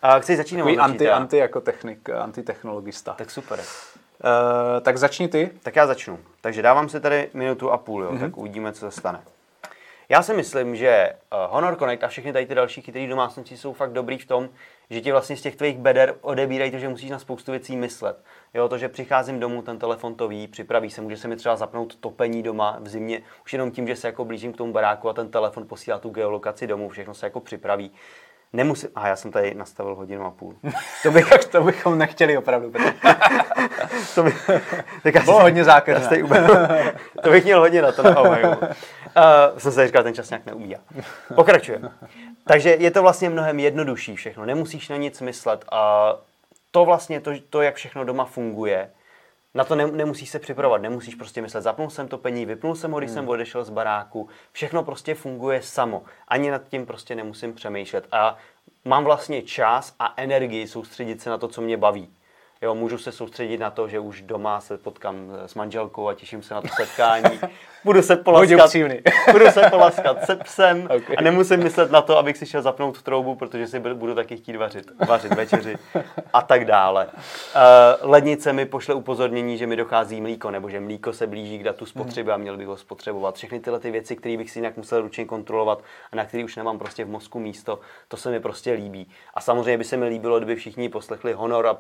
A 0.02 0.20
chci 0.20 0.36
začít 0.36 0.58
nebo 0.58 0.70
anti, 0.80 1.10
anti 1.10 1.38
jako 1.38 1.62
technik, 1.62 2.10
antitechnologista. 2.10 3.14
Tak 3.14 3.32
super. 3.32 3.60
Uh, 3.60 3.66
tak 4.82 4.98
začni 4.98 5.28
ty. 5.28 5.52
Tak 5.64 5.76
já 5.76 5.88
začnu. 5.88 6.20
Takže 6.42 6.62
dávám 6.62 6.90
si 6.90 7.00
tady 7.00 7.30
minutu 7.34 7.72
a 7.72 7.78
půl, 7.78 8.04
jo, 8.04 8.12
mm-hmm. 8.12 8.20
tak 8.20 8.38
uvidíme, 8.38 8.74
co 8.74 8.80
se 8.92 9.00
stane. 9.00 9.22
Já 10.10 10.24
si 10.24 10.34
myslím, 10.34 10.76
že 10.76 11.14
uh, 11.34 11.54
Honor 11.54 11.76
Connect 11.76 12.04
a 12.04 12.08
všechny 12.08 12.34
tady 12.34 12.46
ty 12.46 12.56
další 12.56 12.82
chytré 12.82 13.08
domácnosti 13.08 13.58
jsou 13.58 13.74
fakt 13.74 13.94
dobrý 13.94 14.18
v 14.18 14.26
tom, 14.26 14.50
že 14.90 15.02
ti 15.02 15.12
vlastně 15.12 15.38
z 15.38 15.42
těch 15.42 15.56
tvých 15.56 15.78
beder 15.78 16.16
odebírají 16.22 16.72
to, 16.72 16.78
že 16.78 16.90
musíš 16.90 17.10
na 17.10 17.20
spoustu 17.20 17.52
věcí 17.52 17.76
myslet. 17.76 18.24
Jo, 18.54 18.70
to, 18.70 18.78
že 18.78 18.90
přicházím 18.90 19.40
domů, 19.40 19.62
ten 19.62 19.80
telefon 19.80 20.16
to 20.16 20.28
ví, 20.28 20.48
připraví 20.48 20.90
se, 20.90 21.02
může 21.02 21.18
se 21.18 21.28
mi 21.28 21.36
třeba 21.36 21.56
zapnout 21.56 21.96
topení 21.96 22.44
doma 22.44 22.78
v 22.82 22.88
zimě, 22.88 23.22
už 23.46 23.54
jenom 23.54 23.72
tím, 23.72 23.88
že 23.88 23.96
se 23.96 24.08
jako 24.08 24.26
blížím 24.26 24.54
k 24.54 24.58
tomu 24.58 24.74
baráku 24.74 25.10
a 25.10 25.14
ten 25.14 25.32
telefon 25.32 25.68
posílá 25.68 26.00
tu 26.00 26.10
geolokaci 26.10 26.68
domů, 26.68 26.90
všechno 26.90 27.14
se 27.14 27.26
jako 27.26 27.40
připraví. 27.40 27.92
Nemusím, 28.54 28.90
a 28.96 29.08
já 29.08 29.16
jsem 29.16 29.32
tady 29.32 29.54
nastavil 29.54 29.96
hodinu 29.96 30.26
a 30.26 30.32
půl. 30.32 30.56
to, 31.04 31.12
bych, 31.12 31.30
to 31.52 31.64
bychom 31.64 31.98
nechtěli 31.98 32.38
opravdu. 32.38 32.72
to 34.16 34.24
by, 34.24 34.34
tak 35.04 35.16
asi, 35.16 35.26
Bylo 35.26 35.42
hodně 35.42 35.64
zákeřné. 35.64 36.24
to 37.24 37.30
bych 37.30 37.44
měl 37.44 37.60
hodně 37.60 37.82
na 37.82 37.92
to 37.92 38.04
na 38.04 38.22
uh, 38.22 39.58
jsem 39.58 39.72
se 39.72 39.88
říkal, 39.88 40.04
ten 40.04 40.14
čas 40.14 40.30
nějak 40.30 40.46
neubíhá. 40.46 40.82
Pokračujeme. 41.36 41.92
Takže 42.48 42.70
je 42.80 42.92
to 42.92 43.02
vlastně 43.02 43.30
mnohem 43.30 43.60
jednodušší 43.60 44.16
všechno. 44.16 44.46
Nemusíš 44.46 44.90
na 44.90 44.98
nic 44.98 45.22
myslet 45.22 45.66
a 45.72 46.14
to 46.72 46.86
vlastně, 46.86 47.22
to, 47.22 47.32
to 47.50 47.62
jak 47.62 47.76
všechno 47.76 48.04
doma 48.04 48.26
funguje, 48.26 48.90
na 49.58 49.64
to 49.64 49.76
ne, 49.76 49.88
nemusíš 49.88 50.30
se 50.30 50.40
připravovat, 50.40 50.82
nemusíš 50.82 51.16
prostě 51.16 51.42
myslet, 51.42 51.62
zapnul 51.62 51.90
jsem 51.90 52.08
to 52.08 52.18
pení, 52.18 52.46
vypnul 52.46 52.76
jsem 52.76 52.92
ho, 52.92 52.98
když 52.98 53.10
hmm. 53.10 53.16
jsem 53.16 53.30
odešel 53.30 53.64
z 53.64 53.70
baráku, 53.70 54.30
všechno 54.52 54.84
prostě 54.84 55.16
funguje 55.16 55.62
samo. 55.62 56.04
Ani 56.28 56.52
nad 56.52 56.70
tím 56.70 56.86
prostě 56.86 57.16
nemusím 57.16 57.54
přemýšlet. 57.54 58.08
A 58.12 58.38
mám 58.86 59.04
vlastně 59.04 59.42
čas 59.42 59.96
a 60.00 60.14
energii 60.18 60.68
soustředit 60.68 61.22
se 61.22 61.30
na 61.30 61.38
to, 61.38 61.48
co 61.48 61.62
mě 61.62 61.78
baví. 61.78 62.10
Jo, 62.62 62.76
můžu 62.76 62.98
se 62.98 63.12
soustředit 63.12 63.58
na 63.58 63.72
to, 63.72 63.88
že 63.88 64.00
už 64.00 64.22
doma 64.22 64.62
se 64.62 64.78
potkám 64.78 65.16
s 65.46 65.56
manželkou 65.56 66.08
a 66.08 66.14
těším 66.14 66.44
se 66.44 66.54
na 66.54 66.62
to 66.62 66.68
setkání. 66.68 67.40
Budu 67.88 68.02
se 68.02 68.16
polaskat, 68.16 68.72
budu 69.32 69.52
se 69.52 69.70
polaskat 69.70 70.26
se 70.26 70.36
psem 70.36 70.84
okay. 70.96 71.16
a 71.18 71.22
nemusím 71.22 71.64
myslet 71.64 71.92
na 71.92 72.02
to, 72.02 72.18
abych 72.18 72.38
si 72.38 72.46
šel 72.46 72.62
zapnout 72.62 73.02
troubu, 73.02 73.36
protože 73.36 73.68
si 73.68 73.80
budu 73.80 74.16
taky 74.16 74.38
chtít 74.38 74.56
vařit, 74.56 74.92
vařit 75.08 75.36
večeři 75.36 75.76
a 76.34 76.42
tak 76.42 76.66
dále. 76.66 77.06
Uh, 77.08 78.10
lednice 78.10 78.54
mi 78.54 78.66
pošle 78.66 78.96
upozornění, 78.96 79.58
že 79.58 79.68
mi 79.68 79.76
dochází 79.76 80.22
mlíko, 80.22 80.52
nebo 80.52 80.70
že 80.70 80.80
mlíko 80.80 81.14
se 81.14 81.28
blíží 81.28 81.60
k 81.60 81.64
datu 81.64 81.86
spotřeby 81.86 82.32
a 82.32 82.38
měl 82.38 82.58
bych 82.58 82.68
ho 82.68 82.78
spotřebovat. 82.78 83.36
Všechny 83.36 83.60
tyhle 83.60 83.80
ty 83.80 83.92
věci, 83.92 84.16
které 84.16 84.38
bych 84.38 84.52
si 84.52 84.60
jinak 84.60 84.78
musel 84.78 85.02
ručně 85.02 85.26
kontrolovat 85.26 85.84
a 86.12 86.16
na 86.16 86.26
které 86.26 86.44
už 86.44 86.56
nemám 86.56 86.80
prostě 86.80 87.06
v 87.06 87.10
mozku 87.10 87.40
místo, 87.40 87.80
to 88.08 88.18
se 88.18 88.32
mi 88.32 88.40
prostě 88.40 88.72
líbí. 88.72 89.10
A 89.34 89.42
samozřejmě 89.42 89.78
by 89.78 89.84
se 89.84 89.98
mi 89.98 90.08
líbilo, 90.08 90.38
kdyby 90.38 90.56
všichni 90.56 90.90
poslechli 90.90 91.34
honor 91.34 91.68
a 91.68 91.78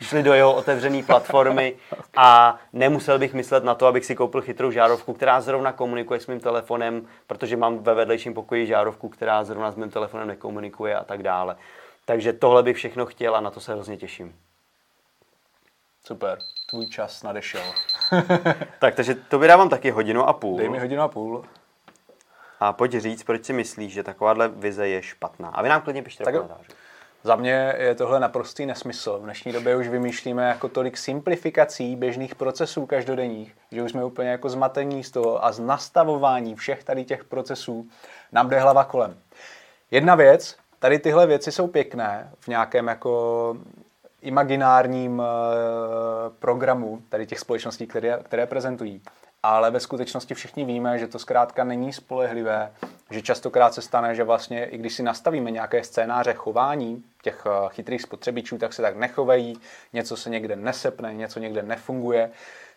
šli 0.00 0.22
do 0.22 0.34
jeho 0.34 0.54
otevřené 0.54 1.02
platformy 1.02 1.74
a 2.16 2.58
nemusel 2.72 3.18
bych 3.18 3.34
myslet 3.34 3.64
na 3.64 3.74
to, 3.74 3.86
abych 3.86 4.04
si 4.04 4.14
koupil 4.14 4.42
chytrou 4.42 4.70
žárovku, 4.70 5.12
která 5.12 5.40
zrovna 5.46 5.72
komunikuje 5.72 6.20
s 6.20 6.26
mým 6.26 6.40
telefonem, 6.40 7.06
protože 7.26 7.56
mám 7.56 7.78
ve 7.78 7.94
vedlejším 7.94 8.34
pokoji 8.34 8.66
žárovku, 8.66 9.08
která 9.08 9.44
zrovna 9.44 9.70
s 9.72 9.76
mým 9.76 9.90
telefonem 9.90 10.28
nekomunikuje 10.28 10.96
a 10.96 11.04
tak 11.04 11.22
dále. 11.22 11.56
Takže 12.04 12.32
tohle 12.32 12.62
bych 12.62 12.76
všechno 12.76 13.06
chtěl 13.06 13.36
a 13.36 13.40
na 13.40 13.50
to 13.50 13.60
se 13.60 13.72
hrozně 13.72 13.96
těším. 13.96 14.36
Super, 16.04 16.38
tvůj 16.70 16.86
čas 16.86 17.22
nadešel. 17.22 17.62
tak, 18.78 18.94
takže 18.94 19.14
to 19.14 19.38
vydávám 19.38 19.68
taky 19.68 19.90
hodinu 19.90 20.28
a 20.28 20.32
půl. 20.32 20.58
Dej 20.58 20.68
mi 20.68 20.78
hodinu 20.78 21.02
a 21.02 21.08
půl. 21.08 21.44
A 22.60 22.72
pojď 22.72 22.92
říct, 22.92 23.22
proč 23.22 23.44
si 23.44 23.52
myslíš, 23.52 23.92
že 23.92 24.02
takováhle 24.02 24.48
vize 24.48 24.88
je 24.88 25.02
špatná. 25.02 25.48
A 25.48 25.62
vy 25.62 25.68
nám 25.68 25.82
klidně 25.82 26.02
pište 26.02 26.32
do 26.32 26.48
za 27.24 27.36
mě 27.36 27.74
je 27.78 27.94
tohle 27.94 28.20
naprostý 28.20 28.66
nesmysl. 28.66 29.18
V 29.18 29.22
dnešní 29.22 29.52
době 29.52 29.76
už 29.76 29.88
vymýšlíme 29.88 30.48
jako 30.48 30.68
tolik 30.68 30.96
simplifikací 30.96 31.96
běžných 31.96 32.34
procesů 32.34 32.86
každodenních, 32.86 33.54
že 33.72 33.82
už 33.82 33.90
jsme 33.90 34.04
úplně 34.04 34.28
jako 34.28 34.48
zmatení 34.48 35.04
z 35.04 35.10
toho 35.10 35.44
a 35.44 35.52
z 35.52 35.58
nastavování 35.58 36.54
všech 36.54 36.84
tady 36.84 37.04
těch 37.04 37.24
procesů 37.24 37.86
nám 38.32 38.48
jde 38.48 38.60
hlava 38.60 38.84
kolem. 38.84 39.16
Jedna 39.90 40.14
věc, 40.14 40.56
tady 40.78 40.98
tyhle 40.98 41.26
věci 41.26 41.52
jsou 41.52 41.66
pěkné 41.66 42.30
v 42.40 42.48
nějakém 42.48 42.88
jako 42.88 43.56
imaginárním 44.22 45.18
uh, 45.18 45.24
programu 46.38 47.02
tady 47.08 47.26
těch 47.26 47.38
společností, 47.38 47.86
které, 47.86 48.18
které 48.22 48.46
prezentují 48.46 49.02
ale 49.54 49.70
ve 49.70 49.80
skutečnosti 49.80 50.34
všichni 50.34 50.64
víme, 50.64 50.98
že 50.98 51.08
to 51.08 51.18
zkrátka 51.18 51.64
není 51.64 51.92
spolehlivé, 51.92 52.72
že 53.10 53.22
častokrát 53.22 53.74
se 53.74 53.82
stane, 53.82 54.14
že 54.14 54.24
vlastně 54.24 54.64
i 54.64 54.78
když 54.78 54.94
si 54.94 55.02
nastavíme 55.02 55.50
nějaké 55.50 55.84
scénáře 55.84 56.34
chování 56.34 57.04
těch 57.22 57.44
eh, 57.46 57.68
chytrých 57.68 58.02
spotřebičů, 58.02 58.58
tak 58.58 58.72
se 58.72 58.82
tak 58.82 58.96
nechovají, 58.96 59.60
něco 59.92 60.16
se 60.16 60.30
někde 60.30 60.56
nesepne, 60.56 61.14
něco 61.14 61.40
někde 61.40 61.62
nefunguje, 61.62 62.30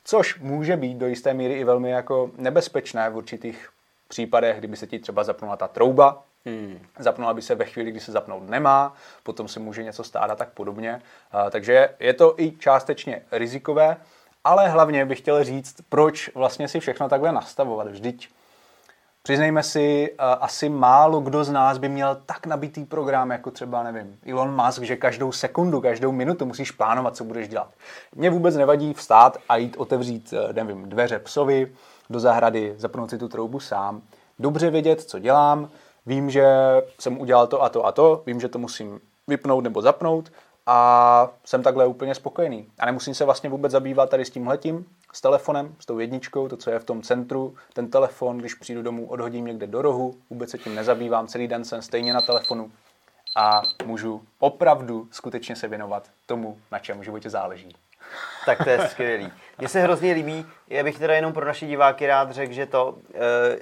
což 0.03 0.39
může 0.39 0.77
být 0.77 0.97
do 0.97 1.08
jisté 1.08 1.34
míry 1.34 1.53
i 1.53 1.63
velmi 1.63 1.89
jako 1.91 2.32
nebezpečné 2.38 3.10
v 3.10 3.17
určitých 3.17 3.69
případech, 4.08 4.58
kdyby 4.58 4.77
se 4.77 4.88
ti 4.88 4.99
třeba 4.99 5.23
zapnula 5.23 5.58
ta 5.58 5.67
trouba, 5.67 6.23
Hmm. 6.45 6.79
Zapnula 6.99 7.34
by 7.34 7.41
se 7.41 7.55
ve 7.55 7.65
chvíli, 7.65 7.91
kdy 7.91 7.99
se 7.99 8.12
zapnout 8.12 8.49
nemá, 8.49 8.95
potom 9.23 9.47
se 9.47 9.60
může 9.60 9.84
něco 9.84 10.03
stát 10.03 10.32
a 10.32 10.36
tak 10.36 10.49
podobně. 10.49 11.01
Uh, 11.34 11.49
takže 11.49 11.89
je 11.99 12.13
to 12.13 12.36
i 12.38 12.51
částečně 12.51 13.21
rizikové, 13.32 13.97
ale 14.43 14.69
hlavně 14.69 15.06
bych 15.06 15.17
chtěl 15.17 15.43
říct, 15.43 15.75
proč 15.89 16.30
vlastně 16.36 16.67
si 16.67 16.80
všechno 16.80 17.10
takhle 17.10 17.32
nastavovat. 17.32 17.88
Vždyť 17.88 18.30
Přiznejme 19.23 19.63
si, 19.63 20.15
asi 20.19 20.69
málo 20.69 21.21
kdo 21.21 21.43
z 21.43 21.49
nás 21.49 21.78
by 21.78 21.89
měl 21.89 22.17
tak 22.25 22.45
nabitý 22.45 22.86
program, 22.86 23.32
jako 23.32 23.52
třeba, 23.52 23.84
nevím, 23.84 24.17
Elon 24.25 24.65
Musk, 24.65 24.84
že 24.84 24.95
každou 24.95 25.32
sekundu, 25.32 25.82
každou 25.82 26.12
minutu 26.12 26.45
musíš 26.45 26.71
plánovat, 26.71 27.15
co 27.15 27.23
budeš 27.23 27.47
dělat. 27.47 27.69
Mně 28.15 28.30
vůbec 28.30 28.56
nevadí 28.56 28.93
vstát 28.93 29.38
a 29.49 29.56
jít 29.56 29.78
otevřít, 29.78 30.34
eh, 30.34 30.54
nevím, 30.54 30.89
dveře 30.89 31.19
psovi 31.19 31.71
do 32.10 32.19
zahrady, 32.19 32.73
zapnout 32.78 33.10
si 33.10 33.17
tu 33.17 33.28
troubu 33.28 33.60
sám. 33.60 34.02
Dobře 34.39 34.69
vědět, 34.69 35.02
co 35.02 35.19
dělám, 35.19 35.69
vím, 36.06 36.30
že 36.30 36.45
jsem 36.99 37.21
udělal 37.21 37.47
to 37.47 37.63
a 37.63 37.69
to 37.69 37.86
a 37.86 37.91
to, 37.91 38.23
vím, 38.25 38.39
že 38.39 38.47
to 38.47 38.60
musím 38.60 38.99
vypnout 39.28 39.63
nebo 39.63 39.82
zapnout 39.82 40.32
a 40.71 41.29
jsem 41.45 41.63
takhle 41.63 41.86
úplně 41.86 42.15
spokojený. 42.15 42.67
A 42.79 42.86
nemusím 42.86 43.13
se 43.13 43.25
vlastně 43.25 43.49
vůbec 43.49 43.71
zabývat 43.71 44.10
tady 44.10 44.25
s 44.25 44.29
tímhletím, 44.29 44.86
s 45.13 45.21
telefonem, 45.21 45.75
s 45.79 45.86
tou 45.86 45.99
jedničkou, 45.99 46.47
to, 46.47 46.58
co 46.58 46.69
je 46.71 46.79
v 46.79 46.84
tom 46.84 47.01
centru, 47.01 47.55
ten 47.73 47.89
telefon, 47.89 48.38
když 48.38 48.53
přijdu 48.53 48.82
domů, 48.82 49.08
odhodím 49.08 49.45
někde 49.45 49.67
do 49.67 49.82
rohu, 49.82 50.15
vůbec 50.29 50.49
se 50.49 50.58
tím 50.58 50.75
nezabývám, 50.75 51.27
celý 51.27 51.47
den 51.47 51.65
jsem 51.65 51.82
stejně 51.82 52.13
na 52.13 52.21
telefonu 52.21 52.71
a 53.36 53.62
můžu 53.86 54.21
opravdu 54.39 55.08
skutečně 55.12 55.55
se 55.55 55.67
věnovat 55.67 56.10
tomu, 56.25 56.58
na 56.71 56.79
čem 56.79 56.99
v 56.99 57.03
životě 57.03 57.29
záleží. 57.29 57.75
Tak 58.45 58.63
to 58.63 58.69
je 58.69 58.88
skvělý. 58.88 59.32
Mně 59.58 59.67
se 59.67 59.82
hrozně 59.82 60.13
líbí, 60.13 60.45
já 60.67 60.84
bych 60.84 60.99
teda 60.99 61.15
jenom 61.15 61.34
pro 61.34 61.45
naše 61.45 61.65
diváky 61.67 62.08
rád 62.08 62.32
řekl, 62.32 62.53
že 62.53 62.65
to, 62.65 62.97
eh, 63.13 63.60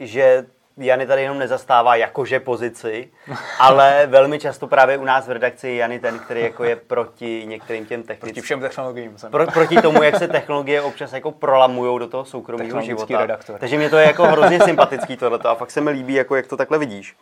že 0.00 0.46
Jany 0.76 1.06
tady 1.06 1.22
jenom 1.22 1.38
nezastává 1.38 1.96
jakože 1.96 2.40
pozici, 2.40 3.10
ale 3.58 4.06
velmi 4.06 4.38
často 4.38 4.66
právě 4.66 4.98
u 4.98 5.04
nás 5.04 5.28
v 5.28 5.30
redakci 5.30 5.68
je 5.68 5.74
Jany 5.74 5.98
ten, 5.98 6.18
který 6.18 6.40
jako 6.40 6.64
je 6.64 6.76
proti 6.76 7.42
některým 7.46 7.86
těm 7.86 8.02
technickým. 8.02 8.20
Proti 8.20 8.40
všem 8.40 8.60
technologiím. 8.60 9.18
Jsem. 9.18 9.30
Pro, 9.30 9.46
proti 9.46 9.82
tomu, 9.82 10.02
jak 10.02 10.16
se 10.16 10.28
technologie 10.28 10.82
občas 10.82 11.12
jako 11.12 11.32
prolamují 11.32 11.98
do 11.98 12.08
toho 12.08 12.24
soukromého 12.24 12.80
života. 12.80 13.20
Redaktor. 13.20 13.58
Takže 13.58 13.76
mě 13.76 13.90
to 13.90 13.96
je 13.96 14.06
jako 14.06 14.24
hrozně 14.26 14.60
sympatický 14.60 15.16
tohleto 15.16 15.48
a 15.48 15.54
fakt 15.54 15.70
se 15.70 15.80
mi 15.80 15.90
líbí, 15.90 16.14
jako 16.14 16.36
jak 16.36 16.46
to 16.46 16.56
takhle 16.56 16.78
vidíš. 16.78 17.16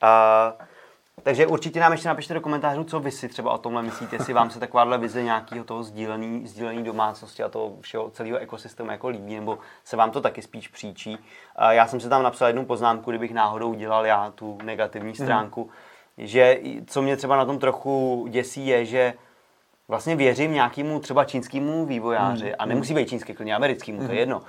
A 0.00 0.52
takže 1.22 1.46
určitě 1.46 1.80
nám 1.80 1.92
ještě 1.92 2.08
napište 2.08 2.34
do 2.34 2.40
komentářů, 2.40 2.84
co 2.84 3.00
vy 3.00 3.10
si 3.10 3.28
třeba 3.28 3.52
o 3.52 3.58
tomhle 3.58 3.82
myslíte, 3.82 4.16
jestli 4.16 4.32
vám 4.32 4.50
se 4.50 4.60
takováhle 4.60 4.98
vize 4.98 5.22
nějakého 5.22 5.64
toho 5.64 5.82
sdílený, 5.82 6.46
sdílený 6.46 6.84
domácnosti 6.84 7.42
a 7.42 7.48
toho 7.48 7.72
všeho 7.80 8.10
celého 8.10 8.38
ekosystému 8.38 8.90
jako 8.90 9.08
líbí, 9.08 9.34
nebo 9.34 9.58
se 9.84 9.96
vám 9.96 10.10
to 10.10 10.20
taky 10.20 10.42
spíš 10.42 10.68
příčí. 10.68 11.18
Já 11.70 11.86
jsem 11.86 12.00
si 12.00 12.08
tam 12.08 12.22
napsal 12.22 12.48
jednu 12.48 12.64
poznámku, 12.64 13.10
kdybych 13.10 13.34
náhodou 13.34 13.70
udělal 13.70 14.06
já 14.06 14.30
tu 14.34 14.58
negativní 14.62 15.08
mhm. 15.08 15.24
stránku, 15.24 15.64
mm. 15.64 16.26
že 16.26 16.60
co 16.86 17.02
mě 17.02 17.16
třeba 17.16 17.36
na 17.36 17.44
tom 17.44 17.58
trochu 17.58 18.26
děsí 18.30 18.66
je, 18.66 18.84
že 18.84 19.14
vlastně 19.88 20.16
věřím 20.16 20.52
nějakému 20.52 21.00
třeba 21.00 21.24
čínskému 21.24 21.86
vývojáři, 21.86 22.46
mm. 22.46 22.54
a 22.58 22.66
nemusí 22.66 22.94
být 22.94 23.08
čínský, 23.08 23.34
klidně 23.34 23.54
americkýmu, 23.54 24.00
mm. 24.00 24.06
to 24.06 24.12
je 24.12 24.16
mhm. 24.16 24.20
jedno, 24.20 24.42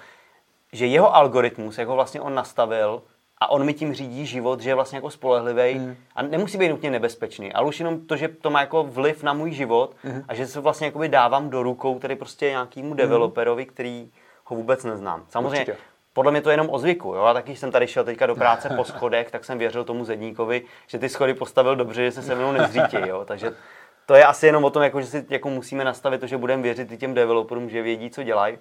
že 0.74 0.86
jeho 0.86 1.16
algoritmus, 1.16 1.78
jak 1.78 1.88
ho 1.88 1.96
vlastně 1.96 2.22
on 2.22 2.36
nastavil, 2.36 3.02
a 3.42 3.52
on 3.52 3.66
mi 3.66 3.74
tím 3.74 3.94
řídí 3.94 4.26
život, 4.26 4.62
že 4.62 4.70
je 4.70 4.76
vlastně 4.76 4.98
jako 4.98 5.10
spolehlivý 5.10 5.80
mm. 5.80 5.96
a 6.16 6.22
nemusí 6.22 6.58
být 6.58 6.70
nutně 6.70 6.92
nebezpečný, 6.92 7.54
ale 7.54 7.68
už 7.68 7.80
jenom 7.80 8.06
to, 8.06 8.16
že 8.16 8.28
to 8.28 8.50
má 8.50 8.62
jako 8.62 8.84
vliv 8.84 9.24
na 9.24 9.34
můj 9.34 9.52
život 9.52 9.96
mm. 10.04 10.24
a 10.28 10.34
že 10.34 10.48
se 10.48 10.60
vlastně 10.60 10.88
jakoby 10.88 11.10
dávám 11.10 11.50
do 11.50 11.64
rukou 11.64 12.00
tedy 12.00 12.16
prostě 12.16 12.50
nějakému 12.50 12.90
mm. 12.90 12.96
developerovi, 12.96 13.66
který 13.66 14.12
ho 14.46 14.56
vůbec 14.56 14.84
neznám. 14.84 15.26
Samozřejmě 15.30 15.60
Určitě. 15.60 15.78
podle 16.14 16.32
mě 16.32 16.42
to 16.42 16.50
je 16.50 16.54
jenom 16.54 16.70
o 16.70 16.80
zvyku. 16.80 17.14
Jo? 17.14 17.22
A 17.22 17.34
taky 17.34 17.56
jsem 17.56 17.72
tady 17.72 17.88
šel 17.88 18.04
teďka 18.04 18.26
do 18.26 18.36
práce 18.36 18.70
po 18.70 18.84
schodech, 18.84 19.32
tak 19.32 19.46
jsem 19.46 19.58
věřil 19.58 19.84
tomu 19.84 20.06
zedníkovi, 20.06 20.62
že 20.88 21.00
ty 21.00 21.10
schody 21.10 21.34
postavil 21.34 21.76
dobře, 21.76 22.06
že 22.06 22.12
se 22.12 22.22
se 22.22 22.36
mnou 22.36 22.52
nezřítí. 22.52 22.98
Jo? 23.08 23.26
Takže 23.26 23.52
to 24.06 24.16
je 24.16 24.26
asi 24.26 24.46
jenom 24.46 24.64
o 24.64 24.70
tom, 24.70 24.84
jako, 24.84 25.02
že 25.02 25.08
si 25.08 25.26
jako 25.30 25.50
musíme 25.50 25.84
nastavit 25.84 26.22
to, 26.22 26.28
že 26.28 26.38
budeme 26.38 26.64
věřit 26.64 26.92
i 26.92 26.98
těm 26.98 27.14
developerům, 27.14 27.70
že 27.70 27.82
vědí, 27.82 28.10
co 28.10 28.24
dělají 28.24 28.58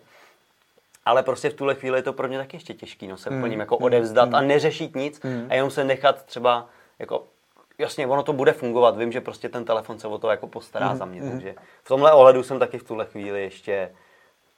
ale 1.04 1.22
prostě 1.22 1.50
v 1.50 1.54
tuhle 1.54 1.74
chvíli 1.74 1.98
je 1.98 2.02
to 2.02 2.12
pro 2.12 2.28
mě 2.28 2.38
taky 2.38 2.56
ještě 2.56 2.74
těžký, 2.74 3.06
no, 3.06 3.16
se 3.16 3.30
mm. 3.30 3.40
po 3.40 3.46
ním 3.46 3.60
jako 3.60 3.76
odevzdat 3.76 4.28
mm. 4.28 4.34
a 4.34 4.40
neřešit 4.40 4.94
nic 4.94 5.22
mm. 5.22 5.46
a 5.50 5.54
jenom 5.54 5.70
se 5.70 5.84
nechat 5.84 6.22
třeba 6.22 6.68
jako 6.98 7.26
jasně, 7.78 8.06
ono 8.06 8.22
to 8.22 8.32
bude 8.32 8.52
fungovat, 8.52 8.96
vím, 8.96 9.12
že 9.12 9.20
prostě 9.20 9.48
ten 9.48 9.64
telefon 9.64 9.98
se 9.98 10.08
o 10.08 10.18
to 10.18 10.30
jako 10.30 10.46
postará 10.46 10.92
mm. 10.92 10.96
za 10.96 11.04
mě, 11.04 11.22
mm. 11.22 11.30
takže 11.30 11.54
v 11.82 11.88
tomhle 11.88 12.12
ohledu 12.12 12.42
jsem 12.42 12.58
taky 12.58 12.78
v 12.78 12.84
tuhle 12.84 13.06
chvíli 13.06 13.42
ještě 13.42 13.94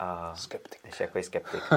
uh, 0.03 0.35
skeptik. 0.35 0.81
Ještě 0.85 1.05
jako 1.05 1.23
skeptik. 1.23 1.63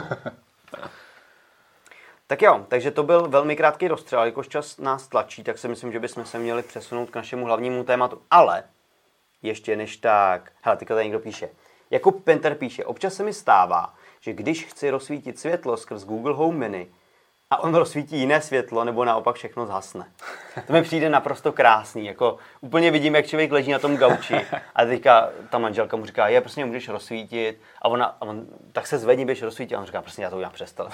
tak 2.27 2.41
jo, 2.41 2.65
takže 2.67 2.91
to 2.91 3.03
byl 3.03 3.27
velmi 3.27 3.55
krátký 3.55 3.87
rozstřel, 3.87 4.23
jakož 4.23 4.47
čas 4.47 4.77
nás 4.77 5.07
tlačí, 5.07 5.43
tak 5.43 5.57
si 5.57 5.67
myslím, 5.67 5.91
že 5.91 5.99
bychom 5.99 6.25
se 6.25 6.39
měli 6.39 6.63
přesunout 6.63 7.09
k 7.09 7.15
našemu 7.15 7.45
hlavnímu 7.45 7.83
tématu, 7.83 8.21
ale 8.31 8.63
ještě 9.41 9.75
než 9.75 9.97
tak, 9.97 10.51
hele, 10.61 10.77
teďka 10.77 10.93
tady 10.93 11.05
někdo 11.05 11.19
píše, 11.19 11.49
Jakub 11.91 12.23
Penter 12.23 12.55
píše, 12.55 12.85
občas 12.85 13.13
se 13.13 13.23
mi 13.23 13.33
stává, 13.33 13.93
že 14.25 14.33
když 14.33 14.65
chci 14.65 14.89
rozsvítit 14.89 15.39
světlo 15.39 15.77
skrz 15.77 16.05
Google 16.05 16.33
Home 16.33 16.57
Mini, 16.57 16.87
a 17.49 17.57
on 17.57 17.75
rozsvítí 17.75 18.19
jiné 18.19 18.41
světlo, 18.41 18.83
nebo 18.83 19.05
naopak 19.05 19.35
všechno 19.35 19.65
zhasne. 19.65 20.05
To 20.67 20.73
mi 20.73 20.81
přijde 20.81 21.09
naprosto 21.09 21.51
krásný. 21.51 22.05
Jako 22.05 22.37
úplně 22.61 22.91
vidím, 22.91 23.15
jak 23.15 23.25
člověk 23.25 23.51
leží 23.51 23.71
na 23.71 23.79
tom 23.79 23.97
gauči 23.97 24.35
a 24.75 24.85
teďka 24.85 25.29
ta 25.49 25.57
manželka 25.57 25.97
mu 25.97 26.05
říká, 26.05 26.27
je, 26.27 26.41
prostě 26.41 26.65
můžeš 26.65 26.89
rozsvítit. 26.89 27.61
A, 27.81 27.87
ona, 27.87 28.05
a 28.05 28.21
on, 28.21 28.45
tak 28.71 28.87
se 28.87 28.97
zvedni, 28.97 29.25
běž 29.25 29.41
rozsvítit. 29.41 29.77
A 29.77 29.79
on 29.79 29.85
říká, 29.85 30.01
prostě 30.01 30.21
já 30.21 30.29
to 30.29 30.35
udělám 30.35 30.53
přestal. 30.53 30.89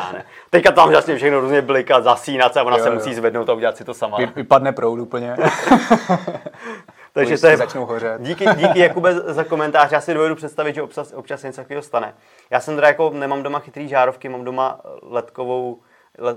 Teďka 0.50 0.72
tam 0.72 0.90
vlastně 0.90 1.16
všechno 1.16 1.40
různě 1.40 1.62
bliká, 1.62 2.00
zasínat 2.00 2.52
se 2.52 2.60
a 2.60 2.62
ona 2.62 2.76
jo, 2.76 2.82
se 2.82 2.88
jo. 2.88 2.94
musí 2.94 3.14
zvednout 3.14 3.48
a 3.48 3.52
udělat 3.52 3.76
si 3.76 3.84
to 3.84 3.94
sama. 3.94 4.18
Vypadne 4.36 4.72
proud 4.72 5.00
úplně. 5.00 5.36
Takže 7.12 7.38
to 7.38 7.46
je, 7.46 7.56
začnou 7.56 7.86
hořet. 7.86 8.22
Díky, 8.22 8.46
díky 8.56 8.78
Jakube 8.78 9.14
za 9.14 9.44
komentář. 9.44 9.92
Já 9.92 10.00
si 10.00 10.14
dovedu 10.14 10.34
představit, 10.34 10.74
že 10.74 10.82
občas, 10.82 11.12
občas 11.12 11.42
něco 11.42 11.60
takového 11.60 11.82
stane. 11.82 12.14
Já 12.50 12.60
jsem 12.60 12.74
teda 12.74 12.88
jako, 12.88 13.10
nemám 13.10 13.42
doma 13.42 13.58
chytrý 13.58 13.88
žárovky, 13.88 14.28
mám 14.28 14.44
doma 14.44 14.80
ledkovou 15.02 15.78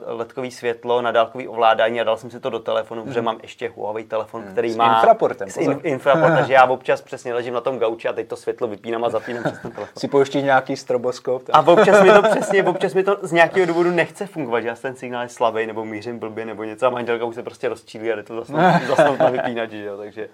ledkový 0.05 0.51
světlo 0.51 1.01
na 1.01 1.11
dálkový 1.11 1.47
ovládání 1.47 2.01
a 2.01 2.03
dal 2.03 2.17
jsem 2.17 2.31
si 2.31 2.39
to 2.39 2.49
do 2.49 2.59
telefonu, 2.59 3.01
hmm. 3.01 3.09
protože 3.09 3.21
mám 3.21 3.39
ještě 3.41 3.69
Huawei 3.69 4.03
telefon, 4.03 4.41
hmm. 4.41 4.51
který 4.51 4.71
s 4.71 4.75
má 4.75 4.95
infraportem, 4.95 5.49
s 5.49 5.57
in, 5.57 5.79
infraportem, 5.83 6.35
takže 6.37 6.53
já 6.53 6.65
občas 6.65 7.01
přesně 7.01 7.33
ležím 7.33 7.53
na 7.53 7.61
tom 7.61 7.79
gauči 7.79 8.07
a 8.07 8.13
teď 8.13 8.27
to 8.27 8.35
světlo 8.35 8.67
vypínám 8.67 9.03
a 9.03 9.09
zapínám 9.09 9.43
přes 9.43 9.59
ten 9.59 9.71
telefon. 9.71 9.99
Si 10.01 10.07
pouštíš 10.07 10.43
nějaký 10.43 10.75
stroboskop? 10.75 11.43
Tak. 11.43 11.55
A 11.55 11.71
občas 11.71 12.03
mi 12.03 12.11
to 12.11 12.23
přesně, 12.23 12.63
občas 12.63 12.93
mi 12.93 13.03
to 13.03 13.17
z 13.21 13.31
nějakého 13.31 13.65
důvodu 13.65 13.91
nechce 13.91 14.27
fungovat, 14.27 14.61
že 14.61 14.67
já 14.67 14.75
ten 14.75 14.95
signál 14.95 15.23
je 15.23 15.29
slabý 15.29 15.67
nebo 15.67 15.85
mířím 15.85 16.19
blbě 16.19 16.45
nebo 16.45 16.63
něco 16.63 16.87
a 16.87 16.89
manželka 16.89 17.25
už 17.25 17.35
se 17.35 17.43
prostě 17.43 17.69
rozčílí 17.69 18.11
a 18.11 18.15
jde 18.15 18.23
to 18.23 18.35
zasnout, 18.87 19.19
na 19.19 19.29
vypínač, 19.29 19.69
že 19.69 19.83
jo, 19.83 19.97
takže... 19.97 20.29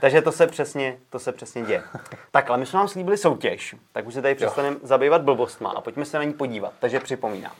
Takže 0.00 0.22
to 0.22 0.32
se 0.32 0.46
přesně, 0.46 0.96
to 1.10 1.18
se 1.18 1.32
přesně 1.32 1.62
děje. 1.62 1.82
Tak, 2.30 2.50
ale 2.50 2.58
my 2.58 2.66
jsme 2.66 2.78
vám 2.78 2.88
slíbili 2.88 3.16
soutěž, 3.16 3.74
tak 3.92 4.06
už 4.06 4.14
se 4.14 4.22
tady 4.22 4.34
přestaneme 4.34 4.76
zabývat 4.82 5.22
blbostma 5.22 5.70
a 5.70 5.80
pojďme 5.80 6.04
se 6.04 6.18
na 6.18 6.24
ní 6.24 6.32
podívat. 6.32 6.72
Takže 6.80 7.00
připomínám. 7.00 7.52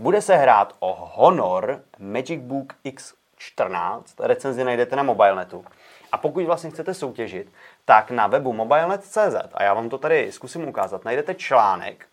Bude 0.00 0.22
se 0.22 0.36
hrát 0.36 0.74
o 0.78 1.10
Honor 1.14 1.82
Magic 1.98 2.42
Book 2.42 2.72
X14. 2.84 4.02
Recenzi 4.18 4.64
najdete 4.64 4.96
na 4.96 5.02
mobilenetu. 5.02 5.64
A 6.12 6.18
pokud 6.18 6.44
vlastně 6.44 6.70
chcete 6.70 6.94
soutěžit, 6.94 7.52
tak 7.84 8.10
na 8.10 8.26
webu 8.26 8.52
mobilenet.cz, 8.52 9.34
a 9.54 9.62
já 9.62 9.74
vám 9.74 9.88
to 9.88 9.98
tady 9.98 10.32
zkusím 10.32 10.68
ukázat, 10.68 11.04
najdete 11.04 11.34
článek, 11.34 12.06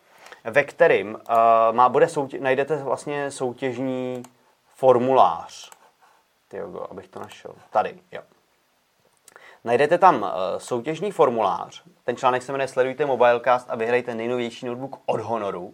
ve 0.44 0.64
kterým 0.64 1.16
uh, 1.16 1.20
má, 1.72 1.90
bude 1.90 2.06
soutě- 2.06 2.40
najdete 2.40 2.76
vlastně 2.76 3.32
soutěžní 3.32 4.24
formulář. 4.76 5.72
Tyjo, 6.48 6.88
abych 6.92 7.08
to 7.08 7.20
našel. 7.20 7.54
Tady, 7.70 8.00
jo. 8.12 8.22
Najdete 9.64 9.98
tam 9.98 10.16
uh, 10.16 10.30
soutěžní 10.58 11.12
formulář. 11.12 11.84
Ten 12.04 12.16
článek 12.18 12.44
se 12.44 12.52
jmenuje 12.52 12.68
Sledujte 12.68 13.06
Mobilecast 13.06 13.70
a 13.70 13.76
vyhrajte 13.76 14.16
nejnovější 14.16 14.66
notebook 14.66 15.00
od 15.06 15.20
Honoru. 15.20 15.74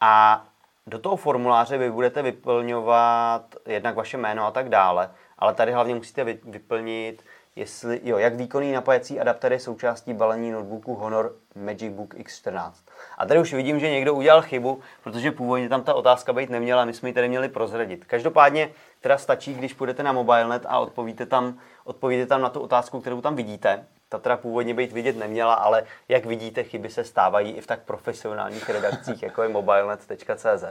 A 0.00 0.44
do 0.86 0.98
toho 0.98 1.16
formuláře 1.16 1.78
vy 1.78 1.90
budete 1.90 2.22
vyplňovat 2.22 3.54
jednak 3.66 3.94
vaše 3.94 4.16
jméno 4.16 4.46
a 4.46 4.50
tak 4.50 4.68
dále, 4.68 5.10
ale 5.38 5.54
tady 5.54 5.72
hlavně 5.72 5.94
musíte 5.94 6.24
vyplnit, 6.24 7.24
jestli, 7.56 8.00
jo, 8.04 8.18
jak 8.18 8.34
výkonný 8.34 8.72
napájecí 8.72 9.20
adapter 9.20 9.52
je 9.52 9.60
součástí 9.60 10.14
balení 10.14 10.50
notebooku 10.50 10.94
Honor 10.94 11.36
Magic 11.54 11.92
Book 11.92 12.14
X14. 12.14 12.72
A 13.18 13.26
tady 13.26 13.40
už 13.40 13.54
vidím, 13.54 13.80
že 13.80 13.90
někdo 13.90 14.14
udělal 14.14 14.42
chybu, 14.42 14.80
protože 15.04 15.32
původně 15.32 15.68
tam 15.68 15.82
ta 15.82 15.94
otázka 15.94 16.32
být 16.32 16.50
neměla, 16.50 16.84
my 16.84 16.92
jsme 16.94 17.08
ji 17.08 17.12
tady 17.12 17.28
měli 17.28 17.48
prozradit. 17.48 18.04
Každopádně 18.04 18.70
teda 19.00 19.18
stačí, 19.18 19.54
když 19.54 19.74
půjdete 19.74 20.02
na 20.02 20.12
mobilenet 20.12 20.66
a 20.68 20.78
odpovíte 20.78 21.26
tam, 21.26 21.58
odpovíte 21.84 22.26
tam 22.26 22.40
na 22.40 22.48
tu 22.50 22.60
otázku, 22.60 23.00
kterou 23.00 23.20
tam 23.20 23.36
vidíte. 23.36 23.86
Ta 24.08 24.18
teda 24.18 24.36
původně 24.36 24.74
být 24.74 24.92
vidět 24.92 25.16
neměla, 25.16 25.54
ale 25.54 25.82
jak 26.08 26.26
vidíte, 26.26 26.62
chyby 26.62 26.90
se 26.90 27.04
stávají 27.04 27.52
i 27.52 27.60
v 27.60 27.66
tak 27.66 27.80
profesionálních 27.80 28.68
redakcích, 28.68 29.22
jako 29.22 29.42
je 29.42 29.48
mobilenet.cz. 29.48 30.64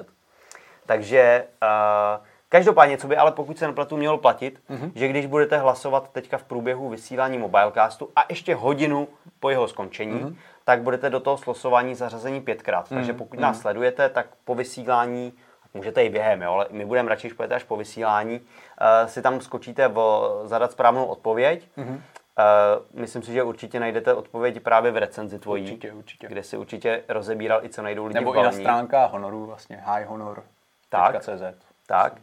Takže 0.85 1.45
uh, 1.63 2.25
každopádně, 2.49 2.97
co 2.97 3.07
by 3.07 3.17
ale 3.17 3.31
pokud 3.31 3.57
se 3.57 3.67
nepletu 3.67 3.97
mělo 3.97 4.17
platit, 4.17 4.59
mm-hmm. 4.69 4.91
že 4.95 5.07
když 5.07 5.25
budete 5.25 5.57
hlasovat 5.57 6.11
teďka 6.11 6.37
v 6.37 6.43
průběhu 6.43 6.89
vysílání 6.89 7.37
Mobilecastu 7.37 8.09
a 8.15 8.25
ještě 8.29 8.55
hodinu 8.55 9.07
po 9.39 9.49
jeho 9.49 9.67
skončení, 9.67 10.19
mm-hmm. 10.19 10.35
tak 10.63 10.81
budete 10.81 11.09
do 11.09 11.19
toho 11.19 11.37
slosování 11.37 11.95
zařazení 11.95 12.41
pětkrát. 12.41 12.85
Mm-hmm. 12.85 12.95
Takže 12.95 13.13
pokud 13.13 13.39
nás 13.39 13.55
mhm. 13.55 13.61
sledujete, 13.61 14.09
tak 14.09 14.27
po 14.45 14.55
vysílání 14.55 15.33
můžete 15.73 16.03
i 16.03 16.09
během, 16.09 16.41
jo, 16.41 16.51
ale 16.51 16.67
my 16.69 16.85
budeme 16.85 17.09
radši, 17.09 17.27
když 17.27 17.51
až 17.51 17.63
po 17.63 17.77
vysílání, 17.77 18.39
uh, 18.39 19.07
si 19.07 19.21
tam 19.21 19.41
skočíte 19.41 19.87
v 19.87 20.29
zadat 20.43 20.71
správnou 20.71 21.05
odpověď. 21.05 21.67
Mm-hmm. 21.77 21.99
Uh, 22.39 22.99
myslím 23.01 23.23
si, 23.23 23.33
že 23.33 23.43
určitě 23.43 23.79
najdete 23.79 24.13
odpověď 24.13 24.59
právě 24.59 24.91
v 24.91 24.97
recenzi 24.97 25.39
tvojí, 25.39 25.63
určitě, 25.63 25.93
určitě. 25.93 26.27
kde 26.27 26.43
si 26.43 26.57
určitě 26.57 27.03
rozebíral 27.09 27.65
i 27.65 27.69
co 27.69 27.81
najdou 27.81 28.05
lidi 28.05 28.19
Nebo 28.19 28.31
v 28.31 28.37
i 28.37 28.43
na 28.43 28.51
stránkách 28.51 29.11
Honoru, 29.11 29.45
vlastně, 29.45 29.81
High 29.85 30.05
Honor. 30.05 30.43
Tak, 30.89 31.21
CZ. 31.21 31.43
tak. 31.87 32.13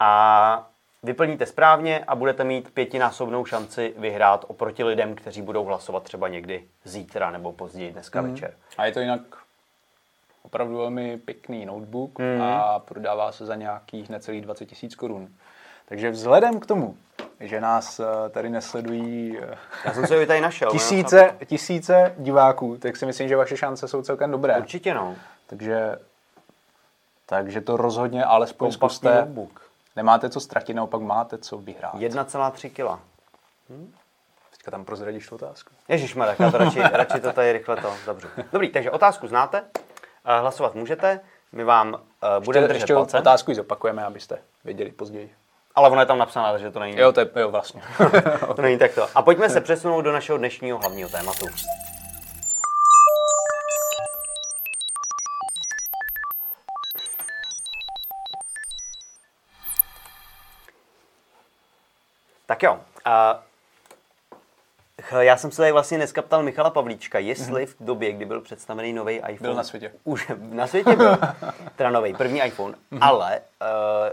A 0.00 0.66
vyplníte 1.02 1.46
správně 1.46 2.04
a 2.06 2.14
budete 2.14 2.44
mít 2.44 2.70
pětinásobnou 2.74 3.44
šanci 3.44 3.94
vyhrát 3.96 4.44
oproti 4.48 4.84
lidem, 4.84 5.14
kteří 5.14 5.42
budou 5.42 5.64
hlasovat 5.64 6.02
třeba 6.02 6.28
někdy 6.28 6.64
zítra 6.84 7.30
nebo 7.30 7.52
později 7.52 7.92
dneska 7.92 8.22
mm. 8.22 8.30
večer. 8.30 8.54
A 8.78 8.86
je 8.86 8.92
to 8.92 9.00
jinak 9.00 9.20
opravdu 10.42 10.76
velmi 10.76 11.16
pěkný 11.16 11.66
notebook 11.66 12.18
mm. 12.18 12.42
a 12.42 12.78
prodává 12.78 13.32
se 13.32 13.46
za 13.46 13.54
nějakých 13.54 14.08
necelých 14.08 14.42
20 14.42 14.66
tisíc 14.66 14.94
korun. 14.94 15.28
Takže 15.88 16.10
vzhledem 16.10 16.60
k 16.60 16.66
tomu, 16.66 16.96
že 17.40 17.60
nás 17.60 18.00
eh, 18.00 18.28
tady 18.30 18.50
nesledují 18.50 19.38
eh, 19.38 19.58
Já 19.84 19.94
jsem 19.94 20.06
se 20.06 20.26
tady 20.26 20.40
našel. 20.40 20.70
tisíce, 20.70 21.36
tisíce 21.46 22.14
diváků, 22.18 22.76
tak 22.76 22.96
si 22.96 23.06
myslím, 23.06 23.28
že 23.28 23.36
vaše 23.36 23.56
šance 23.56 23.88
jsou 23.88 24.02
celkem 24.02 24.30
dobré. 24.30 24.58
Určitě 24.58 24.94
no. 24.94 25.16
Takže, 25.46 25.98
takže 27.26 27.60
to 27.60 27.76
rozhodně 27.76 28.24
alespoň 28.24 28.72
zkuste. 28.72 29.14
Notebook. 29.14 29.60
Nemáte 29.96 30.30
co 30.30 30.40
ztratit, 30.40 30.76
naopak 30.76 31.00
máte 31.00 31.38
co 31.38 31.58
vyhrát. 31.58 31.94
1,3 31.94 32.70
kg. 32.70 33.00
Hm? 33.70 33.92
Teďka 34.50 34.70
tam 34.70 34.84
prozradíš 34.84 35.28
tu 35.28 35.34
otázku. 35.34 35.70
Ježíš 35.88 36.14
tak 36.14 36.40
já 36.40 36.50
to 36.50 36.58
radši, 36.58 36.80
radši 36.92 37.20
to 37.20 37.32
tady 37.32 37.52
rychle 37.52 37.76
to. 37.76 37.94
Dobře. 38.06 38.28
Dobrý, 38.52 38.68
takže 38.68 38.90
otázku 38.90 39.26
znáte, 39.26 39.64
eh, 40.24 40.40
hlasovat 40.40 40.74
můžete, 40.74 41.20
my 41.52 41.64
vám 41.64 41.94
uh, 41.94 42.44
budeme 42.44 42.68
držet 42.68 42.80
ještě 42.80 42.94
palce. 42.94 43.18
otázku 43.18 43.50
ji 43.50 43.54
zopakujeme, 43.54 44.04
abyste 44.04 44.38
věděli 44.64 44.92
později. 44.92 45.34
Ale 45.74 45.90
ono 45.90 46.00
je 46.00 46.06
tam 46.06 46.18
napsaná, 46.18 46.52
takže 46.52 46.70
to 46.70 46.78
není. 46.78 46.98
Jo, 46.98 47.12
to 47.12 47.20
je, 47.20 47.30
jo 47.36 47.50
vlastně. 47.50 47.82
to 48.56 48.62
není 48.62 48.78
takto. 48.78 49.08
A 49.14 49.22
pojďme 49.22 49.50
se 49.50 49.60
přesunout 49.60 50.02
do 50.02 50.12
našeho 50.12 50.38
dnešního 50.38 50.78
hlavního 50.78 51.08
tématu. 51.08 51.46
Tak 62.46 62.62
jo. 62.62 62.74
Uh, 62.74 62.80
já 65.10 65.36
jsem 65.36 65.50
se 65.50 65.56
tady 65.56 65.72
vlastně 65.72 65.98
dneska 65.98 66.22
ptal 66.22 66.42
Michala 66.42 66.70
Pavlíčka, 66.70 67.18
jestli 67.18 67.66
v 67.66 67.76
době, 67.80 68.12
kdy 68.12 68.24
byl 68.24 68.40
představený 68.40 68.92
nový 68.92 69.14
iPhone... 69.14 69.38
Byl 69.40 69.54
na 69.54 69.64
světě. 69.64 69.92
Už 70.04 70.32
na 70.38 70.66
světě 70.66 70.96
byl, 70.96 71.18
teda 71.76 71.90
nový, 71.90 72.14
první 72.14 72.40
iPhone, 72.40 72.74
mm-hmm. 72.74 72.98
ale 73.00 73.40
uh, 73.60 73.66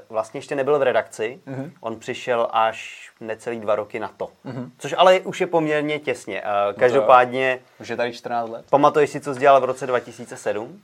vlastně 0.10 0.38
ještě 0.38 0.56
nebyl 0.56 0.80
v 0.80 0.84
redakci, 0.84 1.40
mm-hmm. 1.48 1.72
on 1.82 2.00
přišel 2.00 2.48
až 2.52 3.10
necelý 3.20 3.60
dva 3.60 3.76
roky 3.76 4.00
na 4.00 4.12
to. 4.18 4.30
Což 4.78 4.96
ale 4.98 5.20
už 5.20 5.42
je 5.42 5.48
poměrně 5.48 6.00
těsně. 6.00 6.42
Uh, 6.42 6.80
každopádně... 6.80 7.60
Už 7.80 7.88
je 7.88 7.98
tady 7.98 8.14
14 8.14 8.50
let. 8.50 8.66
Pamatuješ 8.70 9.10
si, 9.10 9.20
co 9.20 9.34
jsi 9.34 9.40
dělal 9.40 9.62
v 9.62 9.66
roce 9.66 9.88
2007? 9.88 10.82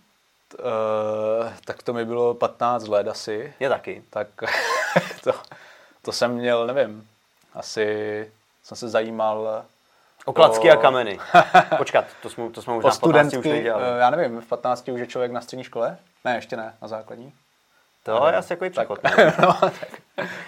Uh, 0.60 0.66
tak 1.66 1.84
to 1.84 1.94
mi 1.94 2.06
bylo 2.06 2.34
15 2.34 2.88
let 2.88 3.08
asi. 3.08 3.54
Je 3.60 3.70
taky. 3.70 4.04
Tak 4.10 4.28
to, 5.24 5.32
to 6.02 6.12
jsem 6.12 6.32
měl, 6.32 6.68
nevím, 6.68 7.08
asi 7.54 8.32
jsem 8.64 8.78
se 8.78 8.90
zajímal 8.90 9.64
O 10.28 10.34
klacky 10.34 10.70
o... 10.70 10.74
a 10.74 10.76
kameny. 10.76 11.20
Počkat, 11.78 12.06
to 12.22 12.30
jsme, 12.30 12.50
to 12.50 12.62
jsme 12.62 12.76
už 12.76 12.84
o 12.84 12.92
v 12.92 13.00
15 13.00 13.34
už 13.34 13.46
nedělali. 13.46 13.84
Eh, 13.86 14.00
já 14.00 14.10
nevím, 14.10 14.42
v 14.42 14.48
15 14.48 14.90
už 14.90 15.00
je 15.00 15.08
člověk 15.08 15.32
na 15.32 15.42
střední 15.42 15.64
škole? 15.64 15.98
Ne, 16.26 16.36
ještě 16.36 16.58
ne, 16.58 16.74
na 16.82 16.88
základní. 16.88 17.34
To 18.04 18.28
je 18.28 18.36
asi 18.36 18.54
jako 18.54 18.70
přechod. 18.70 19.00
no, 19.42 19.54
tak. 19.62 20.02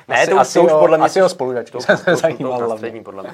Ne, 0.07 0.21
asi, 0.21 0.29
to 0.29 0.35
už, 0.35 0.41
asi, 0.41 0.59
to 0.59 0.65
už 0.65 0.71
podle 0.71 0.97
mě... 0.97 1.05
Asi 1.05 1.21
o 1.21 1.29
spolužačky 1.29 1.81
se, 1.81 1.97
se 1.97 2.15
zajímal 2.15 2.77
střední, 2.77 3.03
podle 3.03 3.23
mě. 3.23 3.33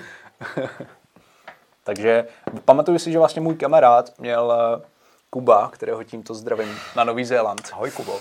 Takže 1.84 2.28
pamatuju 2.66 3.00
si, 3.00 3.12
že 3.12 3.20
vlastně 3.20 3.42
můj 3.42 3.56
kamarád 3.56 4.20
měl 4.20 4.54
eh, 4.54 4.86
Kuba, 5.30 5.70
kterého 5.70 6.04
tímto 6.04 6.34
zdravím 6.34 6.80
na 6.96 7.04
Nový 7.04 7.26
Zéland. 7.26 7.70
Ahoj 7.74 7.92
Kubo. 7.92 8.14
Uh, 8.14 8.20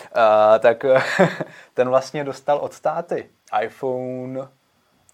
tak 0.59 0.85
ten 1.75 1.89
vlastně 1.89 2.25
dostal 2.25 2.59
od 2.59 2.81
táty 2.81 3.31
iPhone 3.63 4.49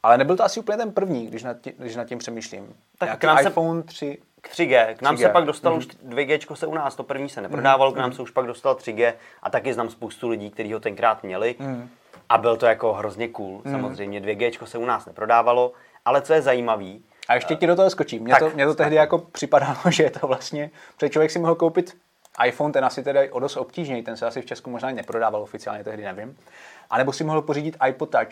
ale 0.03 0.19
nebyl 0.19 0.37
to 0.37 0.45
asi 0.45 0.61
úplně 0.61 0.79
ten 0.79 0.93
první, 0.93 1.27
když 1.27 1.43
nad 1.43 1.61
tím, 1.61 1.73
když 1.79 1.97
nad 1.97 2.05
tím 2.05 2.19
přemýšlím. 2.19 2.75
Tak 2.99 3.19
k 3.19 3.25
nám 3.25 3.47
iPhone 3.47 3.83
3. 3.83 4.19
K 4.41 4.49
3G. 4.49 4.95
K 4.95 5.03
nám 5.03 5.15
3G. 5.15 5.19
se 5.19 5.29
pak 5.29 5.45
dostalo 5.45 5.77
mm-hmm. 5.77 6.09
už 6.09 6.17
2G 6.17 6.55
se 6.55 6.67
u 6.67 6.75
nás, 6.75 6.95
to 6.95 7.03
první 7.03 7.29
se 7.29 7.41
neprodávalo, 7.41 7.91
mm-hmm. 7.91 7.95
k 7.95 7.99
nám 7.99 8.13
se 8.13 8.23
už 8.23 8.31
pak 8.31 8.47
dostal 8.47 8.75
3G 8.75 9.13
a 9.43 9.51
taky 9.51 9.75
znám 9.75 9.91
spoustu 9.91 10.29
lidí, 10.29 10.51
kteří 10.51 10.73
ho 10.73 10.81
tenkrát 10.81 11.23
měli. 11.23 11.57
Mm-hmm. 11.59 11.89
A 12.29 12.39
byl 12.39 12.57
to 12.57 12.67
jako 12.67 12.93
hrozně 12.93 13.29
cool. 13.29 13.61
Mm-hmm. 13.61 13.71
Samozřejmě 13.71 14.21
2G 14.21 14.65
se 14.65 14.79
u 14.79 14.85
nás 14.85 15.07
neprodávalo, 15.07 15.73
ale 16.05 16.23
co 16.23 16.33
je 16.33 16.43
zajímavý, 16.43 17.05
a 17.31 17.35
ještě 17.35 17.57
ti 17.57 17.67
do 17.67 17.77
toho 17.77 17.91
skočím. 17.91 18.23
Mně 18.23 18.35
to, 18.39 18.51
mě 18.51 18.67
to 18.67 18.75
tehdy 18.75 18.97
jako 18.97 19.19
připadalo, 19.19 19.77
že 19.91 20.03
je 20.03 20.11
to 20.11 20.27
vlastně, 20.27 20.71
protože 20.97 21.11
člověk 21.11 21.31
si 21.31 21.39
mohl 21.39 21.55
koupit 21.55 21.97
iPhone 22.47 22.73
ten 22.73 22.85
asi 22.85 23.03
tedy 23.03 23.31
o 23.31 23.41
dost 23.41 23.57
obtížněji, 23.57 24.03
ten 24.03 24.17
se 24.17 24.27
asi 24.27 24.43
v 24.43 24.47
Česku 24.47 24.71
možná 24.71 24.91
neprodával 24.91 25.43
oficiálně, 25.43 25.85
tehdy 25.85 26.05
nevím. 26.05 26.37
A 26.91 26.99
nebo 26.99 27.13
si 27.13 27.25
mohl 27.25 27.43
pořídit 27.43 27.77
iPod 27.89 28.11
Touch. 28.11 28.29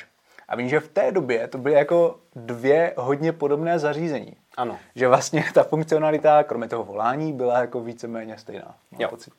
A 0.49 0.57
vím, 0.57 0.69
že 0.69 0.81
v 0.81 0.89
té 0.89 1.13
době 1.13 1.49
to 1.49 1.59
byly 1.59 1.75
jako 1.75 2.17
dvě 2.37 2.95
hodně 2.97 3.33
podobné 3.33 3.79
zařízení. 3.79 4.37
Ano. 4.57 4.79
Že 4.95 5.09
vlastně 5.09 5.45
ta 5.55 5.63
funkcionalita, 5.63 6.43
kromě 6.43 6.69
toho 6.69 6.85
volání, 6.85 7.33
byla 7.33 7.59
jako 7.59 7.81
víceméně 7.81 8.39
stejná. 8.39 8.75
Jo. 8.99 9.09
Pocit. 9.09 9.33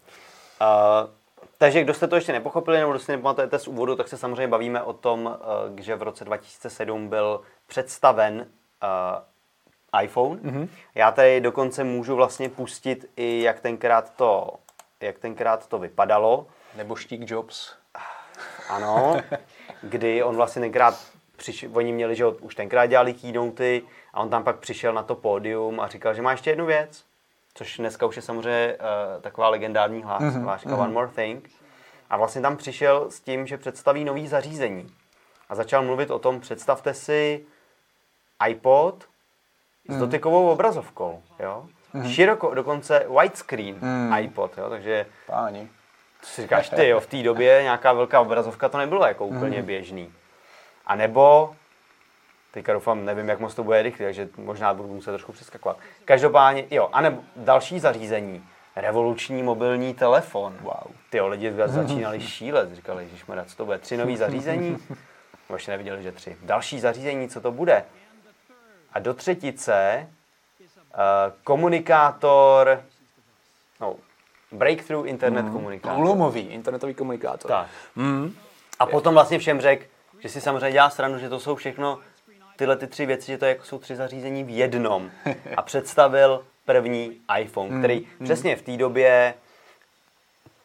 Uh, 0.61 1.09
takže 1.57 1.83
kdo 1.83 1.93
jste 1.93 2.07
to 2.07 2.15
ještě 2.15 2.31
nepochopili 2.31 2.77
nebo 2.77 2.91
kdo 2.91 2.99
si 2.99 3.11
nepamatujete 3.11 3.59
z 3.59 3.67
úvodu, 3.67 3.95
tak 3.95 4.07
se 4.07 4.17
samozřejmě 4.17 4.47
bavíme 4.47 4.81
o 4.81 4.93
tom, 4.93 5.25
uh, 5.25 5.79
že 5.79 5.95
v 5.95 6.01
roce 6.01 6.25
2007 6.25 7.07
byl 7.07 7.41
představen 7.67 8.45
uh, 8.83 10.01
iPhone. 10.01 10.35
Mm-hmm. 10.35 10.67
Já 10.95 11.11
tady 11.11 11.41
dokonce 11.41 11.83
můžu 11.83 12.15
vlastně 12.15 12.49
pustit 12.49 13.05
i 13.15 13.41
jak 13.41 13.59
tenkrát 13.59 14.13
to, 14.15 14.53
jak 15.01 15.19
tenkrát 15.19 15.67
to 15.67 15.79
vypadalo. 15.79 16.47
Nebo 16.75 16.95
Steve 16.95 17.25
Jobs. 17.27 17.73
Ano, 18.69 19.21
kdy 19.81 20.23
on 20.23 20.35
vlastně 20.35 20.61
tenkrát 20.61 20.99
přišel, 21.37 21.69
oni 21.73 21.91
měli, 21.91 22.15
že 22.15 22.25
už 22.25 22.55
tenkrát 22.55 22.85
dělali 22.85 23.13
keynoty 23.13 23.83
a 24.13 24.21
on 24.21 24.29
tam 24.29 24.43
pak 24.43 24.59
přišel 24.59 24.93
na 24.93 25.03
to 25.03 25.15
pódium 25.15 25.79
a 25.79 25.87
říkal, 25.87 26.13
že 26.13 26.21
má 26.21 26.31
ještě 26.31 26.49
jednu 26.49 26.65
věc, 26.65 27.03
což 27.53 27.77
dneska 27.77 28.05
už 28.05 28.15
je 28.15 28.21
samozřejmě 28.21 28.77
uh, 28.79 29.21
taková 29.21 29.49
legendární 29.49 30.03
hlas, 30.03 30.23
mm-hmm. 30.23 30.43
hláška 30.43 30.69
mm-hmm. 30.69 30.81
One 30.81 30.93
More 30.93 31.07
Thing. 31.07 31.49
A 32.09 32.17
vlastně 32.17 32.41
tam 32.41 32.57
přišel 32.57 33.11
s 33.11 33.19
tím, 33.19 33.47
že 33.47 33.57
představí 33.57 34.03
nový 34.03 34.27
zařízení. 34.27 34.91
A 35.49 35.55
začal 35.55 35.83
mluvit 35.83 36.11
o 36.11 36.19
tom, 36.19 36.39
představte 36.39 36.93
si 36.93 37.45
iPod 38.47 39.03
s 39.87 39.91
mhm. 39.91 39.99
dotykovou 39.99 40.49
obrazovkou, 40.49 41.21
jo? 41.39 41.65
Mm. 41.93 42.09
Široko, 42.09 42.53
dokonce 42.53 43.05
widescreen 43.21 43.75
mm. 43.81 44.13
iPod, 44.17 44.57
jo? 44.57 44.69
Takže... 44.69 45.05
Páni. 45.27 45.69
To 46.21 46.27
si 46.27 46.41
říkáš 46.41 46.69
ty, 46.69 46.87
jo, 46.87 46.99
v 46.99 47.07
té 47.07 47.23
době 47.23 47.59
nějaká 47.63 47.93
velká 47.93 48.21
obrazovka 48.21 48.69
to 48.69 48.77
nebylo 48.77 49.05
jako 49.05 49.25
úplně 49.25 49.59
mm. 49.59 49.65
běžný. 49.65 50.13
A 50.85 50.95
nebo, 50.95 51.55
teďka 52.51 52.73
doufám, 52.73 53.05
nevím, 53.05 53.29
jak 53.29 53.39
moc 53.39 53.55
to 53.55 53.63
bude 53.63 53.81
rychle, 53.81 54.05
takže 54.05 54.29
možná 54.37 54.73
budu 54.73 54.89
muset 54.89 55.11
trošku 55.11 55.31
přeskakovat. 55.31 55.77
Každopádně, 56.05 56.65
jo, 56.71 56.89
a 56.91 57.01
nebo 57.01 57.21
další 57.35 57.79
zařízení, 57.79 58.45
revoluční 58.75 59.43
mobilní 59.43 59.93
telefon. 59.93 60.57
Wow. 60.61 60.93
Ty 61.09 61.21
lidi 61.21 61.53
začínali 61.65 62.21
šílet, 62.27 62.75
říkali, 62.75 63.07
že 63.07 63.45
co 63.45 63.55
to 63.55 63.65
bude, 63.65 63.77
tři 63.77 63.97
nový 63.97 64.17
zařízení? 64.17 64.77
Ještě 65.53 65.71
neviděli, 65.71 66.03
že 66.03 66.11
tři. 66.11 66.37
Další 66.41 66.79
zařízení, 66.79 67.29
co 67.29 67.41
to 67.41 67.51
bude? 67.51 67.85
A 68.93 68.99
do 68.99 69.13
třetice 69.13 70.07
uh, 70.59 70.67
komunikátor, 71.43 72.83
no, 73.81 73.95
breakthrough 74.51 75.07
internet 75.07 75.45
mm. 75.45 75.51
komunikátor. 75.51 75.95
Průlomový 75.95 76.41
internetový 76.41 76.93
komunikátor. 76.93 77.51
Tak. 77.51 77.67
Mm. 77.95 78.35
A 78.79 78.85
potom 78.85 79.13
vlastně 79.13 79.39
všem 79.39 79.61
řekl, 79.61 79.85
že 80.19 80.29
si 80.29 80.41
samozřejmě 80.41 80.71
dělá 80.71 80.89
stranu, 80.89 81.17
že 81.17 81.29
to 81.29 81.39
jsou 81.39 81.55
všechno 81.55 81.99
tyhle 82.55 82.75
ty 82.75 82.87
tři 82.87 83.05
věci, 83.05 83.31
že 83.31 83.37
to 83.37 83.45
jako 83.45 83.65
jsou 83.65 83.79
tři 83.79 83.95
zařízení 83.95 84.43
v 84.43 84.49
jednom. 84.49 85.11
A 85.57 85.61
představil 85.61 86.45
první 86.65 87.17
iPhone, 87.39 87.79
který 87.79 88.07
mm. 88.19 88.25
přesně 88.25 88.55
v 88.55 88.61
té 88.61 88.77
době 88.77 89.33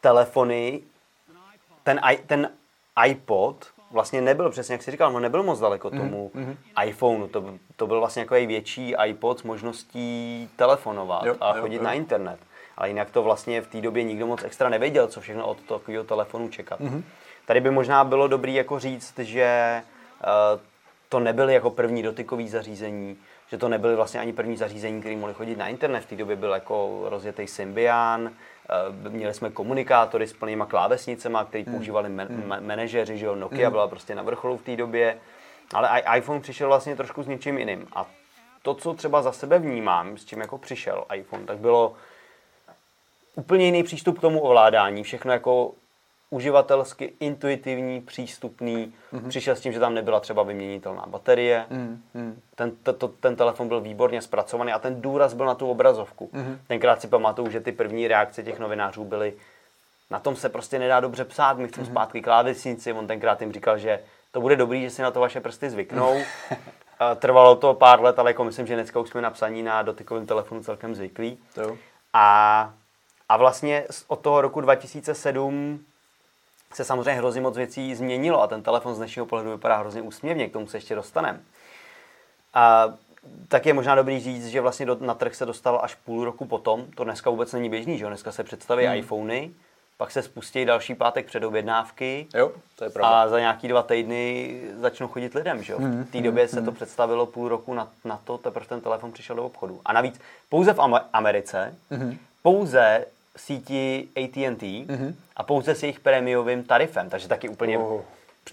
telefony, 0.01 0.81
ten, 1.83 2.01
ten 2.27 2.49
iPod 3.07 3.67
vlastně 3.91 4.21
nebyl, 4.21 4.49
přesně 4.49 4.73
jak 4.73 4.83
jsi 4.83 4.91
říkal, 4.91 5.11
no 5.11 5.19
nebyl 5.19 5.43
moc 5.43 5.59
daleko 5.59 5.89
hmm, 5.89 5.99
tomu 5.99 6.31
mm. 6.33 6.57
iPhoneu. 6.85 7.27
To, 7.27 7.53
to 7.75 7.87
byl 7.87 7.99
vlastně 7.99 8.19
jako 8.21 8.33
větší 8.33 8.95
iPod 9.05 9.39
s 9.39 9.43
možností 9.43 10.49
telefonovat 10.55 11.25
jo, 11.25 11.35
a 11.41 11.53
chodit 11.53 11.75
jo, 11.75 11.81
jo. 11.81 11.83
na 11.83 11.93
internet. 11.93 12.39
Ale 12.77 12.87
jinak 12.87 13.11
to 13.11 13.23
vlastně 13.23 13.61
v 13.61 13.67
té 13.67 13.81
době 13.81 14.03
nikdo 14.03 14.27
moc 14.27 14.43
extra 14.43 14.69
nevěděl, 14.69 15.07
co 15.07 15.21
všechno 15.21 15.47
od 15.47 15.61
takového 15.61 16.03
telefonu 16.03 16.49
čekat. 16.49 16.79
Mm. 16.79 17.03
Tady 17.45 17.61
by 17.61 17.71
možná 17.71 18.03
bylo 18.03 18.27
dobré 18.27 18.51
jako 18.51 18.79
říct, 18.79 19.19
že 19.19 19.81
uh, 20.23 20.61
to 21.09 21.19
nebyly 21.19 21.53
jako 21.53 21.69
první 21.69 22.03
dotykový 22.03 22.49
zařízení, 22.49 23.17
že 23.47 23.57
to 23.57 23.69
nebyly 23.69 23.95
vlastně 23.95 24.19
ani 24.19 24.33
první 24.33 24.57
zařízení, 24.57 24.99
které 24.99 25.15
mohly 25.15 25.33
chodit 25.33 25.57
na 25.57 25.67
internet. 25.67 26.01
V 26.01 26.05
té 26.05 26.15
době 26.15 26.35
byl 26.35 26.53
jako 26.53 27.05
rozjetý 27.09 27.47
Symbian, 27.47 28.21
uh, 28.21 29.11
měli 29.11 29.33
jsme 29.33 29.49
komunikátory 29.49 30.27
s 30.27 30.33
plnýma 30.33 30.65
klávesnicema, 30.65 31.45
který 31.45 31.63
hmm. 31.63 31.75
používali 31.75 32.09
men- 32.09 32.27
hmm. 32.27 32.67
manažeři, 32.67 33.17
že 33.17 33.25
jo, 33.25 33.35
Nokia 33.35 33.67
hmm. 33.67 33.71
byla 33.71 33.87
prostě 33.87 34.15
na 34.15 34.23
vrcholu 34.23 34.57
v 34.57 34.63
té 34.63 34.75
době, 34.75 35.17
ale 35.73 35.89
i 35.89 36.17
iPhone 36.17 36.39
přišel 36.39 36.67
vlastně 36.67 36.95
trošku 36.95 37.23
s 37.23 37.27
něčím 37.27 37.57
jiným. 37.57 37.87
A 37.93 38.05
to, 38.61 38.73
co 38.73 38.93
třeba 38.93 39.21
za 39.21 39.31
sebe 39.31 39.59
vnímám, 39.59 40.17
s 40.17 40.25
čím 40.25 40.39
jako 40.39 40.57
přišel 40.57 41.05
iPhone, 41.13 41.45
tak 41.45 41.57
bylo 41.57 41.93
úplně 43.35 43.65
jiný 43.65 43.83
přístup 43.83 44.17
k 44.17 44.21
tomu 44.21 44.39
ovládání. 44.39 45.03
Všechno 45.03 45.31
jako 45.31 45.71
uživatelsky 46.29 47.13
intuitivní, 47.19 48.01
přístupný. 48.01 48.93
Mm-hmm. 49.13 49.27
Přišel 49.27 49.55
s 49.55 49.61
tím, 49.61 49.73
že 49.73 49.79
tam 49.79 49.93
nebyla 49.93 50.19
třeba 50.19 50.43
vyměnitelná 50.43 51.05
baterie. 51.07 51.65
Mm-hmm. 51.71 52.33
Ten, 52.55 52.71
to, 52.83 52.93
to, 52.93 53.07
ten 53.07 53.35
telefon 53.35 53.67
byl 53.67 53.81
výborně 53.81 54.21
zpracovaný 54.21 54.71
a 54.71 54.79
ten 54.79 55.01
důraz 55.01 55.33
byl 55.33 55.45
na 55.45 55.55
tu 55.55 55.69
obrazovku. 55.69 56.29
Mm-hmm. 56.33 56.57
Tenkrát 56.67 57.01
si 57.01 57.07
pamatuju, 57.07 57.49
že 57.49 57.59
ty 57.59 57.71
první 57.71 58.07
reakce 58.07 58.43
těch 58.43 58.59
novinářů 58.59 59.03
byly 59.03 59.33
na 60.09 60.19
tom 60.19 60.35
se 60.35 60.49
prostě 60.49 60.79
nedá 60.79 60.99
dobře 60.99 61.25
psát, 61.25 61.57
my 61.57 61.67
chceme 61.67 61.87
mm-hmm. 61.87 61.91
zpátky 61.91 62.21
klávesnici. 62.21 62.93
On 62.93 63.07
tenkrát 63.07 63.41
jim 63.41 63.51
říkal, 63.51 63.77
že 63.77 63.99
to 64.31 64.41
bude 64.41 64.55
dobrý, 64.55 64.81
že 64.81 64.89
si 64.89 65.01
na 65.01 65.11
to 65.11 65.19
vaše 65.19 65.41
prsty 65.41 65.69
zvyknou. 65.69 66.17
Trvalo 67.15 67.55
to 67.55 67.73
pár 67.73 68.01
let, 68.01 68.19
ale 68.19 68.29
jako 68.29 68.43
myslím, 68.43 68.67
že 68.67 68.75
dneska 68.75 68.99
už 68.99 69.09
jsme 69.09 69.21
na 69.21 69.31
psaní 69.31 69.63
na 69.63 69.81
dotykovém 69.81 70.25
telefonu 70.25 70.63
celkem 70.63 70.95
zvyklí. 70.95 71.37
To. 71.53 71.77
A, 72.13 72.73
a 73.29 73.37
vlastně 73.37 73.85
od 74.07 74.19
toho 74.19 74.41
roku 74.41 74.61
2007 74.61 75.85
se 76.73 76.83
samozřejmě 76.83 77.11
hrozně 77.11 77.41
moc 77.41 77.57
věcí 77.57 77.95
změnilo 77.95 78.41
a 78.41 78.47
ten 78.47 78.63
telefon 78.63 78.95
z 78.95 78.97
dnešního 78.97 79.25
pohledu 79.25 79.51
vypadá 79.51 79.77
hrozně 79.77 80.01
úsměvně, 80.01 80.49
k 80.49 80.53
tomu 80.53 80.67
se 80.67 80.77
ještě 80.77 80.95
dostaneme. 80.95 81.39
A 82.53 82.93
tak 83.47 83.65
je 83.65 83.73
možná 83.73 83.95
dobrý 83.95 84.19
říct, 84.19 84.47
že 84.47 84.61
vlastně 84.61 84.85
do, 84.85 84.97
na 84.99 85.13
trh 85.13 85.35
se 85.35 85.45
dostal 85.45 85.79
až 85.83 85.95
půl 85.95 86.25
roku 86.25 86.45
potom. 86.45 86.85
To 86.95 87.03
dneska 87.03 87.29
vůbec 87.29 87.53
není 87.53 87.69
běžný, 87.69 87.97
že 87.97 88.05
Dneska 88.05 88.31
se 88.31 88.43
představí 88.43 88.85
hmm. 88.85 88.95
iPhony, 88.95 89.51
pak 89.97 90.11
se 90.11 90.21
spustí 90.21 90.65
další 90.65 90.95
pátek 90.95 91.25
předobjednávky 91.25 92.27
jo, 92.33 92.51
to 92.75 92.83
je 92.83 92.89
pravda. 92.89 93.21
a 93.21 93.27
za 93.27 93.39
nějaký 93.39 93.67
dva 93.67 93.83
týdny 93.83 94.61
začnou 94.75 95.07
chodit 95.07 95.33
lidem. 95.33 95.63
Že? 95.63 95.75
Hmm. 95.75 96.03
V 96.03 96.11
té 96.11 96.21
době 96.21 96.43
hmm. 96.43 96.49
se 96.49 96.55
to 96.55 96.61
hmm. 96.61 96.75
představilo 96.75 97.25
půl 97.25 97.47
roku 97.49 97.73
na, 97.73 97.89
na 98.05 98.21
to, 98.23 98.37
teprve 98.37 98.65
ten 98.65 98.81
telefon 98.81 99.11
přišel 99.11 99.35
do 99.35 99.45
obchodu. 99.45 99.81
A 99.85 99.93
navíc 99.93 100.19
pouze 100.49 100.73
v 100.73 100.79
Americe, 101.13 101.75
hmm. 101.91 102.17
pouze 102.43 103.05
síti 103.37 104.07
AT&T 104.15 104.85
mm-hmm. 104.85 105.13
a 105.35 105.43
pouze 105.43 105.75
s 105.75 105.83
jejich 105.83 105.99
prémiovým 105.99 106.63
tarifem, 106.63 107.09
takže 107.09 107.27
taky 107.27 107.49
úplně... 107.49 107.77
Oh. 107.77 108.01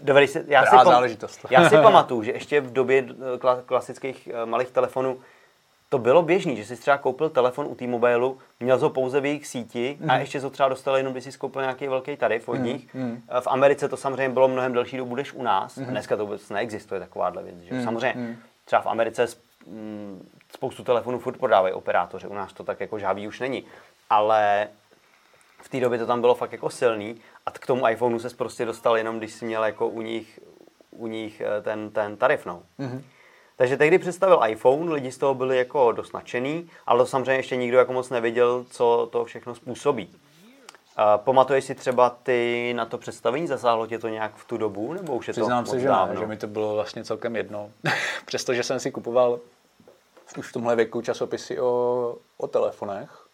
Dovedeš 0.02 0.30
si, 0.30 0.44
já, 0.46 0.66
si 0.66 0.76
pam, 0.84 1.04
já 1.50 1.68
si 1.68 1.76
pamatuju, 1.82 2.22
že 2.22 2.32
ještě 2.32 2.60
v 2.60 2.72
době 2.72 3.04
eh, 3.08 3.62
klasických 3.66 4.28
eh, 4.32 4.46
malých 4.46 4.70
telefonů 4.70 5.18
to 5.92 5.98
bylo 5.98 6.22
běžný, 6.22 6.56
že 6.56 6.64
jsi 6.64 6.76
třeba 6.76 6.98
koupil 6.98 7.30
telefon 7.30 7.66
u 7.66 7.74
T-Mobile, 7.74 8.30
měl 8.60 8.78
ho 8.78 8.90
pouze 8.90 9.20
v 9.20 9.24
jejich 9.24 9.46
síti 9.46 9.96
mm. 10.00 10.10
a 10.10 10.12
mhm. 10.12 10.20
ještě 10.20 10.40
to 10.40 10.50
třeba 10.50 10.68
dostal 10.68 10.96
jenom, 10.96 11.12
když 11.12 11.24
jsi 11.24 11.38
koupil 11.38 11.62
nějaký 11.62 11.88
velký 11.88 12.16
tarif 12.16 12.48
od 12.48 12.58
mm. 12.58 12.64
nich. 12.64 12.94
Mm. 12.94 13.22
V 13.40 13.46
Americe 13.46 13.88
to 13.88 13.96
samozřejmě 13.96 14.28
bylo 14.28 14.48
mnohem 14.48 14.72
delší 14.72 14.96
dobu 14.96 15.14
než 15.14 15.32
u 15.32 15.42
nás. 15.42 15.76
Mm. 15.76 15.84
Dneska 15.84 16.16
to 16.16 16.24
vůbec 16.24 16.48
neexistuje 16.48 17.00
takováhle 17.00 17.42
věc. 17.42 17.56
Že? 17.60 17.74
Mm. 17.74 17.84
Samozřejmě 17.84 18.12
mm. 18.16 18.36
třeba 18.64 18.82
v 18.82 18.86
Americe 18.86 19.26
mm, 19.66 20.28
spoustu 20.54 20.84
telefonů 20.84 21.18
furt 21.18 21.38
prodávají 21.38 21.74
operátoři, 21.74 22.26
u 22.26 22.34
nás 22.34 22.52
to 22.52 22.64
tak 22.64 22.80
jako 22.80 22.98
žádný 22.98 23.28
už 23.28 23.40
není 23.40 23.64
ale 24.12 24.68
v 25.62 25.68
té 25.68 25.80
době 25.80 25.98
to 25.98 26.06
tam 26.06 26.20
bylo 26.20 26.34
fakt 26.34 26.52
jako 26.52 26.70
silný 26.70 27.20
a 27.46 27.50
k 27.50 27.66
tomu 27.66 27.88
iPhoneu 27.88 28.18
se 28.18 28.30
prostě 28.30 28.64
dostal 28.64 28.96
jenom, 28.96 29.18
když 29.18 29.32
si 29.32 29.44
měl 29.44 29.64
jako 29.64 29.88
u 29.88 30.02
nich, 30.02 30.40
u 30.90 31.06
nich 31.06 31.40
eh, 31.40 31.62
ten, 31.62 31.90
ten 31.90 32.16
tarif. 32.16 32.46
No. 32.46 32.62
Mm-hmm. 32.80 33.02
Takže 33.56 33.76
tehdy 33.76 33.98
představil 33.98 34.40
iPhone, 34.48 34.92
lidi 34.92 35.12
z 35.12 35.18
toho 35.18 35.34
byli 35.34 35.58
jako 35.58 35.92
dost 35.92 36.12
nadšený, 36.12 36.70
ale 36.86 36.98
to 36.98 37.06
samozřejmě 37.06 37.32
ještě 37.32 37.56
nikdo 37.56 37.78
jako 37.78 37.92
moc 37.92 38.10
nevěděl, 38.10 38.64
co 38.70 39.08
to 39.12 39.24
všechno 39.24 39.54
způsobí. 39.54 40.16
Uh, 40.98 41.24
pamatuješ 41.24 41.64
si 41.64 41.74
třeba 41.74 42.10
ty 42.10 42.72
na 42.76 42.86
to 42.86 42.98
představení, 42.98 43.46
zasáhlo 43.46 43.86
tě 43.86 43.98
to 43.98 44.08
nějak 44.08 44.34
v 44.34 44.44
tu 44.44 44.56
dobu, 44.56 44.92
nebo 44.92 45.16
už 45.16 45.28
je 45.28 45.32
Přiznám 45.32 45.64
to 45.64 45.70
se, 45.70 45.80
že 45.80 45.88
ne, 45.88 46.16
že 46.18 46.26
mi 46.26 46.36
to 46.36 46.46
bylo 46.46 46.74
vlastně 46.74 47.04
celkem 47.04 47.36
jedno. 47.36 47.70
Přestože 48.26 48.62
jsem 48.62 48.80
si 48.80 48.90
kupoval 48.90 49.38
už 50.38 50.48
v 50.48 50.52
tomhle 50.52 50.76
věku 50.76 51.00
časopisy 51.00 51.60
o, 51.60 52.16
o 52.36 52.46
telefonech, 52.46 53.26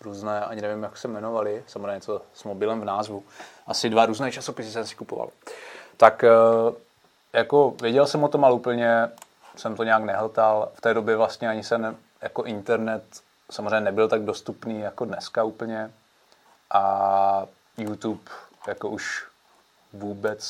různé, 0.00 0.40
ani 0.40 0.62
nevím, 0.62 0.82
jak 0.82 0.96
se 0.96 1.08
jmenovali, 1.08 1.64
samozřejmě 1.66 1.94
něco 1.94 2.22
s 2.34 2.44
mobilem 2.44 2.80
v 2.80 2.84
názvu. 2.84 3.24
Asi 3.66 3.90
dva 3.90 4.06
různé 4.06 4.32
časopisy 4.32 4.70
jsem 4.70 4.86
si 4.86 4.94
kupoval. 4.94 5.28
Tak 5.96 6.24
eh, 6.24 6.30
jako 7.32 7.74
věděl 7.82 8.06
jsem 8.06 8.24
o 8.24 8.28
tom, 8.28 8.44
ale 8.44 8.54
úplně 8.54 9.08
jsem 9.56 9.76
to 9.76 9.84
nějak 9.84 10.02
nehltal. 10.02 10.68
V 10.74 10.80
té 10.80 10.94
době 10.94 11.16
vlastně 11.16 11.48
ani 11.48 11.64
se 11.64 11.78
ne, 11.78 11.94
jako 12.22 12.42
internet 12.42 13.02
samozřejmě 13.50 13.80
nebyl 13.80 14.08
tak 14.08 14.22
dostupný 14.22 14.80
jako 14.80 15.04
dneska 15.04 15.44
úplně. 15.44 15.90
A 16.70 17.46
YouTube 17.78 18.30
jako 18.68 18.88
už 18.88 19.24
vůbec, 19.92 20.42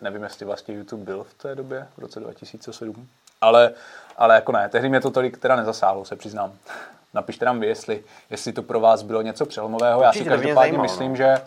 nevím, 0.00 0.22
jestli 0.22 0.46
vlastně 0.46 0.74
YouTube 0.74 1.04
byl 1.04 1.24
v 1.24 1.34
té 1.34 1.54
době, 1.54 1.88
v 1.96 1.98
roce 1.98 2.20
2007. 2.20 3.08
Ale, 3.40 3.72
ale 4.16 4.34
jako 4.34 4.52
ne, 4.52 4.68
tehdy 4.68 4.88
mě 4.88 5.00
to 5.00 5.10
tolik 5.10 5.38
teda 5.38 5.56
nezasáhlo, 5.56 6.04
se 6.04 6.16
přiznám. 6.16 6.52
Napište 7.14 7.44
nám 7.44 7.60
vy, 7.60 7.66
jestli, 7.66 8.04
jestli 8.30 8.52
to 8.52 8.62
pro 8.62 8.80
vás 8.80 9.02
bylo 9.02 9.22
něco 9.22 9.46
přelomového. 9.46 10.00
Určitě, 10.00 10.18
Já 10.18 10.24
si 10.24 10.30
každopádně 10.30 10.78
myslím, 10.78 11.10
no. 11.10 11.16
že 11.16 11.40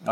uh, 0.00 0.06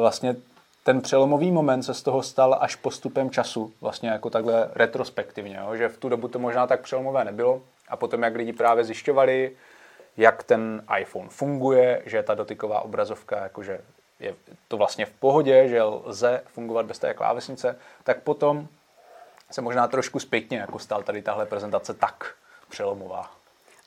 vlastně 0.00 0.36
ten 0.84 1.00
přelomový 1.00 1.50
moment 1.50 1.82
se 1.82 1.94
z 1.94 2.02
toho 2.02 2.22
stal 2.22 2.58
až 2.60 2.76
postupem 2.76 3.30
času, 3.30 3.72
vlastně 3.80 4.08
jako 4.08 4.30
takhle 4.30 4.70
retrospektivně, 4.74 5.56
jo? 5.56 5.76
že 5.76 5.88
v 5.88 5.96
tu 5.96 6.08
dobu 6.08 6.28
to 6.28 6.38
možná 6.38 6.66
tak 6.66 6.80
přelomové 6.80 7.24
nebylo 7.24 7.62
a 7.88 7.96
potom, 7.96 8.22
jak 8.22 8.36
lidi 8.36 8.52
právě 8.52 8.84
zjišťovali, 8.84 9.56
jak 10.16 10.42
ten 10.42 10.84
iPhone 11.00 11.28
funguje, 11.28 12.02
že 12.06 12.22
ta 12.22 12.34
dotyková 12.34 12.80
obrazovka, 12.80 13.42
jakože 13.42 13.80
je 14.20 14.34
to 14.68 14.76
vlastně 14.76 15.06
v 15.06 15.10
pohodě, 15.10 15.68
že 15.68 15.82
lze 15.82 16.42
fungovat 16.46 16.86
bez 16.86 16.98
té 16.98 17.14
klávesnice, 17.14 17.76
tak 18.04 18.22
potom 18.22 18.68
se 19.50 19.60
možná 19.60 19.88
trošku 19.88 20.18
zpětně 20.18 20.58
jako 20.58 20.78
stál 20.78 21.02
tady 21.02 21.22
tahle 21.22 21.46
prezentace 21.46 21.94
tak 21.94 22.34
přelomová. 22.68 23.30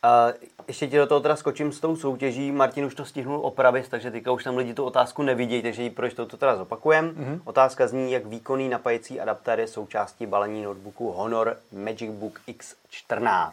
A 0.03 0.27
ještě 0.67 0.87
ti 0.87 0.97
do 0.97 1.07
toho 1.07 1.19
teda 1.19 1.35
skočím 1.35 1.71
s 1.71 1.79
tou 1.79 1.95
soutěží. 1.95 2.51
Martin 2.51 2.85
už 2.85 2.95
to 2.95 3.05
stihnul 3.05 3.39
opravit, 3.45 3.89
takže 3.89 4.11
teďka 4.11 4.31
už 4.31 4.43
tam 4.43 4.57
lidi 4.57 4.73
tu 4.73 4.83
otázku 4.83 5.21
nevidějí, 5.21 5.61
takže 5.61 5.83
ji 5.83 5.89
proč 5.89 6.13
to, 6.13 6.25
teda 6.25 6.55
zopakujem. 6.55 7.11
Mm-hmm. 7.11 7.41
Otázka 7.45 7.87
zní, 7.87 8.11
jak 8.11 8.25
výkonný 8.25 8.69
napájecí 8.69 9.21
adaptér 9.21 9.59
je 9.59 9.67
součástí 9.67 10.25
balení 10.25 10.63
notebooku 10.63 11.11
Honor 11.11 11.57
Magic 11.71 12.11
Book 12.11 12.39
X14. 12.47 13.51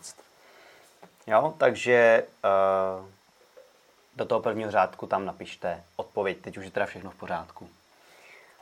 Jo, 1.26 1.54
takže 1.58 2.24
uh, 2.44 3.04
do 4.16 4.24
toho 4.24 4.40
prvního 4.40 4.70
řádku 4.70 5.06
tam 5.06 5.24
napište 5.24 5.82
odpověď. 5.96 6.38
Teď 6.40 6.58
už 6.58 6.64
je 6.64 6.70
teda 6.70 6.86
všechno 6.86 7.10
v 7.10 7.14
pořádku. 7.14 7.68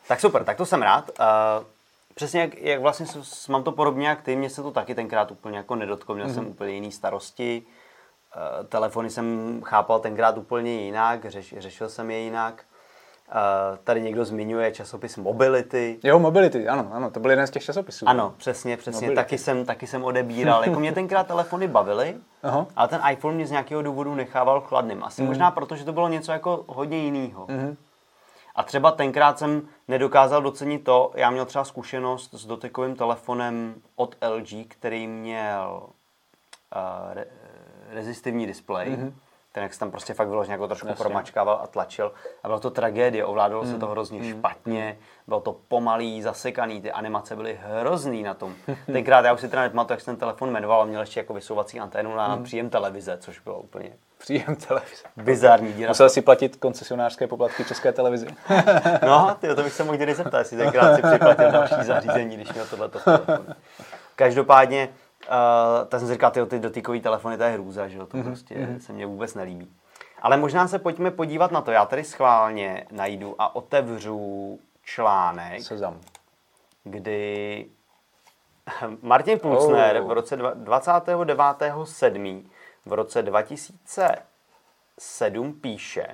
Tak 0.08 0.20
super, 0.20 0.44
tak 0.44 0.56
to 0.56 0.66
jsem 0.66 0.82
rád. 0.82 1.10
Uh, 1.20 1.26
přesně 2.14 2.40
jak, 2.40 2.58
jak 2.58 2.80
vlastně 2.80 3.06
mám 3.48 3.62
to 3.62 3.72
podobně 3.72 4.08
jak 4.08 4.22
ty, 4.22 4.36
mě 4.36 4.50
se 4.50 4.62
to 4.62 4.70
taky 4.70 4.94
tenkrát 4.94 5.30
úplně 5.30 5.56
jako 5.56 5.76
nedotklo, 5.76 6.14
měl 6.14 6.26
mm-hmm. 6.26 6.34
jsem 6.34 6.46
úplně 6.46 6.72
jiný 6.72 6.92
starosti. 6.92 7.62
Uh, 8.36 8.66
telefony 8.66 9.10
jsem 9.10 9.60
chápal 9.64 10.00
tenkrát 10.00 10.38
úplně 10.38 10.72
jinak, 10.72 11.30
řeš, 11.30 11.54
řešil 11.58 11.88
jsem 11.88 12.10
je 12.10 12.18
jinak. 12.18 12.64
Uh, 13.28 13.78
tady 13.84 14.02
někdo 14.02 14.24
zmiňuje 14.24 14.72
časopis 14.72 15.16
Mobility. 15.16 15.98
Jo, 16.02 16.18
Mobility, 16.18 16.68
ano, 16.68 16.90
ano, 16.92 17.10
to 17.10 17.20
byl 17.20 17.30
jeden 17.30 17.46
z 17.46 17.50
těch 17.50 17.64
časopisů. 17.64 18.08
Ano, 18.08 18.34
přesně, 18.38 18.76
přesně, 18.76 19.10
taky 19.10 19.38
jsem, 19.38 19.64
taky 19.64 19.86
jsem 19.86 20.04
odebíral. 20.04 20.64
jako 20.64 20.80
mě 20.80 20.92
tenkrát 20.92 21.26
telefony 21.26 21.68
bavily, 21.68 22.16
uh-huh. 22.44 22.66
ale 22.76 22.88
ten 22.88 23.00
iPhone 23.10 23.34
mě 23.34 23.46
z 23.46 23.50
nějakého 23.50 23.82
důvodu 23.82 24.14
nechával 24.14 24.60
chladným. 24.60 25.04
Asi 25.04 25.22
uh-huh. 25.22 25.26
možná 25.26 25.50
proto, 25.50 25.76
že 25.76 25.84
to 25.84 25.92
bylo 25.92 26.08
něco 26.08 26.32
jako 26.32 26.64
hodně 26.66 26.98
jiného. 26.98 27.46
Uh-huh. 27.46 27.76
A 28.54 28.62
třeba 28.62 28.90
tenkrát 28.90 29.38
jsem 29.38 29.62
nedokázal 29.88 30.42
docenit 30.42 30.84
to, 30.84 31.12
já 31.14 31.30
měl 31.30 31.44
třeba 31.44 31.64
zkušenost 31.64 32.34
s 32.34 32.46
dotykovým 32.46 32.96
telefonem 32.96 33.74
od 33.96 34.16
LG, 34.28 34.68
který 34.68 35.06
měl 35.06 35.82
uh, 35.82 37.12
re, 37.14 37.24
rezistivní 37.90 38.46
displej. 38.46 38.88
Uh-huh 38.88 39.12
ten 39.58 39.62
jak 39.62 39.74
se 39.74 39.80
tam 39.80 39.90
prostě 39.90 40.14
fakt 40.14 40.28
vyloženě 40.28 40.52
jako 40.52 40.66
trošku 40.66 40.88
Jasně. 40.88 41.04
promačkával 41.04 41.60
a 41.62 41.66
tlačil. 41.66 42.12
A 42.42 42.48
bylo 42.48 42.60
to 42.60 42.70
tragédie, 42.70 43.24
ovládalo 43.24 43.62
mm. 43.62 43.72
se 43.72 43.78
to 43.78 43.86
hrozně 43.86 44.18
mm. 44.18 44.30
špatně, 44.30 44.98
bylo 45.26 45.40
to 45.40 45.56
pomalý, 45.68 46.22
zasekaný, 46.22 46.80
ty 46.80 46.92
animace 46.92 47.36
byly 47.36 47.58
hrozný 47.62 48.22
na 48.22 48.34
tom. 48.34 48.54
Tenkrát 48.92 49.24
já 49.24 49.32
už 49.32 49.40
si 49.40 49.48
teda 49.48 49.62
nepamatuju, 49.62 49.92
jak 49.92 50.00
se 50.00 50.06
ten 50.06 50.16
telefon 50.16 50.50
jmenoval, 50.50 50.86
měl 50.86 51.00
ještě 51.00 51.20
jako 51.20 51.34
vysouvací 51.34 51.80
anténu 51.80 52.16
na 52.16 52.36
mm. 52.36 52.44
příjem 52.44 52.70
televize, 52.70 53.18
což 53.20 53.38
bylo 53.38 53.58
úplně 53.58 53.92
Příjem 54.18 54.56
televize. 54.56 55.02
Bizarní 55.16 55.72
díra. 55.72 55.88
Musel 55.88 56.10
si 56.10 56.22
platit 56.22 56.56
koncesionářské 56.56 57.26
poplatky 57.26 57.64
České 57.64 57.92
televizi. 57.92 58.26
no, 59.06 59.36
tyjo, 59.40 59.54
to 59.54 59.62
bych 59.62 59.72
se 59.72 59.84
mohl 59.84 59.96
někdy 59.98 60.14
zeptat, 60.14 60.38
jestli 60.38 60.56
tenkrát 60.56 60.96
si 60.96 61.02
připlatil 61.02 61.50
další 61.50 61.74
zařízení, 61.82 62.36
když 62.36 62.52
měl 62.52 62.66
tohleto 62.66 62.98
Každopádně, 64.16 64.88
Uh, 65.28 65.88
tak 65.88 66.00
jsem 66.00 66.08
si 66.08 66.14
říkal, 66.14 66.30
ty, 66.30 66.46
ty 66.46 66.58
dotykové 66.58 67.00
telefony, 67.00 67.36
to 67.36 67.42
je 67.42 67.50
hrůza, 67.50 67.88
že 67.88 67.98
jo, 67.98 68.06
to 68.06 68.16
mm-hmm. 68.16 68.24
prostě 68.24 68.54
mm-hmm. 68.54 68.78
se 68.78 68.92
mně 68.92 69.06
vůbec 69.06 69.34
nelíbí. 69.34 69.72
Ale 70.22 70.36
možná 70.36 70.68
se 70.68 70.78
pojďme 70.78 71.10
podívat 71.10 71.50
na 71.50 71.60
to. 71.60 71.70
Já 71.70 71.86
tady 71.86 72.04
schválně 72.04 72.86
najdu 72.90 73.34
a 73.38 73.56
otevřu 73.56 74.58
článek, 74.82 75.62
Sezam. 75.62 76.00
kdy 76.84 77.66
Martin 79.02 79.38
Pulsner 79.38 80.00
oh. 80.00 80.08
v 80.08 80.12
roce 80.12 80.36
29.7. 80.36 82.44
v 82.86 82.92
roce 82.92 83.22
2007 83.22 85.52
píše, 85.52 86.06